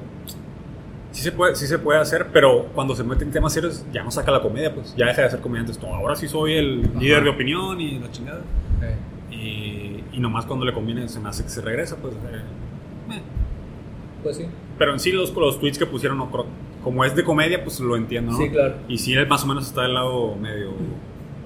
Sí 1.10 1.22
se, 1.22 1.32
puede, 1.32 1.56
sí 1.56 1.66
se 1.66 1.78
puede 1.78 1.98
hacer, 1.98 2.26
pero 2.32 2.66
cuando 2.74 2.94
se 2.94 3.02
mete 3.02 3.24
en 3.24 3.32
temas 3.32 3.52
serios 3.52 3.82
ya 3.92 4.04
no 4.04 4.10
saca 4.10 4.30
la 4.30 4.40
comedia, 4.40 4.72
pues 4.72 4.94
ya 4.96 5.06
deja 5.06 5.22
de 5.22 5.30
ser 5.30 5.40
comediante. 5.40 5.72
No, 5.82 5.92
ahora 5.94 6.14
sí 6.14 6.28
soy 6.28 6.52
el 6.54 6.82
líder 7.00 7.24
de 7.24 7.30
opinión 7.30 7.80
y 7.80 7.98
la 7.98 8.10
chingada. 8.12 8.40
Y, 8.80 8.84
y 10.18 10.20
nomás 10.20 10.46
cuando 10.46 10.66
le 10.66 10.72
conviene 10.72 11.08
se 11.08 11.20
me 11.20 11.28
hace 11.28 11.44
que 11.44 11.48
se 11.48 11.60
regresa, 11.60 11.94
pues. 11.96 12.12
eh. 12.14 13.20
Pues 14.22 14.36
sí. 14.36 14.46
Pero 14.76 14.92
en 14.92 14.98
sí 14.98 15.12
los, 15.12 15.32
los 15.32 15.60
tweets 15.60 15.78
que 15.78 15.86
pusieron, 15.86 16.18
no 16.18 16.28
creo- 16.30 16.46
como 16.82 17.04
es 17.04 17.14
de 17.14 17.22
comedia, 17.22 17.62
pues 17.62 17.78
lo 17.78 17.94
entiendo, 17.96 18.32
¿no? 18.32 18.38
Sí, 18.38 18.50
claro. 18.50 18.74
Y 18.88 18.98
sí, 18.98 19.12
él 19.12 19.26
más 19.28 19.44
o 19.44 19.46
menos 19.46 19.66
está 19.66 19.82
del 19.82 19.94
lado 19.94 20.34
medio 20.34 20.72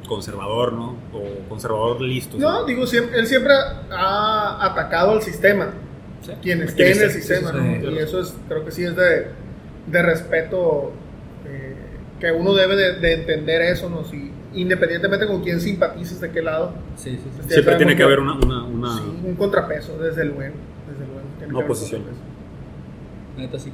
conservador, 0.08 0.72
¿no? 0.72 0.96
O 1.12 1.48
conservador 1.48 2.00
listo. 2.00 2.38
No, 2.38 2.64
digo, 2.64 2.86
siempre, 2.86 3.18
él 3.18 3.26
siempre 3.26 3.52
ha 3.90 4.64
atacado 4.64 5.12
al 5.12 5.22
sistema. 5.22 5.70
Sí. 6.22 6.32
Quien 6.42 6.62
esté 6.62 6.92
en 6.92 7.02
el 7.02 7.10
sistema, 7.10 7.50
sí, 7.50 7.56
¿no? 7.56 7.62
sí, 7.74 7.80
sí. 7.80 7.92
Y 7.92 7.98
eso 7.98 8.20
es, 8.20 8.34
creo 8.48 8.64
que 8.64 8.70
sí 8.70 8.84
es 8.84 8.94
de, 8.96 9.26
de 9.86 10.02
respeto, 10.02 10.92
eh, 11.46 11.76
que 12.20 12.30
uno 12.32 12.54
debe 12.54 12.76
de, 12.76 12.92
de 12.94 13.12
entender 13.14 13.60
eso, 13.62 13.90
¿no? 13.90 14.04
Si, 14.04 14.30
independientemente 14.54 15.26
con 15.26 15.42
quién 15.42 15.60
simpatices, 15.60 16.20
de 16.20 16.30
qué 16.30 16.42
lado. 16.42 16.72
Sí, 16.96 17.10
sí, 17.10 17.18
sí. 17.22 17.42
ya 17.48 17.54
Siempre 17.54 17.76
tiene 17.76 17.96
que 17.96 18.02
haber 18.02 18.20
una, 18.20 18.34
una, 18.34 18.64
una- 18.64 18.98
sí, 18.98 19.04
un 19.24 19.34
contrapeso, 19.36 19.98
desde 19.98 20.24
luego. 20.24 20.54
Desde 20.88 21.06
luego 21.06 21.20
tiene 21.38 21.52
que 21.54 21.64
oposición. 21.64 22.02
contrapeso. 22.02 22.32
Neta 23.38 23.58
sí. 23.58 23.72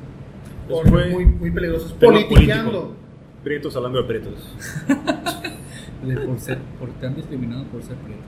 Por- 0.69 0.89
fue 0.89 1.07
muy, 1.11 1.25
muy 1.27 1.51
peligrosos. 1.51 1.93
Politiqueando. 1.95 2.95
Prietos 3.43 3.75
hablando 3.77 3.99
de 4.03 4.05
prietos. 4.09 4.35
De 6.05 6.17
por 6.17 6.39
ser, 6.39 6.59
por 6.79 6.91
te 6.91 7.07
han 7.07 7.17
discriminado 7.17 7.65
por 7.65 7.83
ser 7.83 7.97
prieto. 7.97 8.23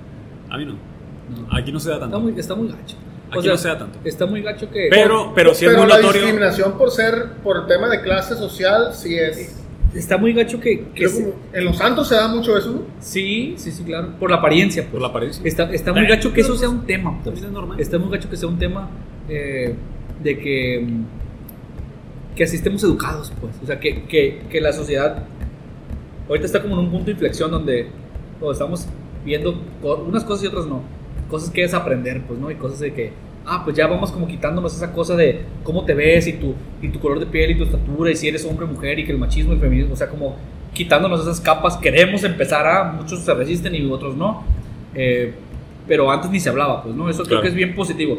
A 0.50 0.58
mí 0.58 0.64
no. 0.64 0.72
No. 0.72 1.56
Aquí 1.56 1.70
no 1.70 1.78
se 1.78 1.88
da 1.90 2.00
tanto. 2.00 2.16
Está 2.16 2.18
muy, 2.28 2.40
está 2.40 2.54
muy 2.56 2.68
gacho. 2.68 2.96
Aquí 3.30 3.46
no 3.46 3.56
se 3.56 3.68
da 3.68 3.78
tanto. 3.78 3.98
Está 4.02 4.26
muy 4.26 4.42
gacho 4.42 4.68
que. 4.70 4.88
Pero, 4.90 5.32
pero 5.36 5.54
sí 5.54 5.64
es 5.66 5.70
Pero 5.70 5.82
muy 5.82 5.88
la 5.90 5.96
notorio. 6.00 6.20
discriminación 6.22 6.76
por 6.76 6.90
ser, 6.90 7.34
por 7.44 7.58
el 7.58 7.66
tema 7.66 7.88
de 7.88 8.00
clase 8.02 8.34
social, 8.34 8.92
sí 8.92 9.16
es. 9.16 9.62
Está 9.94 10.16
muy 10.18 10.32
gacho 10.32 10.60
que. 10.60 10.86
que 10.94 11.08
se- 11.08 11.32
en 11.52 11.64
los 11.64 11.76
santos 11.78 12.08
se 12.08 12.14
da 12.14 12.28
mucho 12.28 12.56
eso, 12.56 12.70
¿no? 12.70 12.82
sí, 13.00 13.54
sí, 13.56 13.70
sí, 13.72 13.82
claro. 13.82 14.10
Por 14.20 14.30
la 14.30 14.36
apariencia, 14.36 14.82
pues. 14.82 14.92
Por 14.92 15.00
la 15.02 15.08
apariencia. 15.08 15.42
Está, 15.44 15.72
está 15.72 15.92
muy 15.92 16.06
gacho 16.06 16.32
que 16.32 16.40
eso 16.42 16.56
sea 16.56 16.68
un 16.68 16.86
tema. 16.86 17.10
Pues. 17.12 17.24
también 17.24 17.46
es 17.46 17.52
normal. 17.52 17.80
Está 17.80 17.98
muy 17.98 18.10
gacho 18.10 18.30
que 18.30 18.36
sea 18.36 18.48
un 18.48 18.58
tema 18.58 18.88
eh, 19.28 19.74
de 20.22 20.38
que. 20.38 20.86
mm, 20.86 21.04
Que 22.36 22.44
así 22.44 22.56
estemos 22.56 22.82
educados, 22.84 23.32
pues. 23.40 23.52
O 23.62 23.66
sea, 23.66 23.80
que, 23.80 24.04
que, 24.04 24.42
que 24.48 24.60
la 24.60 24.72
sociedad. 24.72 25.24
Ahorita 26.28 26.46
está 26.46 26.62
como 26.62 26.74
en 26.74 26.80
un 26.86 26.90
punto 26.90 27.06
de 27.06 27.12
inflexión 27.12 27.50
donde, 27.50 27.88
donde 28.38 28.52
estamos 28.52 28.86
viendo 29.24 29.60
unas 30.06 30.22
cosas 30.24 30.44
y 30.44 30.46
otras 30.46 30.66
no. 30.66 30.82
Cosas 31.28 31.50
que 31.50 31.64
es 31.64 31.74
aprender, 31.74 32.22
pues, 32.28 32.38
¿no? 32.38 32.50
Y 32.50 32.54
cosas 32.54 32.78
de 32.78 32.92
que. 32.94 33.12
Ah, 33.52 33.62
pues 33.64 33.76
ya 33.76 33.88
vamos 33.88 34.12
como 34.12 34.28
quitándonos 34.28 34.76
esa 34.76 34.92
cosa 34.92 35.16
de 35.16 35.40
cómo 35.64 35.84
te 35.84 35.92
ves 35.92 36.28
y 36.28 36.34
tu, 36.34 36.54
y 36.80 36.88
tu 36.88 37.00
color 37.00 37.18
de 37.18 37.26
piel 37.26 37.50
y 37.50 37.58
tu 37.58 37.64
estatura 37.64 38.08
y 38.12 38.14
si 38.14 38.28
eres 38.28 38.44
hombre 38.44 38.64
o 38.64 38.68
mujer 38.68 39.00
y 39.00 39.04
que 39.04 39.10
el 39.10 39.18
machismo 39.18 39.50
y 39.50 39.54
el 39.56 39.60
feminismo, 39.60 39.94
o 39.94 39.96
sea, 39.96 40.08
como 40.08 40.36
quitándonos 40.72 41.20
esas 41.22 41.40
capas, 41.40 41.76
queremos 41.76 42.22
empezar 42.22 42.64
a, 42.64 42.92
muchos 42.92 43.18
se 43.20 43.34
resisten 43.34 43.74
y 43.74 43.84
otros 43.90 44.16
no, 44.16 44.44
Eh, 44.94 45.32
pero 45.88 46.10
antes 46.12 46.30
ni 46.30 46.38
se 46.38 46.48
hablaba, 46.48 46.82
pues, 46.84 46.94
¿no? 46.94 47.08
Eso 47.10 47.18
creo 47.24 47.28
Claro. 47.28 47.42
que 47.42 47.48
es 47.48 47.54
bien 47.54 47.74
positivo. 47.74 48.18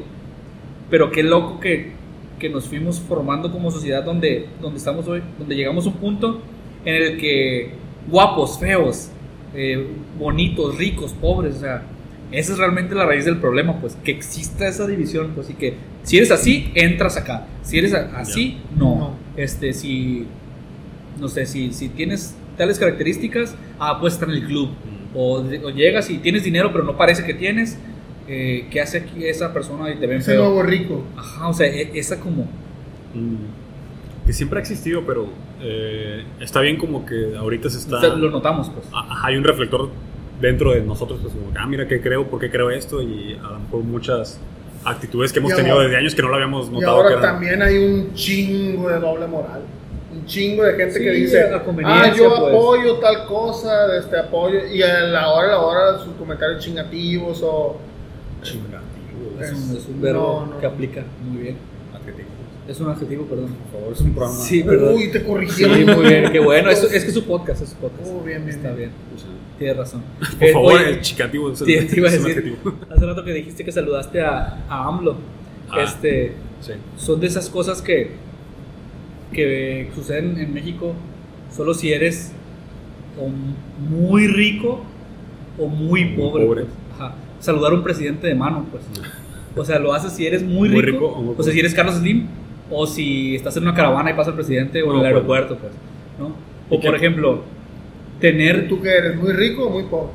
Pero 0.90 1.12
qué 1.12 1.24
loco 1.24 1.60
que, 1.62 1.92
que 2.40 2.50
nos 2.50 2.68
fuimos 2.68 3.00
formando 3.00 3.52
como 3.54 3.72
sociedad 3.72 4.04
donde, 4.04 4.48
donde 4.62 4.80
estamos 4.80 5.08
hoy, 5.08 5.22
donde 5.40 5.56
llegamos 5.56 5.86
a 5.86 5.90
un 5.90 5.96
punto 5.96 6.42
en 6.84 6.96
el 6.96 7.18
que 7.18 7.72
guapos, 8.10 8.60
feos, 8.60 9.10
eh, 9.56 9.88
bonitos, 10.20 10.78
ricos, 10.78 11.14
pobres, 11.14 11.56
o 11.56 11.60
sea, 11.62 11.84
esa 12.32 12.54
es 12.54 12.58
realmente 12.58 12.96
la 12.96 13.06
raíz 13.06 13.26
del 13.26 13.38
problema, 13.38 13.80
pues, 13.82 13.98
que 14.04 14.12
exista 14.12 14.68
esa 14.68 14.88
división, 14.88 15.32
pues, 15.36 15.50
y 15.50 15.54
que 15.54 15.76
si 16.04 16.18
eres 16.18 16.32
así, 16.32 16.72
entras 16.76 17.18
acá, 17.18 17.48
si 17.62 17.78
eres 17.78 17.94
así, 17.94 18.58
no. 18.76 18.96
No. 18.96 19.16
Este, 19.38 19.74
si, 19.74 20.28
no 21.20 21.28
sé, 21.28 21.46
si, 21.46 21.74
si 21.74 21.90
tienes 21.90 22.36
tales 22.58 22.80
características, 22.80 23.56
ah, 23.80 24.00
puedes 24.00 24.14
estar 24.16 24.30
en 24.30 24.36
el 24.36 24.46
club, 24.46 24.70
o, 25.14 25.44
llegas 25.72 26.10
y 26.10 26.18
tienes 26.20 26.44
dinero, 26.44 26.72
pero 26.72 26.84
no 26.84 26.98
parece 26.98 27.24
que 27.24 27.34
tienes, 27.34 27.78
eh, 28.28 28.68
¿qué 28.72 28.82
hace 28.82 29.00
aquí 29.00 29.26
esa 29.26 29.54
persona 29.54 29.90
y 29.92 29.96
te 29.96 30.08
ven 30.08 30.20
Ese 30.20 30.32
feo? 30.32 30.46
nuevo 30.46 30.64
rico. 30.64 31.04
Ajá, 31.18 31.48
o 31.50 31.54
sea, 31.54 31.68
e- 31.68 31.92
esa 31.96 32.20
como... 32.20 32.44
Mm, 33.14 34.26
que 34.26 34.34
siempre 34.34 34.60
ha 34.60 34.62
existido, 34.62 35.04
pero 35.06 35.28
eh, 35.62 36.24
está 36.40 36.62
bien 36.62 36.78
como 36.78 37.06
que 37.06 37.36
ahorita 37.36 37.70
se 37.70 37.80
está... 37.80 37.98
o 37.98 38.00
sea, 38.00 38.10
lo 38.16 38.30
notamos, 38.30 38.70
pues. 38.70 38.88
Ajá, 38.94 39.28
hay 39.28 39.36
un 39.36 39.44
reflector 39.44 39.90
dentro 40.42 40.74
de 40.74 40.82
nosotros, 40.82 41.20
pues 41.22 41.34
como, 41.34 41.52
que, 41.54 41.60
ah, 41.60 41.68
mira 41.68 41.88
qué 41.88 42.02
creo, 42.02 42.28
por 42.28 42.40
qué 42.40 42.50
creo 42.50 42.70
esto, 42.72 43.02
y 43.02 43.38
a 43.42 43.50
lo 43.52 43.60
mejor 43.60 43.84
muchas 43.84 44.40
actitudes 44.84 45.32
que 45.32 45.40
hemos 45.40 45.52
Y 45.54 45.56
tenido 45.56 45.76
ahora- 45.76 45.86
desde 45.88 45.98
años 46.00 46.16
que 46.16 46.22
no 46.24 46.30
lo 46.30 46.36
habíamos 46.36 46.68
Y 46.68 46.72
notado. 46.72 46.98
que 46.98 47.04
ahora 47.04 47.10
eran- 47.12 47.22
también 47.22 47.62
hay 47.62 47.78
un 47.78 48.14
chingo 48.16 48.90
de 48.90 49.00
doble 49.00 49.28
moral. 49.28 49.62
Un 50.12 50.26
chingo 50.26 50.64
de 50.64 50.74
gente 50.74 50.98
Sí, 50.98 51.04
que 51.04 51.12
dice, 51.12 51.44
ah, 51.86 52.14
yo 52.18 52.30
pues". 52.30 52.42
apoyo 52.54 52.96
tal 52.98 53.26
cosa, 53.28 53.96
este 53.98 54.18
apoyo, 54.20 54.66
y 54.68 54.82
a 54.82 55.00
la 55.02 55.30
hora, 55.30 55.48
a 55.48 55.52
la 55.52 55.60
hora 55.62 56.00
sus 56.00 56.14
comentarios 56.16 56.62
chingativos 56.64 57.42
o... 57.44 57.78
Chingativo, 58.42 58.82
Es 59.40 59.52
Es- 59.52 59.54
un, 59.58 59.78
es 59.78 59.86
un 59.88 60.02
verbo 60.02 60.46
no, 60.48 60.54
no. 60.56 60.60
que 60.60 60.66
aplica 60.66 61.04
muy 61.24 61.44
bien. 61.44 61.58
adjetivo. 61.94 62.28
Es 62.68 62.80
un 62.80 62.90
adjetivo, 62.90 63.26
perdón. 63.26 63.48
Por 63.72 63.80
favor, 63.82 63.94
es 63.94 64.02
un 64.02 64.14
programa. 64.14 64.40
Sí, 64.40 64.64
perdón. 64.64 64.96
Uy, 64.96 65.12
te 65.12 65.20
Sí, 65.20 65.26
corrigieron. 65.26 65.86
muy 66.00 66.10
bien, 66.10 66.32
qué 66.32 66.40
bueno. 66.40 66.70
Es, 66.70 66.84
es 66.84 66.90
que 67.04 67.10
es 67.10 67.14
su 67.14 67.24
podcast, 67.26 67.62
es 67.64 67.70
su 67.70 67.76
podcast. 67.76 68.08
Oh, 68.12 68.22
bien, 68.24 68.46
bien, 68.46 68.56
Está 68.58 68.70
bien. 68.74 68.92
bien, 68.92 68.92
tienes 69.58 69.78
razón. 69.78 70.04
Por 70.40 70.44
Eh, 70.48 70.54
favor, 70.54 70.74
oye, 70.76 70.90
el 70.90 71.02
chicativo 71.02 71.52
es, 71.52 71.60
te, 71.60 71.66
te 71.84 71.98
iba 71.98 72.08
a 72.08 72.12
decir, 72.12 72.30
adjetivo. 72.32 72.58
hace 72.90 73.06
rato 73.06 73.24
que 73.26 73.34
dijiste 73.34 73.66
que 73.66 73.72
saludaste 73.72 74.22
a, 74.22 74.64
a 74.70 74.88
AMLO. 74.88 75.16
Ah. 75.70 75.82
Este, 75.84 76.34
Sí. 76.62 76.74
son 76.98 77.20
de 77.20 77.26
esas 77.26 77.50
cosas 77.50 77.82
que, 77.82 78.12
que 79.34 79.90
suceden 79.96 80.38
en 80.38 80.54
México 80.54 80.94
solo 81.52 81.74
si 81.74 81.92
eres 81.92 82.32
o 83.20 83.28
muy 83.90 84.28
rico 84.28 84.82
o 85.58 85.68
muy 85.68 86.06
Muy 86.06 86.16
pobre. 86.18 86.46
pobre. 86.46 86.62
pues. 86.66 86.74
Ajá. 86.96 87.16
Saludar 87.40 87.72
a 87.72 87.76
un 87.76 87.84
presidente 87.84 88.28
de 88.28 88.36
mano, 88.36 88.66
pues. 88.72 88.84
O 89.54 89.66
sea, 89.66 89.80
lo 89.80 89.92
haces 89.94 90.14
si 90.14 90.26
eres 90.26 90.44
muy 90.44 90.70
rico, 90.70 90.82
Muy 90.82 90.92
rico 90.94 91.06
o 91.08 91.22
muy 91.22 91.36
o 91.38 91.44
sea, 91.44 91.52
si 91.52 91.60
eres 91.60 91.74
Carlos 91.74 91.96
Slim, 91.96 92.26
o 92.72 92.88
si 92.88 93.36
estás 93.36 93.56
en 93.58 93.64
una 93.64 93.74
caravana 93.74 94.12
y 94.12 94.14
pasa 94.14 94.30
el 94.32 94.36
presidente 94.36 94.82
o 94.82 94.86
en 94.86 94.92
el 94.92 94.98
pues. 95.02 95.06
aeropuerto, 95.14 95.58
pues. 95.58 95.72
¿no? 96.20 96.36
¿Y 96.70 96.76
O 96.76 96.80
qué? 96.80 96.88
por 96.88 96.96
ejemplo, 96.96 97.44
tener... 98.20 98.68
¿Tú 98.68 98.82
que 98.82 98.90
eres? 98.90 99.16
¿Muy 99.16 99.34
rico 99.34 99.66
o 99.66 99.70
muy 99.70 99.84
pobre? 99.84 100.12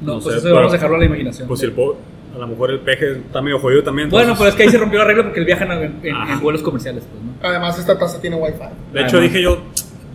No, 0.00 0.14
No 0.14 0.20
pues 0.20 0.34
sé, 0.40 0.46
eso 0.46 0.54
vamos 0.54 0.70
a 0.72 0.76
dejarlo 0.76 0.96
a 0.96 0.98
la 1.00 1.04
imaginación. 1.06 1.48
Pues 1.48 1.60
si 1.60 1.66
el 1.66 1.72
pobre, 1.72 1.98
a 2.34 2.38
lo 2.38 2.46
mejor 2.46 2.70
el 2.70 2.80
peje 2.80 3.12
está 3.12 3.42
medio 3.42 3.58
jodido 3.58 3.82
también. 3.82 4.08
Bueno, 4.10 4.32
entonces- 4.32 4.38
pero 4.38 4.48
es 4.50 4.54
que 4.56 4.62
ahí 4.62 4.68
se 4.70 4.78
rompió 4.78 4.98
la 5.00 5.04
regla 5.06 5.24
porque 5.24 5.40
él 5.40 5.46
viaja 5.46 5.64
en, 5.64 5.72
en- 6.02 6.16
en 6.16 6.40
vuelos 6.40 6.62
comerciales, 6.62 7.04
pues, 7.10 7.22
¿no? 7.22 7.32
Además, 7.48 7.78
esta 7.78 7.98
taza 7.98 8.20
tiene 8.20 8.36
wifi. 8.36 8.58
De 8.92 9.00
hecho, 9.02 9.16
Además. 9.16 9.22
dije 9.22 9.42
yo, 9.42 9.58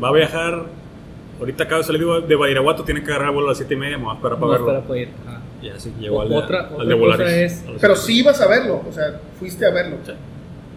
va 0.04 0.10
a 0.10 0.14
viajar. 0.14 0.64
Ahorita 1.40 1.64
acaba 1.66 1.80
de 1.80 1.84
salir 1.88 2.06
de- 2.06 2.22
de 2.28 2.36
Badiraguato, 2.36 2.84
tiene 2.84 3.02
que 3.04 3.08
agarrar 3.12 3.30
el 3.30 3.34
vuelo 3.34 3.50
a 3.50 3.52
las 3.52 3.58
7 3.58 3.74
y 3.74 3.78
media, 3.78 3.98
me 3.98 4.06
voy 4.06 4.14
a 4.14 4.16
esperar 4.16 4.38
para 4.40 4.52
verlo. 4.54 4.68
espera 4.68 4.88
poder. 4.88 5.10
Ajá. 5.28 5.42
Ya 5.62 5.80
sí, 5.80 5.94
llegó 6.00 6.22
al, 6.22 6.30
de- 6.30 6.36
Otra- 6.36 6.68
al 6.68 6.74
otra 6.74 6.86
de 6.86 6.94
Volaris. 6.94 7.28
es- 7.28 7.64
Pero 7.82 7.96
sí 7.96 8.20
ibas 8.20 8.40
a 8.42 8.48
verlo, 8.48 8.82
o 8.88 8.92
sea, 8.94 9.20
fuiste 9.40 9.66
a 9.66 9.72
verlo. 9.72 9.98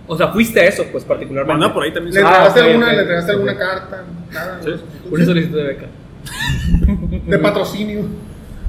O 0.09 0.17
sea, 0.17 0.29
fuiste 0.29 0.61
a 0.61 0.65
eso, 0.65 0.85
pues, 0.93 1.05
particularmente. 1.05 1.53
Anda 1.65 1.75
por 1.75 1.83
ahí 1.85 1.93
también. 1.93 2.15
¿Le 2.15 2.21
Ah, 2.23 2.25
entregaste, 2.47 2.61
alguna, 2.61 2.87
ok. 2.87 2.93
¿le 2.93 3.01
entregaste 3.01 3.33
Ok. 3.33 3.35
alguna 3.39 3.59
carta? 3.59 4.05
Nada. 4.33 4.61
Sí. 4.65 4.71
Una 5.11 5.25
solicitud 5.25 5.57
de 5.57 5.65
beca. 5.65 5.87
De 7.27 7.39
patrocinio. 7.39 8.05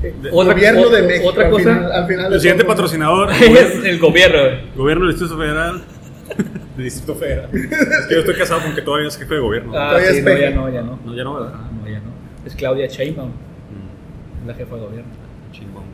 De- 0.01 0.29
Otra- 0.31 0.53
Gobierno 0.53 0.89
de 0.89 1.01
México. 1.01 1.29
otra 1.29 1.45
al 1.45 1.51
cosa- 1.51 1.63
final- 1.75 1.91
al 1.91 2.07
final 2.07 2.33
El 2.33 2.39
siguiente 2.39 2.63
todo. 2.63 2.73
patrocinador, 2.73 3.31
es 3.33 3.83
el 3.85 3.99
gobierno. 3.99 4.39
gobierno 4.75 5.05
del 5.05 5.13
Distrito 5.15 5.37
Federal. 5.39 5.83
del 6.77 6.83
Distrito 6.85 7.15
Federal. 7.15 7.49
Es 7.53 8.05
que 8.07 8.13
yo 8.13 8.19
estoy 8.19 8.35
casado 8.35 8.61
con 8.61 8.75
que 8.75 8.81
todavía 8.83 9.07
es 9.07 9.17
jefe 9.17 9.33
de 9.33 9.39
gobierno. 9.39 9.71
Ah, 9.75 9.89
Todavía 9.89 10.11
sí, 10.11 10.17
es 10.19 10.23
no, 10.23 10.37
ya 10.37 10.49
no, 10.51 10.69
ya 10.69 10.81
no. 10.83 10.99
No, 11.03 11.15
ya 11.15 11.23
no, 11.23 11.33
¿verdad? 11.35 11.51
Ah, 11.55 11.69
no, 11.83 11.89
ya 11.89 11.99
no. 11.99 12.11
Es 12.45 12.55
Claudia 12.55 12.87
Sheinbaum, 12.87 13.29
Mm, 13.29 14.47
la 14.47 14.53
jefa 14.53 14.75
de 14.75 14.81
gobierno. 14.81 15.11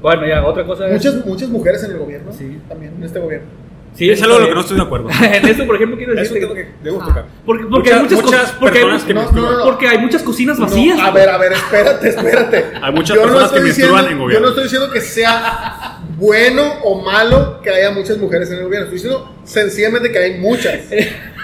Bueno, 0.01 0.27
ya, 0.27 0.45
otra 0.45 0.65
cosa 0.65 0.85
es... 0.87 0.93
Muchas, 0.95 1.25
muchas 1.25 1.49
mujeres 1.49 1.81
en 1.85 1.91
el 1.91 1.97
gobierno. 1.97 2.33
Sí. 2.33 2.59
También 2.67 2.93
en 2.97 3.03
este 3.05 3.19
gobierno. 3.19 3.47
Sí, 3.95 4.09
es 4.09 4.17
eso 4.17 4.25
algo 4.25 4.35
de 4.37 4.41
lo 4.43 4.47
que 4.49 4.55
no 4.55 4.61
estoy 4.61 4.77
de 4.77 4.83
acuerdo. 4.83 5.09
en 5.23 5.47
eso, 5.47 5.65
por 5.65 5.75
ejemplo, 5.75 5.97
quiero 5.97 6.13
Eso 6.13 6.21
decirte 6.33 6.39
tengo 6.41 6.53
que, 6.55 6.67
debo 6.83 6.97
tocar. 7.05 7.25
Porque, 7.45 7.63
hay 7.93 7.99
muchas, 8.01 8.01
muchas 8.01 8.21
cosas- 8.21 8.55
porque 8.59 8.77
hay- 8.79 8.83
personas 8.85 9.03
que 9.03 9.13
no, 9.13 9.19
menstruan. 9.21 9.51
no, 9.51 9.57
no. 9.59 9.63
porque 9.65 9.87
hay 9.87 9.97
muchas 9.99 10.23
cocinas 10.23 10.59
vacías. 10.59 10.97
No, 10.97 11.03
a 11.05 11.11
ver, 11.11 11.29
a 11.29 11.37
ver, 11.37 11.51
espérate, 11.53 12.09
espérate. 12.09 12.65
Hay 12.81 12.91
muchas 12.93 13.15
Yo 13.15 13.25
no 13.25 13.31
personas 13.33 13.51
que 13.51 13.61
diciendo- 13.61 13.97
en 13.99 14.17
gobierno. 14.17 14.29
Yo 14.33 14.39
no 14.39 14.47
estoy 14.49 14.63
diciendo 14.63 14.91
que 14.91 15.01
sea 15.01 15.99
bueno 16.17 16.63
o 16.83 17.01
malo 17.03 17.61
que 17.61 17.69
haya 17.69 17.91
muchas 17.91 18.17
mujeres 18.17 18.49
en 18.51 18.57
el 18.57 18.63
gobierno. 18.63 18.85
Estoy 18.87 18.97
diciendo 18.99 19.35
sencillamente 19.43 20.11
que 20.11 20.17
hay 20.19 20.39
muchas. 20.39 20.79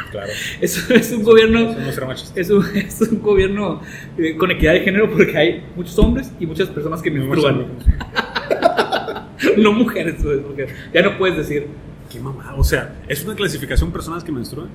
Claro. 0.10 0.32
Eso 0.60 0.92
es 0.96 1.12
un 1.12 1.22
gobierno... 1.22 1.70
Eso. 1.88 2.32
Es 2.36 2.50
un, 2.50 2.66
es 2.76 3.00
un 3.02 3.22
gobierno 3.22 3.80
eh, 4.18 4.36
con 4.38 4.50
equidad 4.50 4.74
de 4.74 4.80
género 4.80 5.08
porque 5.12 5.38
hay 5.38 5.64
muchos 5.76 6.00
hombres 6.00 6.32
y 6.40 6.48
muchas 6.48 6.68
personas 6.70 7.00
que 7.04 7.12
menstruan. 7.12 7.68
no 9.58 9.72
mujeres, 9.72 10.16
pues, 10.24 10.40
porque 10.40 10.68
ya 10.94 11.02
no 11.04 11.16
puedes 11.18 11.38
decir. 11.38 11.68
Qué 12.10 12.20
mamada. 12.20 12.56
O 12.56 12.64
sea, 12.64 12.96
es 13.08 13.24
una 13.24 13.36
clasificación 13.36 13.92
personas 13.92 14.24
que 14.24 14.32
menstruan. 14.32 14.70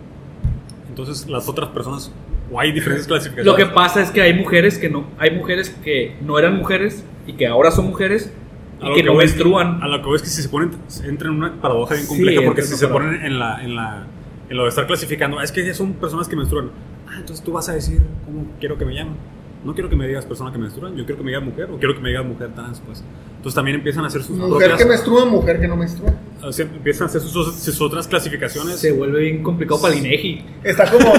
Entonces, 0.89 1.29
las 1.29 1.49
otras 1.49 1.71
personas. 1.71 2.13
O 2.53 2.61
hay 2.61 2.73
diferentes 2.73 3.07
clasificaciones. 3.07 3.47
Lo 3.47 3.57
que 3.57 3.67
pasa 3.67 4.01
es 4.03 4.11
que 4.11 4.21
hay 4.23 4.35
mujeres 4.35 4.79
que 4.79 4.89
no, 4.89 5.07
hay 5.19 5.31
mujeres 5.33 5.71
que 5.83 6.17
no 6.23 6.39
eran 6.39 6.57
mujeres 6.57 7.03
y 7.27 7.33
que 7.33 7.47
ahora 7.47 7.71
son 7.71 7.87
mujeres 7.87 8.33
y 8.81 8.87
lo 8.87 8.95
que 8.95 9.03
no 9.03 9.15
menstruan. 9.15 9.83
A 9.83 9.89
lo 9.89 10.01
que 10.01 10.07
voy 10.07 10.17
es 10.17 10.23
que 10.23 10.29
si 10.29 10.43
se 10.43 10.49
ponen, 10.49 10.73
entran 11.05 11.33
en 11.33 11.39
una 11.39 11.61
paradoja 11.61 11.95
bien 11.95 12.07
Sí, 12.07 12.15
compleja, 12.15 12.43
porque 12.45 12.63
si 12.63 12.77
se 12.77 12.87
ponen 12.89 13.25
en 13.25 13.39
la, 13.39 13.63
en 13.65 13.75
la, 13.75 14.07
en 14.49 14.57
lo 14.57 14.65
de 14.65 14.69
estar 14.69 14.87
clasificando, 14.87 15.41
es 15.41 15.51
que 15.51 15.73
son 15.75 15.95
personas 15.95 16.29
que 16.29 16.37
menstruan. 16.37 16.71
Ah, 17.09 17.17
entonces 17.19 17.45
tú 17.45 17.53
vas 17.53 17.69
a 17.69 17.73
decir 17.73 18.03
cómo 18.25 18.47
quiero 18.61 18.77
que 18.79 18.85
me 18.85 18.95
llamen. 18.95 19.17
No 19.65 19.73
quiero 19.75 19.89
que 19.89 19.97
me 19.97 20.07
digas 20.07 20.27
persona 20.27 20.53
que 20.53 20.59
menstruan, 20.59 20.95
yo 20.95 21.05
quiero 21.07 21.17
que 21.19 21.25
me 21.25 21.31
digas 21.31 21.43
mujer, 21.45 21.71
o 21.71 21.79
quiero 21.79 21.95
que 21.95 22.01
me 22.01 22.11
digas 22.11 22.25
mujer 22.25 22.51
trans, 22.55 22.81
pues. 22.85 23.03
Entonces 23.37 23.55
también 23.55 23.77
empiezan 23.79 24.05
a 24.05 24.09
hacer 24.09 24.23
sus 24.23 24.37
Mujer 24.37 24.69
propias, 24.69 24.79
que 24.79 24.85
menstrua, 24.89 25.25
mujer 25.27 25.61
que 25.61 25.69
no 25.69 25.77
menstrua. 25.77 26.13
o 26.43 26.53
sea, 26.53 26.65
empiezan 26.67 27.05
a 27.05 27.07
hacer 27.11 27.21
sus, 27.23 27.55
sus 27.57 27.81
otras 27.81 28.07
clasificaciones. 28.09 28.77
Se 28.77 28.93
vuelve 28.93 29.21
bien 29.21 29.43
complicado 29.43 29.81
para 29.81 29.95
el 29.95 30.01
INEGI. 30.05 30.45
Está 30.65 30.91
como. 30.91 31.13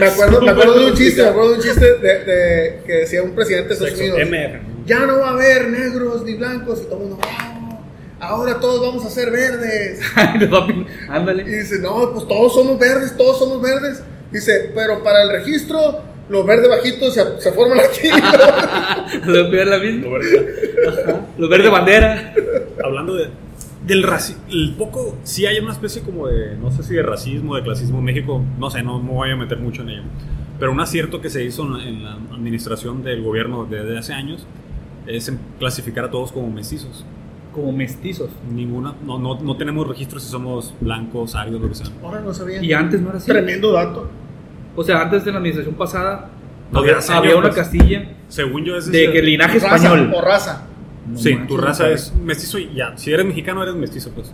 Me 0.00 0.06
acuerdo, 0.06 0.40
me 0.42 0.50
acuerdo 0.50 0.78
de 0.78 0.86
un 0.90 0.94
chiste, 0.96 1.22
me 1.22 1.28
acuerdo 1.28 1.50
de 1.50 1.56
un 1.56 1.62
chiste 1.62 1.84
de, 1.98 2.24
de- 2.24 2.82
que 2.86 2.92
decía 2.92 3.22
un 3.22 3.30
presidente 3.32 3.68
de 3.68 3.74
Estados 3.74 3.98
Sexo, 3.98 4.14
Unidos. 4.16 4.30
MF. 4.30 4.86
Ya 4.86 5.06
no 5.06 5.18
va 5.18 5.28
a 5.28 5.32
haber 5.32 5.68
negros 5.70 6.24
ni 6.24 6.34
blancos. 6.34 6.80
Y 6.82 6.84
todo 6.86 6.94
el 7.02 7.08
mundo, 7.10 7.18
"Oh, 7.22 7.78
ahora 8.20 8.58
todos 8.60 8.80
vamos 8.80 9.04
a 9.04 9.10
ser 9.10 9.30
verdes. 9.30 10.00
Y 10.40 11.10
Ándale. 11.10 11.44
dice, 11.44 11.78
no, 11.80 12.12
pues 12.12 12.26
todos 12.28 12.54
somos 12.54 12.78
verdes, 12.78 13.16
todos 13.16 13.38
somos 13.38 13.60
verdes. 13.62 14.02
Dice, 14.32 14.72
pero 14.74 15.02
para 15.02 15.22
el 15.22 15.30
registro, 15.30 16.00
los 16.28 16.46
verdes 16.46 16.68
bajitos 16.68 17.14
se, 17.14 17.40
se 17.40 17.52
forman 17.52 17.78
aquí. 17.80 18.08
Lo 19.26 19.50
peor 19.50 19.66
la 19.66 19.78
misma. 19.78 20.02
Lo 20.02 20.10
verdad. 20.10 21.20
Los 21.38 21.50
verdes 21.50 21.70
bandera. 21.70 22.34
hablando 22.84 23.14
de, 23.14 23.28
del 23.86 24.02
racismo, 24.02 24.42
el 24.50 24.74
poco, 24.76 25.16
sí 25.22 25.46
hay 25.46 25.58
una 25.58 25.72
especie 25.72 26.02
como 26.02 26.28
de, 26.28 26.56
no 26.56 26.70
sé 26.70 26.82
si 26.82 26.94
de 26.94 27.02
racismo, 27.02 27.56
de 27.56 27.62
clasismo 27.62 27.98
en 27.98 28.04
México, 28.04 28.42
no 28.58 28.70
sé, 28.70 28.82
no 28.82 29.00
me 29.00 29.12
voy 29.12 29.30
a 29.30 29.36
meter 29.36 29.58
mucho 29.58 29.82
en 29.82 29.90
ello, 29.90 30.02
pero 30.58 30.72
un 30.72 30.80
acierto 30.80 31.20
que 31.20 31.30
se 31.30 31.44
hizo 31.44 31.62
en 31.62 31.72
la, 31.72 31.88
en 31.88 32.04
la 32.04 32.12
administración 32.34 33.02
del 33.02 33.22
gobierno 33.22 33.66
desde 33.68 33.96
hace 33.96 34.12
años 34.12 34.46
es 35.06 35.28
en 35.28 35.38
clasificar 35.58 36.04
a 36.04 36.10
todos 36.10 36.32
como 36.32 36.50
mestizos. 36.50 37.04
Como 37.54 37.72
mestizos. 37.72 38.28
Ninguna, 38.52 38.94
no, 39.04 39.18
no, 39.18 39.40
no 39.40 39.56
tenemos 39.56 39.88
registros 39.88 40.22
si 40.22 40.30
somos 40.30 40.74
blancos, 40.80 41.34
arios, 41.34 41.60
lo 41.60 41.68
que 41.68 41.74
sea. 41.74 41.86
Ahora 42.02 42.20
no 42.20 42.34
sabía. 42.34 42.62
Y 42.62 42.72
antes 42.72 43.00
no 43.00 43.08
era 43.08 43.18
así. 43.18 43.26
Tremendo 43.26 43.72
dato. 43.72 44.08
O 44.76 44.84
sea, 44.84 45.00
antes 45.02 45.24
de 45.24 45.32
la 45.32 45.38
administración 45.38 45.74
pasada 45.74 46.30
No, 46.70 46.80
había, 46.80 46.96
de 46.96 47.12
había 47.12 47.34
una 47.36 47.48
pues. 47.48 47.54
castilla 47.56 48.08
Según 48.28 48.64
yo 48.64 48.76
es 48.76 48.90
de 48.90 49.04
ese- 49.04 49.12
que 49.12 49.22
linaje 49.22 49.58
Raza 49.58 49.76
español. 49.76 50.12
o 50.14 50.20
raza. 50.20 50.64
No 51.06 51.18
Sí, 51.18 51.30
manches, 51.34 51.48
tu 51.48 51.56
raza 51.56 51.88
es 51.88 52.14
mestizo 52.14 52.58
y 52.58 52.74
ya. 52.74 52.96
Si 52.96 53.12
eres 53.12 53.24
mexicano, 53.26 53.62
eres 53.62 53.74
mestizo, 53.74 54.10
pues. 54.14 54.32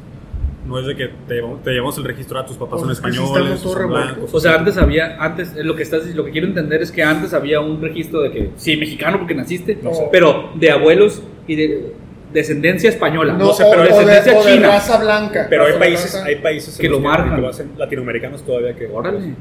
No 0.66 0.78
es 0.80 0.86
de 0.86 0.96
que 0.96 1.10
te, 1.28 1.34
llevamos- 1.34 1.62
te 1.62 1.70
llevamos 1.70 1.96
el 1.98 2.04
registro 2.04 2.38
a 2.38 2.46
tus 2.46 2.56
papás 2.56 2.80
son 2.80 2.88
Pues 2.88 2.98
es 2.98 3.04
que 3.04 3.12
sí 3.12 3.18
españoles, 3.18 3.52
estamos 3.54 3.62
todos 3.62 3.76
son 3.76 3.90
blancos. 3.90 4.34
O 4.34 4.40
sea, 4.40 4.54
antes 4.54 4.76
había, 4.78 5.16
antes, 5.22 5.54
eh, 5.56 5.62
lo 5.62 5.76
que 5.76 5.82
estás, 5.82 6.06
lo 6.14 6.24
que 6.24 6.30
quiero 6.30 6.46
entender 6.46 6.82
es 6.82 6.90
que 6.90 7.02
antes 7.02 7.32
había 7.34 7.60
un 7.60 7.80
registro 7.82 8.22
de 8.22 8.32
que, 8.32 8.50
sí, 8.56 8.76
mexicano 8.78 9.18
porque 9.18 9.34
naciste, 9.34 9.78
No 9.82 9.92
sé. 9.94 10.08
pero 10.10 10.50
de 10.54 10.70
abuelos 10.70 11.22
y 11.46 11.54
de 11.56 11.92
descendencia 12.32 12.88
española, 12.88 13.34
No, 13.34 13.44
no 13.46 13.52
sé, 13.52 13.62
o, 13.62 13.70
pero 13.70 13.82
o 13.82 13.84
de, 13.84 13.90
descendencia 13.90 14.38
o 14.38 14.44
de 14.44 14.52
china. 14.54 14.68
raza 14.68 14.98
blanca. 14.98 15.46
Pero 15.50 15.62
hay 15.64 15.68
Raza 15.68 15.78
países, 15.78 16.12
blanca. 16.12 16.28
hay 16.30 16.36
países 16.36 16.78
Que 16.78 16.88
lo 16.88 16.98
marcan. 17.00 17.34
que 17.36 17.40
lo 17.42 17.48
hacen 17.48 17.70
latinoamericanos 17.76 18.42
todavía 18.44 18.74
que 18.74 18.86
Órale. 18.86 19.34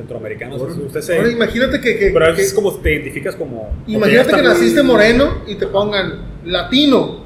Centroamericanos. 0.00 0.60
Órale. 0.60 0.82
Usted 0.84 1.00
se, 1.00 1.16
Ahora 1.16 1.30
imagínate 1.30 1.80
que, 1.80 1.96
que- 1.98 2.10
pero 2.12 2.34
que- 2.34 2.42
es 2.42 2.52
como 2.54 2.72
te 2.74 2.92
identificas 2.94 3.36
como. 3.36 3.70
imagínate 3.86 4.32
que 4.34 4.42
naciste 4.42 4.82
muy- 4.82 4.92
moreno 4.92 5.38
y 5.46 5.54
te 5.56 5.66
pongan 5.66 6.40
latino 6.44 7.20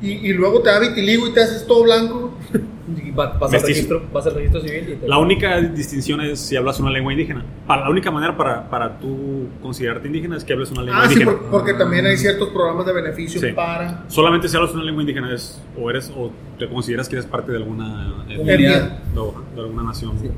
y, 0.00 0.10
y 0.28 0.32
luego 0.32 0.60
te 0.62 0.70
da 0.70 0.78
vitiligo 0.80 1.26
y 1.28 1.32
te 1.32 1.40
haces 1.42 1.66
todo 1.66 1.84
blanco. 1.84 2.32
Y 2.88 3.10
va- 3.10 3.36
vas, 3.38 3.52
al 3.52 3.60
registro, 3.60 4.02
vas 4.14 4.26
al 4.26 4.34
registro 4.36 4.62
civil 4.62 4.84
y 4.88 4.94
te- 4.96 5.06
La 5.06 5.18
única 5.18 5.60
distinción 5.60 6.22
es 6.22 6.40
si 6.40 6.56
hablas 6.56 6.80
una 6.80 6.90
lengua 6.90 7.12
indígena. 7.12 7.44
Para, 7.66 7.82
la 7.82 7.90
única 7.90 8.10
manera 8.10 8.34
para, 8.34 8.70
para 8.70 8.98
tú 8.98 9.46
considerarte 9.60 10.06
indígena 10.06 10.38
es 10.38 10.42
que 10.44 10.54
hables 10.54 10.70
una 10.70 10.84
lengua 10.84 11.02
Ah, 11.02 11.06
sí, 11.06 11.12
indígena. 11.12 11.36
por- 11.38 11.50
porque 11.50 11.74
también 11.74 12.06
hay 12.06 12.16
ciertos 12.16 12.48
programas 12.48 12.86
de 12.86 12.94
beneficio 12.94 13.42
Sí. 13.42 13.48
para 13.54 14.04
Solamente 14.08 14.48
si 14.48 14.56
hablas 14.56 14.72
una 14.72 14.84
lengua 14.84 15.02
indígena 15.02 15.34
es 15.34 15.60
o 15.78 15.90
eres 15.90 16.10
o 16.16 16.30
te 16.58 16.66
consideras 16.66 17.10
que 17.10 17.16
eres 17.16 17.26
parte 17.26 17.52
de 17.52 17.58
alguna 17.58 18.24
etnia, 18.26 19.02
o 19.14 19.34
de 19.54 19.60
alguna 19.60 19.82
nación. 19.82 20.18
Sí. 20.18 20.30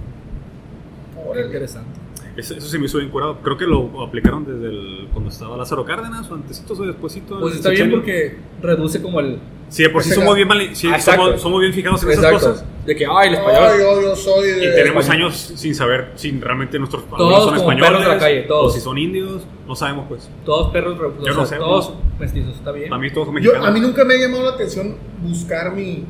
Qué 1.35 1.41
interesante. 1.43 2.01
Eso, 2.37 2.55
eso 2.55 2.67
se 2.69 2.79
me 2.79 2.87
hizo 2.87 2.99
bien 2.99 3.11
curado. 3.11 3.39
Creo 3.43 3.57
que 3.59 3.67
lo 3.67 4.03
aplicaron 4.03 4.45
desde 4.47 4.67
el, 4.69 5.09
cuando 5.13 5.31
estaba 5.31 5.57
Lázaro 5.57 5.85
Cárdenas 5.85 6.31
o 6.31 6.35
antesitos 6.35 6.79
o 6.79 6.85
despuesito. 6.85 7.39
Pues 7.41 7.57
está 7.57 7.71
bien 7.71 7.91
porque 7.91 8.37
reduce 8.63 9.03
como 9.03 9.21
el. 9.21 9.39
Sí, 9.69 9.87
por 9.89 10.03
sí 10.03 10.11
somos 10.11 10.35
bien, 10.35 10.49
sí, 10.75 10.89
Ah, 10.93 10.99
somos, 10.99 11.41
somos 11.41 11.61
bien 11.61 11.73
fijados 11.73 12.03
en 12.03 12.11
esas 12.11 12.25
Exacto. 12.25 12.47
cosas. 12.51 12.65
De 12.87 12.97
que, 12.97 13.05
ay, 13.07 13.29
el 13.29 13.35
Ay, 13.37 13.41
español. 13.41 13.71
yo, 13.79 14.03
yo 14.03 14.17
soy 14.17 14.49
de. 14.49 14.65
Y 14.65 14.75
tenemos 14.75 15.05
español. 15.05 15.27
años 15.29 15.53
sin 15.55 15.75
saber 15.75 16.13
si 16.15 16.31
realmente 16.41 16.79
nuestros 16.79 17.05
Todos 17.09 17.45
son 17.45 17.57
como 17.57 17.71
españoles 17.73 17.89
perros 17.91 18.03
de 18.03 18.09
la 18.15 18.19
calle, 18.19 18.41
todos. 18.43 18.73
o 18.73 18.75
si 18.77 18.81
son 18.81 18.99
indios. 18.99 19.43
No 19.69 19.77
sabemos, 19.77 20.07
pues. 20.09 20.31
Todos 20.45 20.71
perros, 20.73 20.99
Yo 21.19 21.25
sea, 21.25 21.33
no 21.35 21.47
sé, 21.47 21.57
todos 21.57 21.91
no. 21.91 21.97
mestizos, 22.19 22.55
está 22.57 22.73
bien. 22.73 22.89
Para 22.91 23.01
mí 23.03 23.11
todos 23.11 23.27
son 23.27 23.35
Yo, 23.37 23.41
mexicanos. 23.41 23.69
a 23.69 23.71
mí 23.71 23.81
nunca 23.81 24.05
me 24.05 24.15
ha 24.15 24.19
llamado 24.19 24.45
la 24.45 24.51
atención 24.51 24.97
buscar 25.23 25.73
mi, 25.73 26.05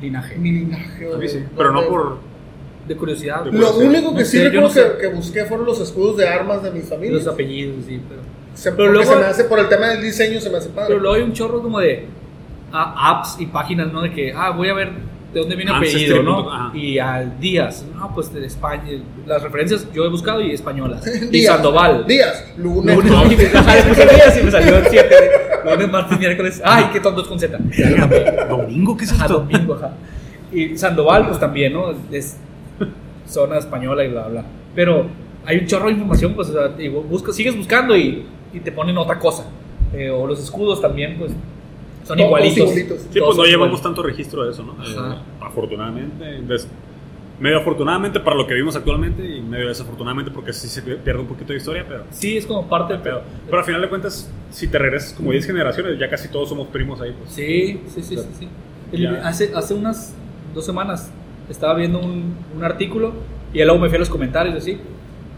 Linaje. 0.00 0.36
mi 0.36 0.50
linaje. 0.52 1.12
A 1.14 1.16
mí 1.16 1.24
o 1.24 1.28
sí, 1.28 1.38
de- 1.38 1.48
pero 1.56 1.72
no 1.72 1.86
por... 1.88 2.18
De 2.86 2.96
curiosidad. 2.96 3.42
De 3.44 3.52
Lo 3.52 3.76
único 3.76 4.12
que 4.14 4.20
No 4.20 4.24
sí 4.24 4.36
sé, 4.38 4.44
recuerdo 4.44 4.68
no 4.68 4.72
sé. 4.74 4.82
que, 4.96 4.98
que 5.02 5.06
busqué 5.14 5.44
fueron 5.44 5.66
los 5.66 5.80
escudos 5.80 6.16
de 6.16 6.28
armas 6.28 6.62
de 6.62 6.70
mi 6.70 6.80
familia. 6.80 7.16
Los 7.16 7.26
apellidos, 7.26 7.84
sí, 7.86 8.00
pero. 8.08 8.20
Se, 8.54 8.70
Pero 8.72 8.76
porque 8.76 8.92
luego- 8.98 9.12
se 9.12 9.18
me 9.18 9.26
hace, 9.26 9.44
por 9.44 9.58
el 9.58 9.68
tema 9.68 9.88
del 9.88 10.02
diseño, 10.02 10.40
se 10.40 10.48
me 10.50 10.58
hace 10.58 10.68
padre. 10.70 10.88
Pero 10.88 11.00
luego 11.00 11.16
hay 11.16 11.22
un 11.22 11.32
chorro 11.32 11.60
como 11.62 11.78
de 11.80 12.06
ah, 12.72 13.10
apps 13.18 13.36
y 13.40 13.46
páginas, 13.46 13.92
¿no? 13.92 14.02
De 14.02 14.12
que, 14.12 14.32
ah, 14.34 14.50
voy 14.50 14.68
a 14.68 14.74
ver 14.74 14.92
de 15.34 15.40
dónde 15.40 15.56
viene 15.56 15.70
el 15.72 15.76
apellido, 15.76 16.22
¿no? 16.22 16.72
Y 16.74 16.98
al 16.98 17.38
Díaz, 17.38 17.84
no, 17.94 18.14
pues 18.14 18.32
de 18.32 18.46
España. 18.46 18.84
Las 19.26 19.42
referencias 19.42 19.86
yo 19.92 20.04
he 20.04 20.08
buscado 20.08 20.40
y 20.40 20.52
españolas. 20.52 21.04
y 21.22 21.26
Días, 21.26 21.54
Sandoval. 21.54 22.06
Días, 22.06 22.46
lunes, 22.56 22.96
Lunes, 22.96 23.12
puse 23.88 24.06
días 24.06 24.38
y 24.40 24.44
me 24.44 24.50
salió 24.50 24.76
el 24.78 24.86
7. 24.88 25.14
Lunes, 25.70 25.90
martes, 25.90 26.18
miércoles. 26.18 26.62
Ay, 26.64 26.84
qué 26.92 27.00
tontos 27.00 27.26
con 27.28 27.38
Z. 27.38 27.58
¿Domingo? 28.48 28.96
¿Qué 28.96 29.04
es 29.04 29.12
Ajá, 29.12 29.24
esto? 29.26 29.38
domingo, 29.40 29.74
ajá. 29.74 29.90
Y 30.52 30.78
Sandoval, 30.78 31.26
pues 31.26 31.40
también, 31.40 31.72
¿no? 31.74 31.90
Es 32.10 32.38
zona 33.26 33.58
española 33.58 34.04
y 34.04 34.08
bla, 34.10 34.28
bla. 34.28 34.44
Pero 34.74 35.06
hay 35.44 35.58
un 35.58 35.66
chorro 35.66 35.86
de 35.86 35.92
información, 35.92 36.34
pues, 36.34 36.48
o 36.50 36.52
sea, 36.52 36.68
digo, 36.68 37.02
busca, 37.02 37.32
sigues 37.32 37.56
buscando 37.56 37.96
y, 37.96 38.24
y 38.52 38.60
te 38.60 38.72
ponen 38.72 38.96
otra 38.98 39.18
cosa. 39.18 39.46
Eh, 39.92 40.10
o 40.10 40.26
los 40.26 40.40
escudos 40.42 40.80
también, 40.80 41.16
pues, 41.18 41.32
son 42.04 42.16
Todos 42.16 42.28
igualitos. 42.28 42.58
igualitos. 42.58 43.00
Sí, 43.10 43.18
Todos 43.18 43.36
pues 43.36 43.48
no 43.48 43.52
llevamos 43.56 43.82
tanto 43.82 44.02
registro 44.02 44.44
de 44.44 44.52
eso, 44.52 44.62
¿no? 44.62 44.72
Ajá. 44.80 45.14
Eh, 45.16 45.18
afortunadamente. 45.40 46.24
des- 46.42 46.68
medio 47.38 47.58
afortunadamente 47.58 48.18
para 48.20 48.34
lo 48.34 48.46
que 48.46 48.54
vivimos 48.54 48.76
actualmente 48.76 49.22
y 49.22 49.42
medio 49.42 49.68
desafortunadamente 49.68 50.30
porque 50.30 50.54
sí 50.54 50.68
se 50.68 50.80
pierde 50.80 51.20
un 51.20 51.26
poquito 51.26 51.52
de 51.52 51.58
historia, 51.58 51.84
pero... 51.86 52.04
Sí, 52.10 52.38
es 52.38 52.46
como 52.46 52.66
parte 52.66 52.94
del 52.94 53.02
Pero, 53.02 53.18
pedo. 53.20 53.26
pero 53.44 53.58
al 53.58 53.64
final 53.64 53.82
de 53.82 53.88
cuentas, 53.90 54.32
si 54.50 54.68
te 54.68 54.78
regresas 54.78 55.12
como 55.12 55.32
10 55.32 55.44
generaciones, 55.46 55.98
ya 55.98 56.08
casi 56.08 56.28
todos 56.28 56.48
somos 56.48 56.68
primos 56.68 56.98
ahí. 57.02 57.12
Pues. 57.18 57.30
Sí, 57.32 57.78
sí, 57.88 58.02
sí, 58.02 58.16
sí. 58.16 58.26
sí. 58.38 58.48
El- 58.92 59.16
hace, 59.16 59.52
hace 59.54 59.74
unas 59.74 60.14
dos 60.54 60.64
semanas 60.64 61.10
estaba 61.48 61.74
viendo 61.74 61.98
un, 62.00 62.34
un 62.56 62.64
artículo 62.64 63.12
y 63.52 63.62
luego 63.62 63.78
me 63.78 63.88
fui 63.88 63.96
a 63.96 64.00
los 64.00 64.10
comentarios 64.10 64.54
así. 64.54 64.78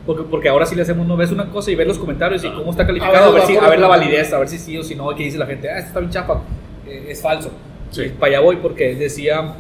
Porque, 0.07 0.23
porque 0.23 0.49
ahora 0.49 0.65
sí 0.65 0.75
le 0.75 0.83
hacemos, 0.83 1.07
no 1.07 1.19
ves 1.19 1.31
una 1.33 1.51
cosa 1.51 1.71
y 1.71 1.75
ves 1.75 1.87
los 1.87 1.99
comentarios 1.99 2.43
y 2.43 2.49
cómo 2.49 2.71
está 2.71 2.87
calificado, 2.87 3.27
A 3.27 3.29
a 3.29 3.31
ver, 3.31 3.41
ver, 3.41 3.47
si, 3.47 3.55
bajo 3.55 3.67
a 3.67 3.71
ver 3.71 3.79
la 3.79 3.89
validez, 3.89 4.33
a 4.33 4.39
ver 4.39 4.49
si 4.49 4.59
sí 4.59 4.79
o 4.79 4.83
si 4.83 4.95
no, 4.95 5.15
que 5.15 5.25
dice 5.25 5.37
la 5.37 5.45
gente, 5.45 5.69
ah, 5.69 5.77
esto 5.77 5.89
está 5.89 6.01
bien 6.01 6.11
chapa, 6.11 6.43
eh, 6.87 7.09
es 7.11 7.21
falso. 7.21 7.51
Sí. 7.91 8.05
Y 8.05 8.09
para 8.11 8.33
allá 8.33 8.41
voy 8.41 8.57
porque 8.57 8.95
decía 8.95 9.57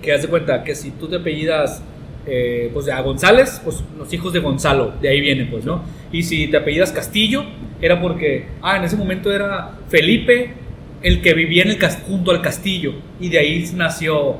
que 0.00 0.14
haz 0.14 0.22
de 0.22 0.28
cuenta 0.28 0.64
que 0.64 0.74
si 0.74 0.92
tú 0.92 1.08
te 1.08 1.16
apellidas 1.16 1.82
eh, 2.26 2.70
pues 2.72 2.88
a 2.88 3.00
González, 3.02 3.60
pues 3.62 3.84
los 3.98 4.10
hijos 4.12 4.32
de 4.32 4.40
Gonzalo, 4.40 4.94
de 5.00 5.10
ahí 5.10 5.20
vienen, 5.20 5.50
pues, 5.50 5.66
¿no? 5.66 5.82
Y 6.10 6.22
si 6.22 6.48
te 6.48 6.56
apellidas 6.56 6.90
Castillo, 6.92 7.44
era 7.82 8.00
porque, 8.00 8.46
ah, 8.62 8.78
en 8.78 8.84
ese 8.84 8.96
momento 8.96 9.30
era 9.30 9.72
Felipe 9.88 10.54
el 11.02 11.20
que 11.22 11.34
vivía 11.34 11.64
en 11.64 11.70
el 11.70 11.78
junto 12.06 12.30
al 12.30 12.42
castillo, 12.42 12.94
y 13.20 13.28
de 13.28 13.38
ahí 13.38 13.70
nació 13.74 14.36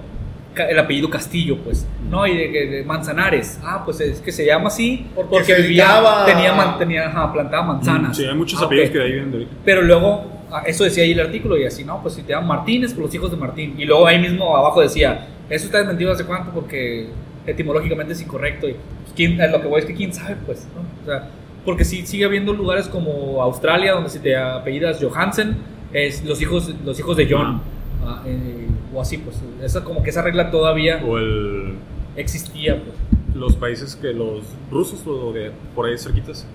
el 0.57 0.79
apellido 0.79 1.09
Castillo, 1.09 1.59
pues, 1.65 1.87
¿no? 2.11 2.27
Y 2.27 2.37
de, 2.37 2.67
de 2.67 2.85
Manzanares, 2.85 3.59
ah, 3.63 3.83
pues 3.85 4.01
es 4.01 4.21
que 4.21 4.33
se 4.33 4.45
llama 4.45 4.67
así 4.69 5.07
Porque 5.15 5.31
porque, 5.31 5.55
vivía, 5.55 6.03
tenía, 6.27 6.53
man- 6.53 6.79
tenía 6.79 7.07
ajá, 7.07 7.33
plantaba 7.33 7.63
manzanas. 7.65 8.17
Sí, 8.17 8.25
hay 8.25 8.35
muchos 8.35 8.61
Ah, 8.61 8.65
apellidos 8.67 8.89
ok. 8.89 8.93
que 8.93 8.99
de 8.99 9.05
ahí 9.05 9.13
vienen 9.13 9.31
de 9.31 9.37
ahorita. 9.39 9.53
Pero 9.65 9.83
luego, 9.83 10.25
ah, 10.51 10.63
eso 10.67 10.85
decía 10.85 11.05
ahí 11.05 11.13
el 11.13 11.21
artículo, 11.21 11.57
y 11.57 11.65
así, 11.65 11.85
¿no? 11.85 12.03
Pues 12.03 12.15
si 12.15 12.23
te 12.23 12.31
llaman 12.33 12.49
Martínez, 12.49 12.93
pues 12.93 13.07
los 13.07 13.15
hijos 13.15 13.31
de 13.31 13.37
Martín. 13.37 13.75
Y 13.79 13.85
luego 13.85 14.07
ahí 14.07 14.19
mismo 14.19 14.57
abajo 14.57 14.81
decía, 14.81 15.29
eso 15.49 15.67
está 15.67 15.79
desmentido 15.79 16.13
hace 16.13 16.25
cuánto 16.25 16.51
porque 16.51 17.09
etimológicamente 17.47 18.13
es 18.13 18.21
incorrecto. 18.23 18.69
Y 18.69 18.73
pues, 18.73 19.13
¿quién, 19.15 19.41
eh, 19.41 19.49
lo 19.49 19.61
que 19.61 19.69
voy 19.69 19.81
es 19.81 19.87
que 19.87 19.95
quién 19.95 20.13
sabe, 20.13 20.37
pues, 20.47 20.67
¿no? 20.75 20.83
O 21.03 21.07
sea, 21.07 21.29
porque 21.65 21.85
sí 21.85 22.07
sigue 22.07 22.25
habiendo 22.25 22.53
lugares 22.53 22.89
como 22.89 23.43
Australia, 23.43 23.93
donde 23.93 24.11
si 24.11 24.19
te 24.19 24.37
apellidas 24.37 24.99
Johansen, 25.03 25.57
es 25.93 26.25
los 26.25 26.41
hijos, 26.43 26.73
los 26.85 26.99
hijos 26.99 27.17
de 27.17 27.29
John. 27.31 27.61
Ah, 28.05 28.23
eh, 28.27 28.67
o 28.95 29.01
así, 29.01 29.19
pues, 29.19 29.37
esa, 29.63 29.85
como 29.85 30.03
que 30.03 30.11
esa 30.11 30.23
regla 30.23 30.51
todavía 30.51 31.03
O 31.05 31.19
el, 31.19 31.75
existía, 32.17 32.77
pues. 32.83 32.95
los 33.37 33.57
países 33.57 33.95
que 33.97 34.13
los 34.13 34.43
rusos 34.71 35.07
o 35.07 35.33
de 35.33 35.53
por 35.75 35.87
ahí 35.87 35.97
cerquitas. 35.99 36.47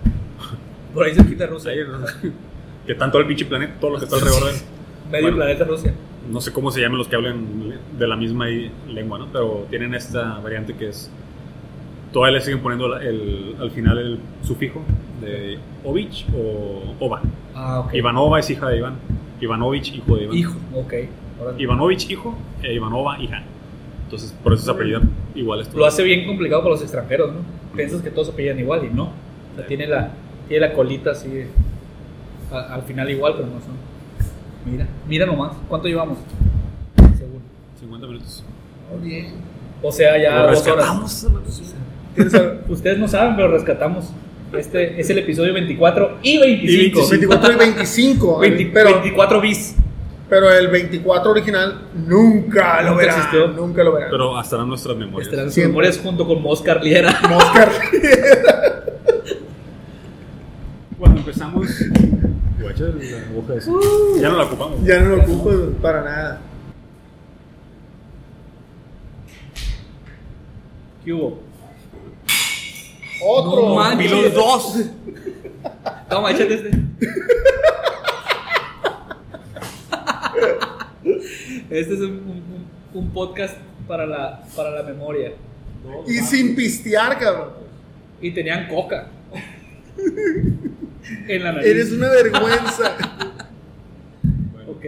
Por 0.94 1.06
ahí 1.06 1.14
se 1.16 1.26
quita 1.26 1.46
Rusia. 1.48 1.72
Ahí, 1.72 1.80
que 2.88 2.96
tanto 2.96 3.18
el 3.20 3.26
pinche 3.28 3.46
planeta, 3.46 3.74
todo 3.82 3.92
lo 3.92 3.98
que 4.00 4.06
está 4.06 4.16
alrededor 4.18 4.44
de 4.46 4.50
él. 4.52 4.56
Medio 5.12 5.22
Bueno. 5.24 5.38
planeta 5.38 5.64
Rusia. 5.66 5.94
no 6.32 6.42
sé 6.42 6.52
cómo 6.54 6.72
se 6.72 6.82
llaman 6.82 6.98
los 6.98 7.08
que 7.08 7.16
hablan 7.16 7.74
de 8.00 8.08
la 8.08 8.16
misma 8.16 8.46
lengua, 8.88 9.20
¿no? 9.20 9.28
Pero 9.32 9.68
tienen 9.70 9.94
esta 9.94 10.40
variante 10.40 10.74
que 10.74 10.90
es. 10.90 11.10
Todavía 12.14 12.38
le 12.40 12.44
siguen 12.46 12.62
poniendo 12.62 12.88
la- 12.88 13.04
el, 13.04 13.56
al 13.60 13.72
final 13.72 13.98
el 13.98 14.20
sufijo 14.44 14.82
de 15.22 15.60
Ovich 15.84 16.26
o 16.36 16.96
Ova. 17.00 17.22
Ah, 17.54 17.82
ok. 17.82 17.94
Ivanova 17.94 18.40
es 18.40 18.50
hija 18.50 18.70
de 18.70 18.78
Iván. 18.78 18.96
Ivanovich, 19.42 19.94
hijo 19.96 20.16
de 20.16 20.24
Iván. 20.24 20.38
Hijo, 20.38 20.56
ok. 20.74 20.94
Ivanovich, 21.58 22.10
hijo, 22.10 22.36
e 22.64 22.74
Ivanova, 22.74 23.20
hija. 23.22 23.44
Entonces, 24.06 24.34
por 24.44 24.54
eso 24.54 24.64
se 24.66 24.72
apellidan 24.72 25.10
iguales. 25.34 25.74
Lo 25.74 25.86
hace 25.86 26.04
bien 26.04 26.26
complicado 26.28 26.62
para 26.62 26.74
los 26.76 26.82
extranjeros, 26.82 27.34
¿no? 27.34 27.40
Piensas 27.76 28.02
que 28.02 28.10
todos 28.12 28.28
se 28.28 28.34
apellidan 28.34 28.60
igual 28.60 28.86
y 28.86 28.94
no. 28.96 29.04
O 29.06 29.56
sea, 29.58 29.66
tiene 29.66 29.88
la, 29.88 30.12
tiene 30.48 30.68
la 30.68 30.74
colita 30.74 31.12
así 31.12 31.28
a- 32.52 32.74
al 32.76 32.84
final 32.84 33.10
igual, 33.10 33.34
pero 33.36 33.48
no 33.48 33.60
son. 33.62 33.76
Mira, 34.72 34.88
mira 35.08 35.26
nomás. 35.26 35.54
¿Cuánto 35.68 35.88
llevamos? 35.88 36.18
Según. 37.18 37.42
50 37.80 38.08
minutos. 38.08 38.44
Oh, 38.94 39.00
bien. 39.04 39.34
O 39.82 39.92
sea, 39.92 40.18
ya 40.22 40.44
Lo 40.44 40.52
dos 40.52 40.66
horas. 40.68 41.28
Ustedes 42.70 42.98
no 42.98 43.08
saben, 43.08 43.36
pero 43.36 43.50
rescatamos. 43.50 44.06
Este 44.54 45.00
es 45.02 45.10
el 45.10 45.18
episodio 45.18 45.54
24 45.54 46.20
y 46.24 46.38
25. 46.38 47.10
24 47.10 47.52
y 47.52 47.56
25. 47.58 48.40
20 48.40 48.66
pero, 48.74 48.92
24 49.02 49.42
bis. 49.42 49.76
Pero 50.30 50.51
el 50.51 50.67
24 50.69 51.32
original 51.32 51.82
nunca 51.93 52.82
lo 52.82 52.91
Nunca 52.91 52.99
verán. 53.01 53.17
existió. 53.17 53.47
Nunca 53.49 53.84
lo 53.84 53.93
verán. 53.93 54.09
Pero 54.11 54.38
hasta 54.38 54.57
en 54.57 54.67
nuestras 54.67 54.97
memorias. 54.97 55.28
Estarán 55.32 55.51
sus 55.51 55.63
memorias 55.63 55.99
junto 55.99 56.26
con 56.28 56.41
Moscar 56.41 56.84
Liera. 56.84 57.11
Moscar. 57.30 57.71
Cuando 60.97 61.19
empezamos. 61.19 61.67
La 62.59 62.71
esa. 63.57 63.71
Ya 64.19 64.30
no 64.30 64.38
la 64.38 64.43
ocupamos. 64.45 64.84
ya 64.84 64.99
no 64.99 65.15
lo 65.15 65.21
ocupo 65.21 65.51
para 65.82 66.01
nada. 66.01 66.41
¿Qué 71.03 71.13
hubo? 71.13 71.39
Otro. 73.23 73.69
No 73.69 73.76
manches. 73.76 74.34
Dos. 74.34 74.80
Toma, 76.09 76.32
échate 76.32 76.53
este. 76.55 76.71
Este 81.70 81.93
es 81.93 82.00
un, 82.02 82.12
un- 82.12 82.66
un 82.93 83.10
podcast 83.12 83.58
para 83.88 84.06
la, 84.06 84.43
para 84.56 84.72
la 84.72 84.84
memoria. 84.84 85.34
y 86.08 86.14
sin 86.20 86.56
pistear, 86.56 87.20
cabrón. 87.20 87.50
Y 88.22 88.32
tenían 88.32 88.68
coca. 88.68 89.10
En 91.28 91.43
la 91.43 91.52
nariz. 91.52 91.68
Eres 91.70 91.91
una 91.91 92.10
vergüenza. 92.10 92.96
Bueno, 94.54 94.72
Ok. 94.72 94.86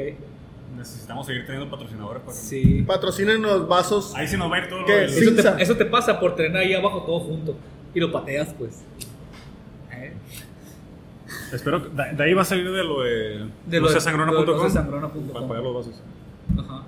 necesitamos 0.78 1.26
seguir 1.28 1.46
teniendo 1.46 1.70
patrocinadores. 1.70 2.24
Para... 2.24 2.36
Sí. 2.36 2.84
Patrocinen 2.88 3.42
los 3.42 3.68
vasos. 3.68 4.14
Ahí 4.16 4.28
se 4.28 4.38
nos 4.38 4.52
va 4.52 4.56
a 4.56 4.60
ir 4.60 4.70
todo 4.70 4.80
lo 4.82 4.88
Sí. 4.88 5.20
Eso 5.22 5.36
te, 5.56 5.64
eso 5.64 5.76
te 5.78 5.86
pasa 5.86 6.20
por 6.20 6.36
tener 6.36 6.56
ahí 6.58 6.74
abajo 6.74 7.04
todo 7.04 7.20
junto. 7.20 7.56
Y 7.94 8.00
lo 8.00 8.12
pateas, 8.12 8.54
pues. 8.58 8.82
¿Eh? 11.52 11.56
Espero 11.56 11.84
que 11.84 11.90
de, 11.90 12.14
de 12.16 12.24
ahí 12.24 12.34
va 12.34 12.42
a 12.42 12.46
salir 12.46 12.72
de 12.72 12.84
lo 12.84 13.02
de, 13.04 13.48
De 13.66 13.80
no 13.80 13.88
nosesangrona.com. 13.88 15.28
para 15.34 15.48
pagar 15.48 15.64
los 15.64 15.76
vasos. 15.76 16.02
Ajá. 16.58 16.84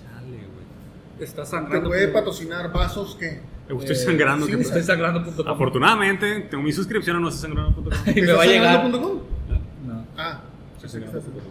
Chale, 0.00 0.26
güey. 0.36 1.20
Está 1.20 1.42
Te 1.42 1.48
sangrando. 1.50 1.88
puede 1.88 2.08
por- 2.08 2.14
patrocinar 2.20 2.72
vasos 2.72 3.16
que. 3.16 3.40
Estoy 3.68 3.90
Eh, 3.90 3.94
sangrando. 3.96 4.46
sí, 4.46 4.52
¿qué 4.52 4.58
sí. 4.58 4.64
Estoy 4.68 4.82
sangrando.com. 4.82 5.48
Afortunadamente, 5.48 6.40
tengo 6.42 6.62
mi 6.62 6.72
suscripción 6.72 7.16
a 7.16 7.20
no 7.20 7.30
sesangrona.com. 7.30 7.92
Y 8.14 8.20
me 8.22 8.32
va 8.32 8.42
a 8.42 8.46
llegar. 8.46 8.86
¿Estás 8.86 9.00
No, 9.00 10.06
Ah, 10.18 10.40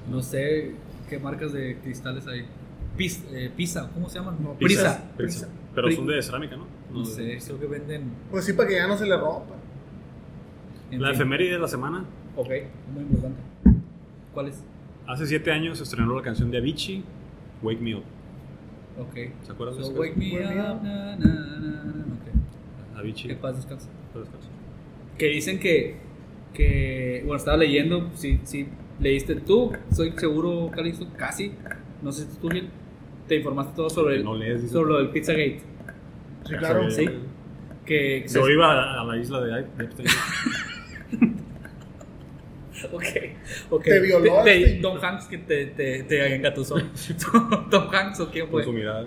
no 0.09 0.21
sé 0.21 0.75
qué 1.09 1.19
marcas 1.19 1.51
de 1.53 1.77
cristales 1.83 2.25
hay. 2.27 2.45
Pis, 2.97 3.23
eh, 3.31 3.51
Pisa, 3.55 3.89
¿cómo 3.93 4.07
se 4.09 4.19
llaman? 4.19 4.37
No, 4.41 4.53
Prisa. 4.53 5.03
Prisa. 5.17 5.49
Pero 5.73 5.91
son 5.91 6.07
de 6.07 6.21
cerámica, 6.23 6.55
¿no? 6.55 6.65
No 6.91 6.99
de- 7.01 7.39
sé, 7.41 7.45
creo 7.45 7.59
que 7.59 7.67
venden. 7.67 8.11
pues 8.31 8.45
sí, 8.45 8.53
para 8.53 8.69
que 8.69 8.75
ya 8.75 8.87
no 8.87 8.97
se 8.97 9.05
le 9.05 9.17
rompa. 9.17 9.55
En 10.91 11.01
La 11.01 11.09
fin. 11.09 11.15
efeméride 11.15 11.51
de 11.53 11.59
la 11.59 11.67
semana. 11.67 12.05
Ok, 12.35 12.49
muy 12.93 13.03
importante. 13.03 13.39
¿Cuál 14.33 14.47
es? 14.47 14.63
Hace 15.07 15.25
siete 15.27 15.51
años 15.51 15.77
se 15.77 15.83
estrenó 15.83 16.15
la 16.15 16.21
canción 16.21 16.51
de 16.51 16.57
Avicii, 16.57 17.03
Wake 17.61 17.79
Me 17.81 17.95
Up. 17.95 18.03
Ok. 18.99 19.13
¿Se 19.43 19.51
acuerdan 19.51 19.77
de 19.77 19.83
So 19.83 19.91
wake 19.91 20.15
me 20.17 20.31
Wake 20.33 20.55
me 20.55 20.61
up. 20.61 20.75
up. 20.77 20.83
na, 20.83 21.15
na, 21.17 21.35
na, 21.59 21.83
na, 21.83 22.05
ok. 22.13 22.97
Avicii. 22.99 23.27
Que 23.29 23.35
paz 23.35 23.55
descanse. 23.55 23.87
Que 25.17 25.27
dicen 25.27 25.59
que, 25.59 25.95
que 26.53 27.21
bueno, 27.25 27.37
estaba 27.37 27.57
leyendo, 27.57 28.09
si, 28.15 28.39
si 28.43 28.67
leíste 28.99 29.35
tú, 29.35 29.71
soy 29.91 30.13
seguro, 30.17 30.69
Calixto, 30.73 31.07
casi, 31.17 31.51
no 32.01 32.11
sé 32.11 32.25
si 32.29 32.37
tú, 32.39 32.49
Gil, 32.49 32.69
te 33.27 33.35
informaste 33.35 33.75
todo 33.75 33.89
sobre, 33.89 34.15
el, 34.17 34.23
No 34.23 34.35
lees, 34.35 34.69
sobre 34.71 34.89
lo 34.91 34.97
del 34.99 35.09
Pizzagate. 35.09 35.61
Sí, 36.45 36.55
claro. 36.55 36.89
Sí. 36.91 37.05
Que, 37.85 38.23
que 38.23 38.27
Yo 38.33 38.45
se- 38.45 38.53
iba 38.53 38.71
a, 38.71 39.01
a 39.01 39.05
la 39.05 39.17
isla 39.17 39.41
de 39.41 39.51
de 39.63 39.83
Epstein. 39.83 40.07
Ok, 42.91 43.03
ok. 43.69 43.83
Te 43.83 43.99
violó, 44.01 44.43
Te- 44.43 44.63
este. 44.63 44.81
Tom 44.81 44.97
Hanks 45.01 45.25
que 45.27 45.37
te, 45.39 45.65
te, 45.67 46.03
te 46.03 46.35
engatusó. 46.35 46.75
Tom 47.71 47.87
Hanks 47.91 48.19
o 48.19 48.29
quién 48.29 48.45
con 48.45 48.51
fue. 48.51 48.63
su 48.65 48.73
mirada. 48.73 49.05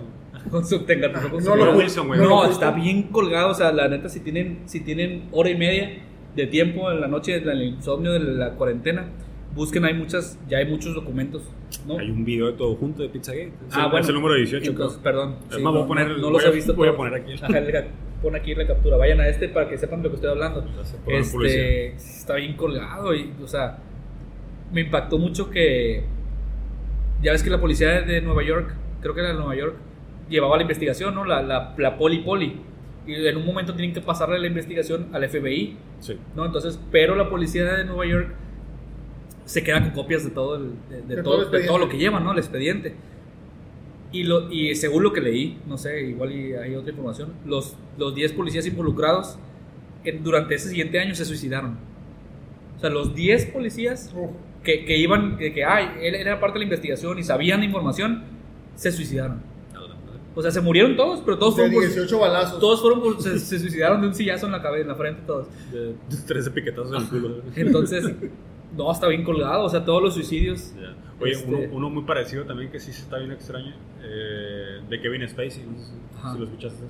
Con 0.49 0.65
su, 0.65 0.79
te 0.85 0.93
engatusó 0.93 1.29
con 1.29 1.43
No 1.43 1.43
su 1.43 1.49
lo 1.51 1.55
mirada. 1.57 1.77
Wilson, 1.77 2.07
güey. 2.07 2.19
no 2.19 2.29
No, 2.29 2.45
está 2.49 2.71
bien 2.71 3.03
colgado. 3.03 3.51
O 3.51 3.53
sea, 3.53 3.71
la 3.71 3.87
neta, 3.87 4.09
si 4.09 4.21
tienen, 4.21 4.63
si 4.65 4.79
tienen 4.79 5.27
hora 5.31 5.49
y 5.51 5.55
media 5.57 5.87
de 6.35 6.47
tiempo 6.47 6.91
en 6.91 6.99
la 6.99 7.07
noche 7.07 7.39
del 7.39 7.61
insomnio 7.61 8.11
de 8.13 8.19
la 8.19 8.51
cuarentena, 8.55 9.05
busquen, 9.53 9.85
hay 9.85 9.93
muchas, 9.93 10.39
ya 10.49 10.57
hay 10.57 10.65
muchos 10.65 10.95
documentos. 10.95 11.43
¿no? 11.85 11.99
Hay 11.99 12.09
un 12.09 12.25
video 12.25 12.47
de 12.47 12.53
todo 12.53 12.75
junto 12.75 13.03
de 13.03 13.09
Pizzagate. 13.09 13.53
Ah, 13.71 13.83
el, 13.85 13.91
bueno. 13.91 13.99
es 13.99 14.07
el 14.09 14.15
número 14.15 14.33
18. 14.35 14.71
Entonces, 14.71 14.99
creo. 15.01 15.03
perdón. 15.13 15.35
Es 15.51 15.55
sí, 15.57 15.61
más, 15.61 15.71
voy 15.73 15.81
no, 15.81 15.85
a 15.85 15.87
poner- 15.87 16.07
no, 16.07 16.17
no 16.17 16.23
voy 16.23 16.33
los 16.33 16.45
a- 16.45 16.47
he 16.47 16.51
visto 16.51 16.73
voy 16.73 16.87
a 16.89 16.95
poner 16.95 17.13
aquí. 17.21 17.33
Pon 18.21 18.35
aquí 18.35 18.53
la 18.53 18.67
captura. 18.67 18.97
Vayan 18.97 19.21
a 19.21 19.27
este 19.27 19.47
para 19.49 19.69
que 19.69 19.77
sepan 19.77 19.99
de 20.01 20.05
lo 20.05 20.09
que 20.11 20.15
estoy 20.15 20.31
hablando. 20.31 20.63
Este, 21.07 21.87
está 21.95 22.35
bien 22.35 22.55
colgado 22.55 23.13
y, 23.15 23.33
o 23.41 23.47
sea, 23.47 23.77
me 24.73 24.81
impactó 24.81 25.17
mucho 25.17 25.49
que 25.49 26.03
ya 27.21 27.31
ves 27.31 27.43
que 27.43 27.49
la 27.49 27.59
policía 27.61 28.01
de 28.01 28.21
Nueva 28.21 28.43
York, 28.43 28.73
creo 29.01 29.13
que 29.13 29.21
era 29.21 29.29
de 29.29 29.35
Nueva 29.35 29.55
York, 29.55 29.75
llevaba 30.29 30.55
la 30.57 30.61
investigación, 30.63 31.15
¿no? 31.15 31.23
La, 31.25 31.41
la, 31.41 31.73
la 31.77 31.97
poli 31.97 32.19
poli. 32.19 32.61
Y 33.07 33.15
en 33.25 33.37
un 33.37 33.45
momento 33.45 33.73
tienen 33.73 33.93
que 33.93 34.01
pasarle 34.01 34.37
la 34.37 34.47
investigación 34.47 35.07
al 35.13 35.27
FBI, 35.27 35.77
Sí. 35.99 36.17
¿no? 36.35 36.45
Entonces, 36.45 36.79
pero 36.91 37.15
la 37.15 37.29
policía 37.29 37.63
de 37.73 37.85
Nueva 37.85 38.05
York 38.05 38.29
se 39.45 39.63
queda 39.63 39.81
con 39.81 39.91
copias 39.91 40.23
de 40.23 40.29
todo, 40.29 40.55
el- 40.57 40.73
de, 40.89 41.01
de 41.01 41.15
De 41.15 41.23
todo, 41.23 41.45
todo 41.45 41.55
el 41.55 41.61
de 41.61 41.67
todo 41.67 41.77
lo 41.79 41.89
que 41.89 41.97
llevan, 41.97 42.23
¿no? 42.23 42.33
El 42.33 42.37
expediente. 42.37 42.93
Y, 44.11 44.23
lo, 44.23 44.51
y 44.51 44.73
según 44.75 45.03
lo 45.03 45.13
que 45.13 45.21
leí, 45.21 45.59
no 45.67 45.77
sé, 45.77 46.01
igual 46.01 46.31
y 46.31 46.53
hay 46.53 46.75
otra 46.75 46.89
información, 46.91 47.33
los, 47.45 47.75
los 47.97 48.15
10 48.15 48.33
policías 48.33 48.65
involucrados 48.65 49.37
en- 50.03 50.23
durante 50.23 50.55
ese 50.55 50.69
siguiente 50.69 50.99
año 50.99 51.13
se 51.13 51.25
suicidaron. 51.25 51.77
O 52.77 52.79
sea, 52.79 52.89
los 52.89 53.13
10 53.13 53.45
policías 53.47 54.11
que, 54.63 54.83
que 54.85 54.97
iban, 54.97 55.37
que, 55.37 55.53
que 55.53 55.63
ay, 55.63 55.89
él 56.01 56.15
era 56.15 56.39
parte 56.39 56.55
de 56.55 56.59
la 56.59 56.63
investigación 56.65 57.19
y 57.19 57.23
sabían 57.23 57.59
la 57.59 57.65
información, 57.67 58.23
se 58.75 58.91
suicidaron. 58.91 59.41
O 60.35 60.41
sea, 60.41 60.51
se 60.51 60.61
murieron 60.61 60.95
todos, 60.95 61.21
pero 61.25 61.37
todos 61.37 61.57
de 61.57 61.63
fueron, 61.63 61.73
por- 61.75 61.83
18 61.83 62.19
balazos. 62.19 62.59
todos 62.59 62.81
fueron 62.81 63.01
por- 63.01 63.21
se, 63.21 63.37
se 63.39 63.59
suicidaron 63.59 64.01
de 64.01 64.07
un 64.07 64.15
sillazo 64.15 64.45
en 64.47 64.53
la 64.53 64.61
cabeza, 64.61 64.81
en 64.83 64.87
la 64.87 64.95
frente, 64.95 65.21
todos. 65.27 65.47
De 65.71 65.93
13 66.25 66.51
piquetazos 66.51 66.91
en 66.93 67.01
el 67.01 67.07
culo. 67.09 67.41
Entonces, 67.55 68.05
no, 68.75 68.91
está 68.91 69.07
bien 69.07 69.23
colgado, 69.23 69.63
o 69.65 69.69
sea, 69.69 69.83
todos 69.85 70.01
los 70.01 70.13
suicidios. 70.13 70.73
Ya. 70.79 70.95
Oye, 71.21 71.31
Este- 71.33 71.47
uno, 71.49 71.59
uno 71.71 71.89
muy 71.89 72.03
parecido 72.03 72.43
también 72.45 72.71
que 72.71 72.79
sí 72.79 72.93
se 72.93 73.01
está 73.01 73.17
bien 73.17 73.31
extraño, 73.31 73.73
eh, 74.03 74.79
de 74.89 75.01
Kevin 75.01 75.27
Spacey, 75.27 75.63
no 75.65 75.77
sé 75.77 75.85
si, 75.85 76.31
si 76.33 76.37
lo 76.37 76.45
escuchaste. 76.45 76.83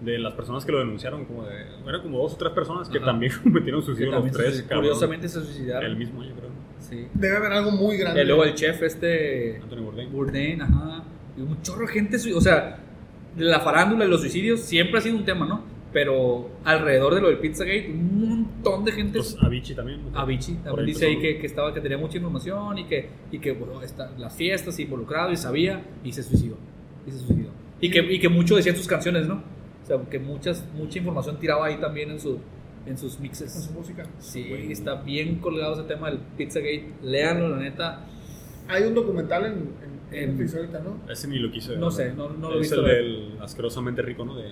De 0.00 0.16
las 0.18 0.32
personas 0.34 0.64
que 0.64 0.70
lo 0.70 0.78
denunciaron, 0.78 1.24
como 1.24 1.44
de, 1.44 1.54
eran 1.86 2.02
como 2.02 2.18
dos 2.18 2.34
o 2.34 2.36
tres 2.36 2.52
personas 2.52 2.88
que 2.88 2.98
Ajá. 2.98 3.06
también 3.06 3.32
cometieron 3.42 3.82
suicidio 3.82 4.12
los 4.12 4.24
se 4.26 4.30
tres, 4.30 4.62
cabrón. 4.62 4.78
curiosamente 4.80 5.28
se 5.28 5.40
suicidaron. 5.42 5.90
El 5.90 5.96
mismo 5.96 6.22
año, 6.22 6.34
creo. 6.36 6.50
Sí. 6.78 7.08
Debe 7.14 7.36
haber 7.36 7.52
algo 7.52 7.72
muy 7.72 7.96
grande. 7.96 8.22
Y 8.22 8.26
luego 8.26 8.44
el 8.44 8.54
chef 8.54 8.80
este 8.82 9.56
Anthony 9.60 9.80
Bourdain. 9.82 10.12
Bourdain, 10.12 10.62
ajá. 10.62 11.02
Y 11.36 11.40
un 11.40 11.60
chorro 11.62 11.86
de 11.86 11.92
gente, 11.92 12.16
o 12.32 12.40
sea, 12.40 12.78
la 13.36 13.58
farándula 13.60 14.04
y 14.04 14.08
los 14.08 14.20
suicidios 14.20 14.60
siempre 14.60 14.98
ha 14.98 15.00
sido 15.00 15.16
un 15.16 15.24
tema, 15.24 15.46
¿no? 15.46 15.64
Pero 15.92 16.48
alrededor 16.64 17.14
de 17.16 17.20
lo 17.20 17.28
del 17.28 17.38
Pizzagate, 17.38 17.90
un 17.90 18.37
montón 18.62 18.84
de 18.84 18.92
gente. 18.92 19.18
Pues 19.18 19.36
Avicii 19.40 19.74
también. 19.76 20.12
¿no? 20.12 20.18
Avicii 20.18 20.54
también 20.56 20.86
dice 20.86 21.06
ahí 21.06 21.18
que, 21.20 21.38
que 21.38 21.46
estaba 21.46 21.72
que 21.74 21.80
tenía 21.80 21.98
mucha 21.98 22.16
información 22.16 22.78
y 22.78 22.84
que 22.84 23.08
y 23.32 23.38
que 23.38 23.52
bueno, 23.52 23.82
está, 23.82 24.10
las 24.18 24.34
fiestas 24.34 24.78
involucrado 24.78 25.32
y 25.32 25.36
sabía 25.36 25.82
y 26.04 26.12
se 26.12 26.22
suicidó 26.22 26.56
y 27.06 27.10
se 27.10 27.18
suicidó 27.18 27.50
y 27.80 27.90
que, 27.90 28.00
y 28.00 28.18
que 28.18 28.28
mucho 28.28 28.56
decían 28.56 28.76
sus 28.76 28.86
canciones 28.88 29.26
no 29.26 29.42
o 29.82 29.86
sea 29.86 29.98
que 30.10 30.18
muchas 30.18 30.64
mucha 30.74 30.98
información 30.98 31.38
tiraba 31.38 31.66
ahí 31.66 31.76
también 31.76 32.10
en 32.10 32.20
su 32.20 32.38
en 32.86 32.96
sus 32.98 33.12
con 33.16 33.16
su 33.16 33.22
mixes 33.22 33.70
música. 33.72 34.04
sí 34.18 34.46
está 34.70 34.94
bien 34.96 35.36
colgado 35.36 35.74
ese 35.74 35.82
tema 35.84 36.10
del 36.10 36.18
Pizzagate 36.36 36.92
léanlo 37.02 37.48
la 37.50 37.58
neta 37.58 38.04
Hay 38.68 38.82
un 38.84 38.94
documental 38.94 39.44
en, 39.46 39.52
en, 40.12 40.28
En- 40.28 40.36
ahorita, 40.58 40.80
¿no? 40.80 41.10
Ese 41.10 41.26
ni 41.28 41.38
lo 41.38 41.50
quise 41.50 41.70
ver. 41.70 41.78
No 41.78 41.90
sé, 41.90 42.12
no- 42.14 42.30
no 42.30 42.48
lo 42.50 42.56
he 42.56 42.60
Es 42.60 42.60
visto 42.62 42.80
el 42.80 42.82
ver. 42.86 42.96
del 43.04 43.38
asquerosamente 43.40 44.02
rico, 44.02 44.24
¿no? 44.26 44.34
De, 44.36 44.50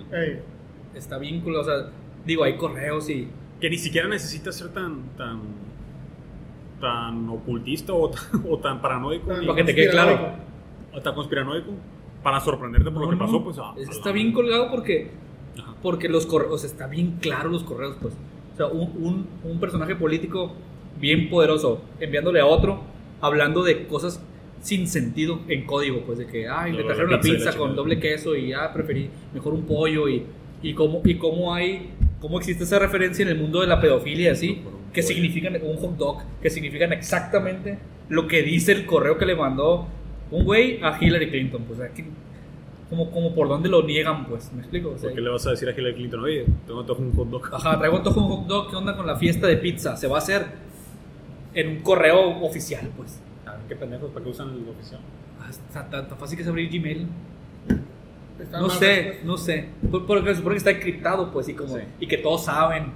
está 0.95 1.19
colgado 1.43 1.63
o 1.63 1.65
sea 1.83 1.91
digo 2.25 2.45
hay 2.45 2.57
correos 2.57 3.11
y 3.11 3.29
que 3.61 3.71
ni 3.71 3.79
siquiera 3.79 4.09
necesita 4.09 4.53
ser 4.53 4.69
tan 4.69 5.03
tan 5.17 5.41
tan 6.81 7.29
ocultista 7.29 7.93
o 7.93 8.11
tan, 8.11 8.43
o 8.49 8.59
tan 8.59 8.81
paranoico 8.81 9.27
Tan 9.27 9.47
para 9.47 9.57
que 9.57 9.65
te 9.65 9.75
quede 9.75 9.91
claro. 9.91 10.33
o 10.93 11.01
tan 11.01 11.15
conspiranoico 11.15 11.73
para 12.23 12.41
sorprenderte 12.41 12.91
por 12.91 13.03
lo 13.03 13.11
que 13.11 13.17
No, 13.17 13.21
no, 13.21 13.27
pasó 13.27 13.45
pues 13.45 13.57
ah, 13.61 13.75
está 13.79 14.11
ah, 14.11 14.13
bien 14.13 14.33
colgado 14.33 14.71
porque 14.71 15.11
ajá. 15.59 15.75
porque 15.83 16.09
los 16.09 16.27
correos, 16.27 16.65
está 16.65 16.87
bien 16.87 17.19
claro 17.21 17.51
los 17.51 17.63
correos, 17.63 17.97
pues. 18.01 18.15
O 18.55 18.57
sea, 18.57 18.67
un, 18.67 18.91
un, 19.01 19.27
un 19.45 19.61
personaje 19.61 19.95
político 19.95 20.53
bien 20.99 21.29
poderoso 21.29 21.83
enviándole 22.01 22.41
a 22.41 22.47
otro, 22.47 22.81
hablando 23.21 23.63
de 23.63 23.87
cosas 23.87 24.21
sin 24.61 24.89
sentido 24.89 25.41
en 25.47 25.67
código, 25.67 26.01
pues 26.01 26.19
de 26.19 26.27
que, 26.27 26.49
ay, 26.49 26.73
me 26.73 26.83
trajeron 26.83 27.13
la 27.13 27.21
pizza 27.21 27.37
pizza 27.51 27.57
con 27.57 27.77
doble 27.77 28.01
queso 28.01 28.35
y 28.35 28.49
ya 28.49 28.73
preferí 28.73 29.09
mejor 29.35 29.55
un 29.55 29.63
pollo 29.63 30.09
y, 30.09 30.25
y 30.63 30.75
cómo, 30.75 31.03
y 31.05 31.17
cómo 31.17 31.55
hay, 31.55 31.91
cómo 32.27 32.39
existe 32.39 32.65
esa 32.65 32.81
referencia 32.81 33.23
en 33.23 33.29
el 33.29 33.39
mundo 33.39 33.61
de 33.61 33.69
la 33.69 33.81
pedofilia, 33.81 34.33
así, 34.33 34.61
que 34.93 35.01
significan 35.03 35.55
un 35.63 35.77
hot 35.77 35.97
dog, 35.97 36.23
que 36.43 36.51
significan 36.51 36.93
exactamente 36.93 37.79
lo 38.09 38.27
que 38.27 38.43
dice 38.43 38.73
el 38.73 38.85
correo 38.85 39.17
que 39.17 39.27
le 39.27 39.37
mandó 39.37 39.87
un 40.33 40.45
güey 40.45 40.81
a 40.83 40.99
Hillary 41.01 41.31
Clinton, 41.31 41.63
pues, 41.69 41.79
que- 41.93 42.05
como, 42.91 43.13
como 43.13 43.33
por 43.33 43.49
dónde 43.49 43.69
lo 43.69 43.85
niegan, 43.85 44.27
pues, 44.27 44.53
¿me 44.53 44.61
explico? 44.63 44.89
O 44.91 44.99
sea, 44.99 45.09
¿Por 45.11 45.15
qué 45.15 45.21
le 45.21 45.31
vas 45.31 45.47
a 45.47 45.51
decir 45.51 45.69
a 45.69 45.73
Hillary 45.73 45.95
Clinton, 45.95 46.21
oye, 46.25 46.47
tengo 46.67 46.81
antojo 46.81 47.01
un 47.03 47.13
hot 47.15 47.29
dog? 47.31 47.55
Ajá, 47.55 47.79
traigo 47.79 47.97
antojo 47.97 48.21
un 48.21 48.29
hot 48.33 48.47
dog, 48.49 48.71
¿qué 48.71 48.75
onda 48.77 48.97
con 48.97 49.07
la 49.07 49.15
fiesta 49.15 49.47
de 49.47 49.57
pizza? 49.59 49.97
Se 49.97 50.09
va 50.09 50.17
a 50.17 50.19
hacer 50.19 50.47
en 51.55 51.69
un 51.69 51.77
correo 51.83 52.41
oficial, 52.45 52.91
pues. 52.97 53.21
Ah, 53.47 53.57
qué 53.69 53.77
pendejos, 53.77 54.11
¿para 54.11 54.25
qué 54.25 54.31
usan 54.31 54.49
el 54.51 54.69
oficial? 54.69 55.01
Ah, 55.41 55.49
Está 55.49 55.89
tan 55.89 56.09
fácil 56.19 56.37
que 56.37 56.43
es 56.43 56.49
abrir 56.49 56.69
Gmail. 56.71 57.07
Está 58.45 58.61
No 58.61 58.71
sé, 58.71 59.21
no 59.25 59.37
sé. 59.37 59.67
Por- 59.91 60.07
Porque 60.07 60.31
se 60.31 60.37
supone 60.37 60.55
que 60.55 60.59
está 60.59 60.71
encriptado, 60.71 61.31
pues, 61.33 61.49
y, 61.49 61.55
como, 61.55 61.75
Sí. 61.77 61.83
y 62.01 62.07
que 62.07 62.19
todos 62.19 62.45
saben. 62.45 62.93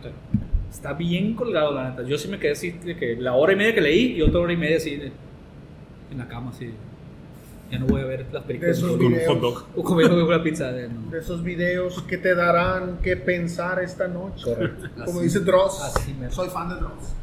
Está 0.71 0.93
bien 0.93 1.35
colgado, 1.35 1.73
la 1.75 1.91
neta. 1.91 2.03
Yo 2.05 2.17
sí 2.17 2.29
me 2.29 2.39
quedé 2.39 2.53
así, 2.53 2.71
de 2.71 2.97
que 2.97 3.17
la 3.17 3.35
hora 3.35 3.53
y 3.53 3.57
media 3.57 3.75
que 3.75 3.81
leí 3.81 4.13
y 4.17 4.23
otra 4.23 4.41
hora 4.41 4.53
y 4.53 4.57
media 4.57 4.77
así, 4.77 4.97
de- 4.97 5.13
en 6.13 6.19
la 6.19 6.27
cama, 6.29 6.51
así. 6.51 6.71
Ya 7.71 7.79
no 7.79 7.87
voy 7.87 8.01
a 8.01 8.05
ver 8.05 8.27
las 8.33 8.43
películas. 8.45 8.77
De 8.81 8.87
esos. 8.87 8.97
Con 8.97 9.07
un 9.07 9.13
videos. 9.13 9.29
hot 9.33 9.41
dog. 9.41 9.65
O 9.77 9.83
comiendo 9.85 10.27
una 10.27 10.43
pizza. 10.43 10.73
de- 10.73 10.89
no. 10.89 11.11
De 11.11 11.21
esos 11.21 11.43
videos 11.45 12.03
que 12.03 12.19
te 12.19 12.35
darán 12.35 12.99
que 13.03 13.17
pensar 13.17 13.81
esta 13.83 14.09
noche. 14.09 14.45
Correcto. 14.45 14.89
Como 15.05 15.19
Así- 15.19 15.23
dice 15.23 15.41
Dross. 15.41 15.81
así 15.83 16.15
mero. 16.19 16.33
Soy 16.33 16.49
fan 16.49 16.69
de 16.69 16.75
Dross. 16.77 17.15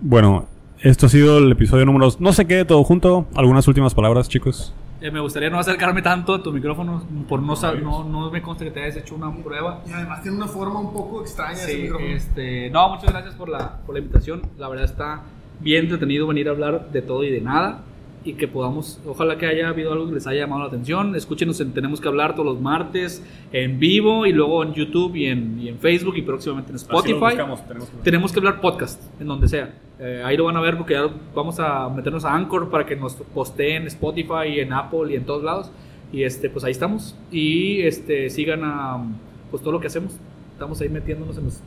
Bueno, 0.00 0.46
esto 0.80 1.06
ha 1.06 1.08
sido 1.10 1.38
el 1.38 1.52
episodio 1.52 1.84
número 1.84 2.08
no 2.18 2.32
sé 2.32 2.46
qué, 2.46 2.64
todo 2.64 2.82
junto. 2.84 3.26
Algunas 3.34 3.68
últimas 3.68 3.94
palabras, 3.94 4.28
chicos. 4.30 4.74
Eh, 5.02 5.10
me 5.10 5.18
gustaría 5.20 5.50
no 5.50 5.58
acercarme 5.58 6.00
tanto 6.00 6.32
a 6.34 6.42
tu 6.42 6.52
micrófono 6.52 7.02
por 7.28 7.42
no 7.42 7.54
no, 7.82 8.04
no 8.04 8.30
me 8.30 8.40
consta 8.40 8.64
que 8.64 8.70
te 8.70 8.84
hayas 8.84 8.96
hecho 8.98 9.16
una 9.16 9.34
prueba. 9.34 9.82
Y 9.86 9.92
además 9.92 10.22
tiene 10.22 10.36
una 10.36 10.46
forma 10.46 10.78
un 10.78 10.92
poco 10.92 11.22
extraña 11.22 11.54
ese 11.54 11.72
Sí, 11.72 11.82
micrófono. 11.82 12.08
este, 12.10 12.70
no, 12.70 12.88
muchas 12.90 13.10
gracias 13.10 13.34
por 13.34 13.48
la, 13.48 13.78
por 13.84 13.94
la 13.96 14.00
invitación. 14.00 14.42
La 14.58 14.68
verdad 14.68 14.84
está 14.84 15.22
bien 15.58 15.84
entretenido 15.84 16.26
venir 16.28 16.46
a 16.48 16.52
hablar 16.52 16.90
de 16.92 17.02
todo 17.02 17.24
y 17.24 17.30
de 17.32 17.40
nada. 17.40 17.80
Y 18.24 18.34
que 18.34 18.46
podamos, 18.46 19.00
ojalá 19.04 19.36
que 19.36 19.46
haya 19.46 19.68
habido 19.68 19.92
algo 19.92 20.06
que 20.06 20.14
les 20.14 20.26
haya 20.28 20.40
llamado 20.42 20.60
la 20.62 20.68
atención. 20.68 21.16
Escúchenos 21.16 21.60
en 21.60 21.72
Tenemos 21.72 22.00
que 22.00 22.06
hablar 22.06 22.34
todos 22.34 22.46
los 22.46 22.60
martes 22.60 23.20
en 23.52 23.80
vivo 23.80 24.26
y 24.26 24.32
luego 24.32 24.62
en 24.62 24.74
YouTube 24.74 25.16
y 25.16 25.26
en, 25.26 25.58
y 25.60 25.68
en 25.68 25.78
Facebook 25.78 26.16
y 26.16 26.22
próximamente 26.22 26.70
en 26.70 26.76
Spotify. 26.76 27.14
buscamos, 27.20 27.66
tenemos 27.66 27.88
que- 27.90 27.96
Tenemos 28.04 28.32
que 28.32 28.38
hablar 28.38 28.60
podcast, 28.60 29.02
en 29.20 29.26
donde 29.26 29.48
sea. 29.48 29.74
Eh, 29.98 30.22
ahí 30.24 30.36
lo 30.36 30.44
van 30.44 30.56
a 30.56 30.60
ver 30.60 30.76
porque 30.76 30.94
ya 30.94 31.08
vamos 31.34 31.58
a 31.58 31.88
meternos 31.88 32.24
a 32.24 32.32
Anchor 32.34 32.70
para 32.70 32.86
que 32.86 32.94
nos 32.94 33.14
posteen 33.14 33.82
en 33.82 33.88
Spotify 33.88 34.48
y 34.54 34.60
en 34.60 34.72
Apple 34.72 35.12
y 35.12 35.16
en 35.16 35.24
todos 35.24 35.42
lados. 35.42 35.72
Y 36.12 36.22
este, 36.22 36.48
pues 36.48 36.64
ahí 36.64 36.72
estamos. 36.72 37.16
Y 37.32 37.80
este, 37.80 38.30
sigan 38.30 38.60
a 38.62 39.02
pues 39.50 39.62
todo 39.64 39.72
lo 39.72 39.80
que 39.80 39.88
hacemos. 39.88 40.12
Estamos 40.52 40.80
ahí 40.80 40.88
metiéndonos 40.88 41.36
en 41.38 41.44
los, 41.46 41.60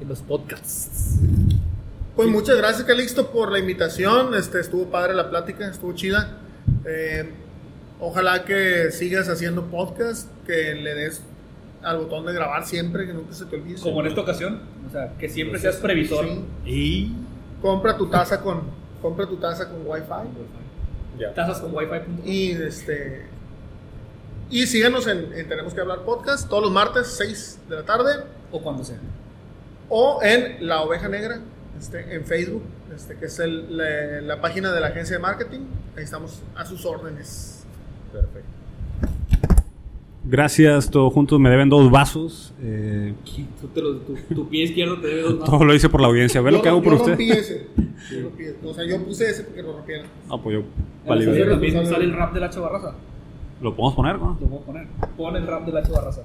en 0.00 0.08
los 0.08 0.22
podcasts. 0.22 1.20
Pues 2.16 2.28
muchas 2.28 2.56
gracias, 2.56 2.84
Calixto, 2.84 3.30
por 3.30 3.50
la 3.50 3.58
invitación. 3.58 4.34
Este, 4.34 4.60
estuvo 4.60 4.86
padre 4.86 5.14
la 5.14 5.30
plática, 5.30 5.68
estuvo 5.68 5.92
chida. 5.94 6.38
Eh, 6.86 7.30
ojalá 8.00 8.44
que 8.44 8.92
sigas 8.92 9.28
haciendo 9.28 9.66
podcast, 9.66 10.30
que 10.46 10.74
le 10.74 10.94
des 10.94 11.22
al 11.82 11.98
botón 11.98 12.24
de 12.24 12.32
grabar 12.32 12.64
siempre, 12.66 13.06
que 13.06 13.12
nunca 13.12 13.34
se 13.34 13.46
te 13.46 13.56
olvide. 13.56 13.80
Como 13.80 14.00
en 14.00 14.06
esta 14.06 14.20
ocasión, 14.20 14.60
o 14.88 14.92
sea, 14.92 15.12
que 15.18 15.28
siempre 15.28 15.58
seas 15.58 15.76
previsor. 15.76 16.24
Sí. 16.24 16.44
Y 16.64 17.12
Compra 17.64 17.96
tu 17.96 18.10
taza 18.10 18.42
con, 18.42 18.60
compra 19.00 19.26
tu 19.26 19.38
taza 19.38 19.70
con 19.70 19.86
Wi-Fi. 19.86 21.18
ya. 21.18 21.32
Tazas 21.32 21.60
con 21.60 21.74
wifi.com. 21.74 22.20
Y 22.22 22.50
este. 22.50 23.24
Y 24.50 24.66
síganos 24.66 25.06
en, 25.06 25.32
en 25.32 25.48
Tenemos 25.48 25.72
que 25.72 25.80
hablar 25.80 26.00
podcast 26.00 26.46
todos 26.46 26.62
los 26.62 26.70
martes, 26.70 27.06
6 27.16 27.60
de 27.70 27.76
la 27.76 27.82
tarde, 27.84 28.22
O 28.52 28.60
cuando 28.60 28.84
sea. 28.84 28.98
O 29.88 30.20
en 30.22 30.66
La 30.68 30.82
Oveja 30.82 31.08
Negra, 31.08 31.40
este, 31.78 32.14
en 32.14 32.24
Facebook, 32.24 32.62
este, 32.94 33.16
que 33.16 33.26
es 33.26 33.38
el- 33.40 33.76
la, 33.76 34.20
la 34.22 34.40
página 34.40 34.72
de 34.72 34.80
la 34.80 34.88
agencia 34.88 35.16
de 35.16 35.22
marketing. 35.22 35.60
Ahí 35.96 36.04
estamos 36.04 36.42
a 36.56 36.64
sus 36.64 36.84
órdenes. 36.86 37.64
Perfecto. 38.12 38.48
Gracias, 40.26 40.88
todos 40.90 41.12
juntos. 41.12 41.38
Me 41.38 41.50
deben 41.50 41.68
dos 41.68 41.90
vasos. 41.90 42.54
Eh, 42.62 43.12
Tú 43.60 43.68
te 43.68 43.82
lo- 43.82 43.96
tu, 43.98 44.14
tu 44.34 44.48
pie 44.48 44.64
izquierdo 44.64 44.98
te 45.00 45.08
debe 45.08 45.22
dos 45.22 45.40
más. 45.40 45.50
todo 45.50 45.64
lo 45.64 45.74
hice 45.74 45.88
por 45.90 46.00
la 46.00 46.06
audiencia. 46.06 46.40
Ve 46.40 46.50
lo 46.50 46.62
que 46.62 46.68
hago 46.70 46.82
por 46.82 46.92
yo 46.94 46.98
usted. 47.00 47.10
rompí 47.12 47.30
ese. 47.30 47.66
Yo 48.10 48.22
rompí 48.22 48.44
ese. 48.44 48.56
O 48.64 48.72
sea, 48.72 48.86
yo 48.86 49.04
puse 49.04 49.28
ese 49.30 49.44
porque 49.44 49.62
lo 49.62 49.74
rompieron. 49.74 50.06
Ah, 50.30 50.38
pues 50.42 50.56
yo. 50.56 50.62
También 51.06 51.74
Sale- 51.74 51.86
sale 51.86 52.04
el 52.04 52.14
rap 52.14 52.32
de 52.32 52.40
la 52.40 52.48
chavarraza. 52.48 52.94
Lo 53.60 53.74
podemos 53.76 53.94
poner, 53.94 54.18
¿no? 54.18 54.38
Lo 54.40 54.56
a 54.56 54.60
poner. 54.62 54.86
Pon 55.16 55.36
el 55.36 55.46
rap 55.46 55.66
de 55.66 55.72
la 55.72 55.82
chavarraza. 55.82 56.22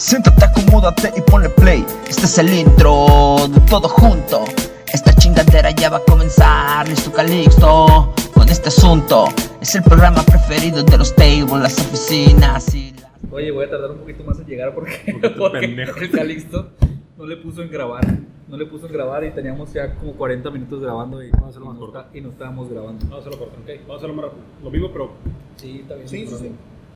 Siéntate, 0.00 0.44
acomódate 0.46 1.12
y 1.14 1.20
ponle 1.30 1.50
play. 1.50 1.84
Este 2.08 2.24
es 2.24 2.38
el 2.38 2.52
intro 2.54 3.36
de 3.52 3.60
todo 3.68 3.86
junto. 3.86 4.44
Esta 4.90 5.12
chingadera 5.14 5.70
ya 5.72 5.90
va 5.90 5.98
a 5.98 6.04
comenzar. 6.04 6.88
Listo 6.88 7.12
Calixto 7.12 8.14
con 8.32 8.48
este 8.48 8.68
asunto. 8.70 9.26
Es 9.60 9.74
el 9.74 9.82
programa 9.82 10.22
preferido 10.22 10.82
de 10.82 10.96
los 10.96 11.14
tables, 11.14 11.50
las 11.50 11.78
oficinas 11.78 12.74
y 12.74 12.92
las. 12.92 13.10
Oye, 13.30 13.50
voy 13.50 13.66
a 13.66 13.70
tardar 13.70 13.90
un 13.90 13.98
poquito 13.98 14.24
más 14.24 14.38
en 14.38 14.46
llegar 14.46 14.74
porque, 14.74 14.92
Porque 15.38 15.66
el 15.66 16.10
Calixto 16.10 16.70
no 17.18 17.26
le 17.26 17.36
puso 17.36 17.62
en 17.62 17.70
grabar. 17.70 18.02
No 18.48 18.56
le 18.56 18.64
puso 18.66 18.86
en 18.86 18.92
grabar 18.94 19.22
y 19.24 19.30
teníamos 19.32 19.70
ya 19.74 19.94
como 19.96 20.14
40 20.14 20.50
minutos 20.50 20.80
grabando 20.80 21.22
y, 21.22 21.30
Vamos 21.30 21.48
a 21.48 21.48
hacerlo 21.50 21.66
y 21.66 21.68
más 21.68 21.74
no, 21.78 21.80
corto. 21.86 22.00
está- 22.00 22.18
y 22.18 22.20
no 22.22 22.30
estábamos 22.30 22.70
grabando. 22.70 23.04
Vamos 23.04 23.18
a 23.18 23.20
hacerlo 23.28 23.38
corto, 23.38 23.56
ok. 23.62 23.68
Vamos 23.82 23.90
a 23.90 23.96
hacerlo 23.98 24.14
más 24.14 24.24
rápido. 24.24 24.42
Lo 24.64 24.70
mismo, 24.70 24.88
pero 24.92 25.10
Sí, 25.56 25.80
está 25.82 25.94
bien. 25.94 26.08
Sí, 26.08 26.26
sí, 26.26 26.36
sí. 26.40 26.50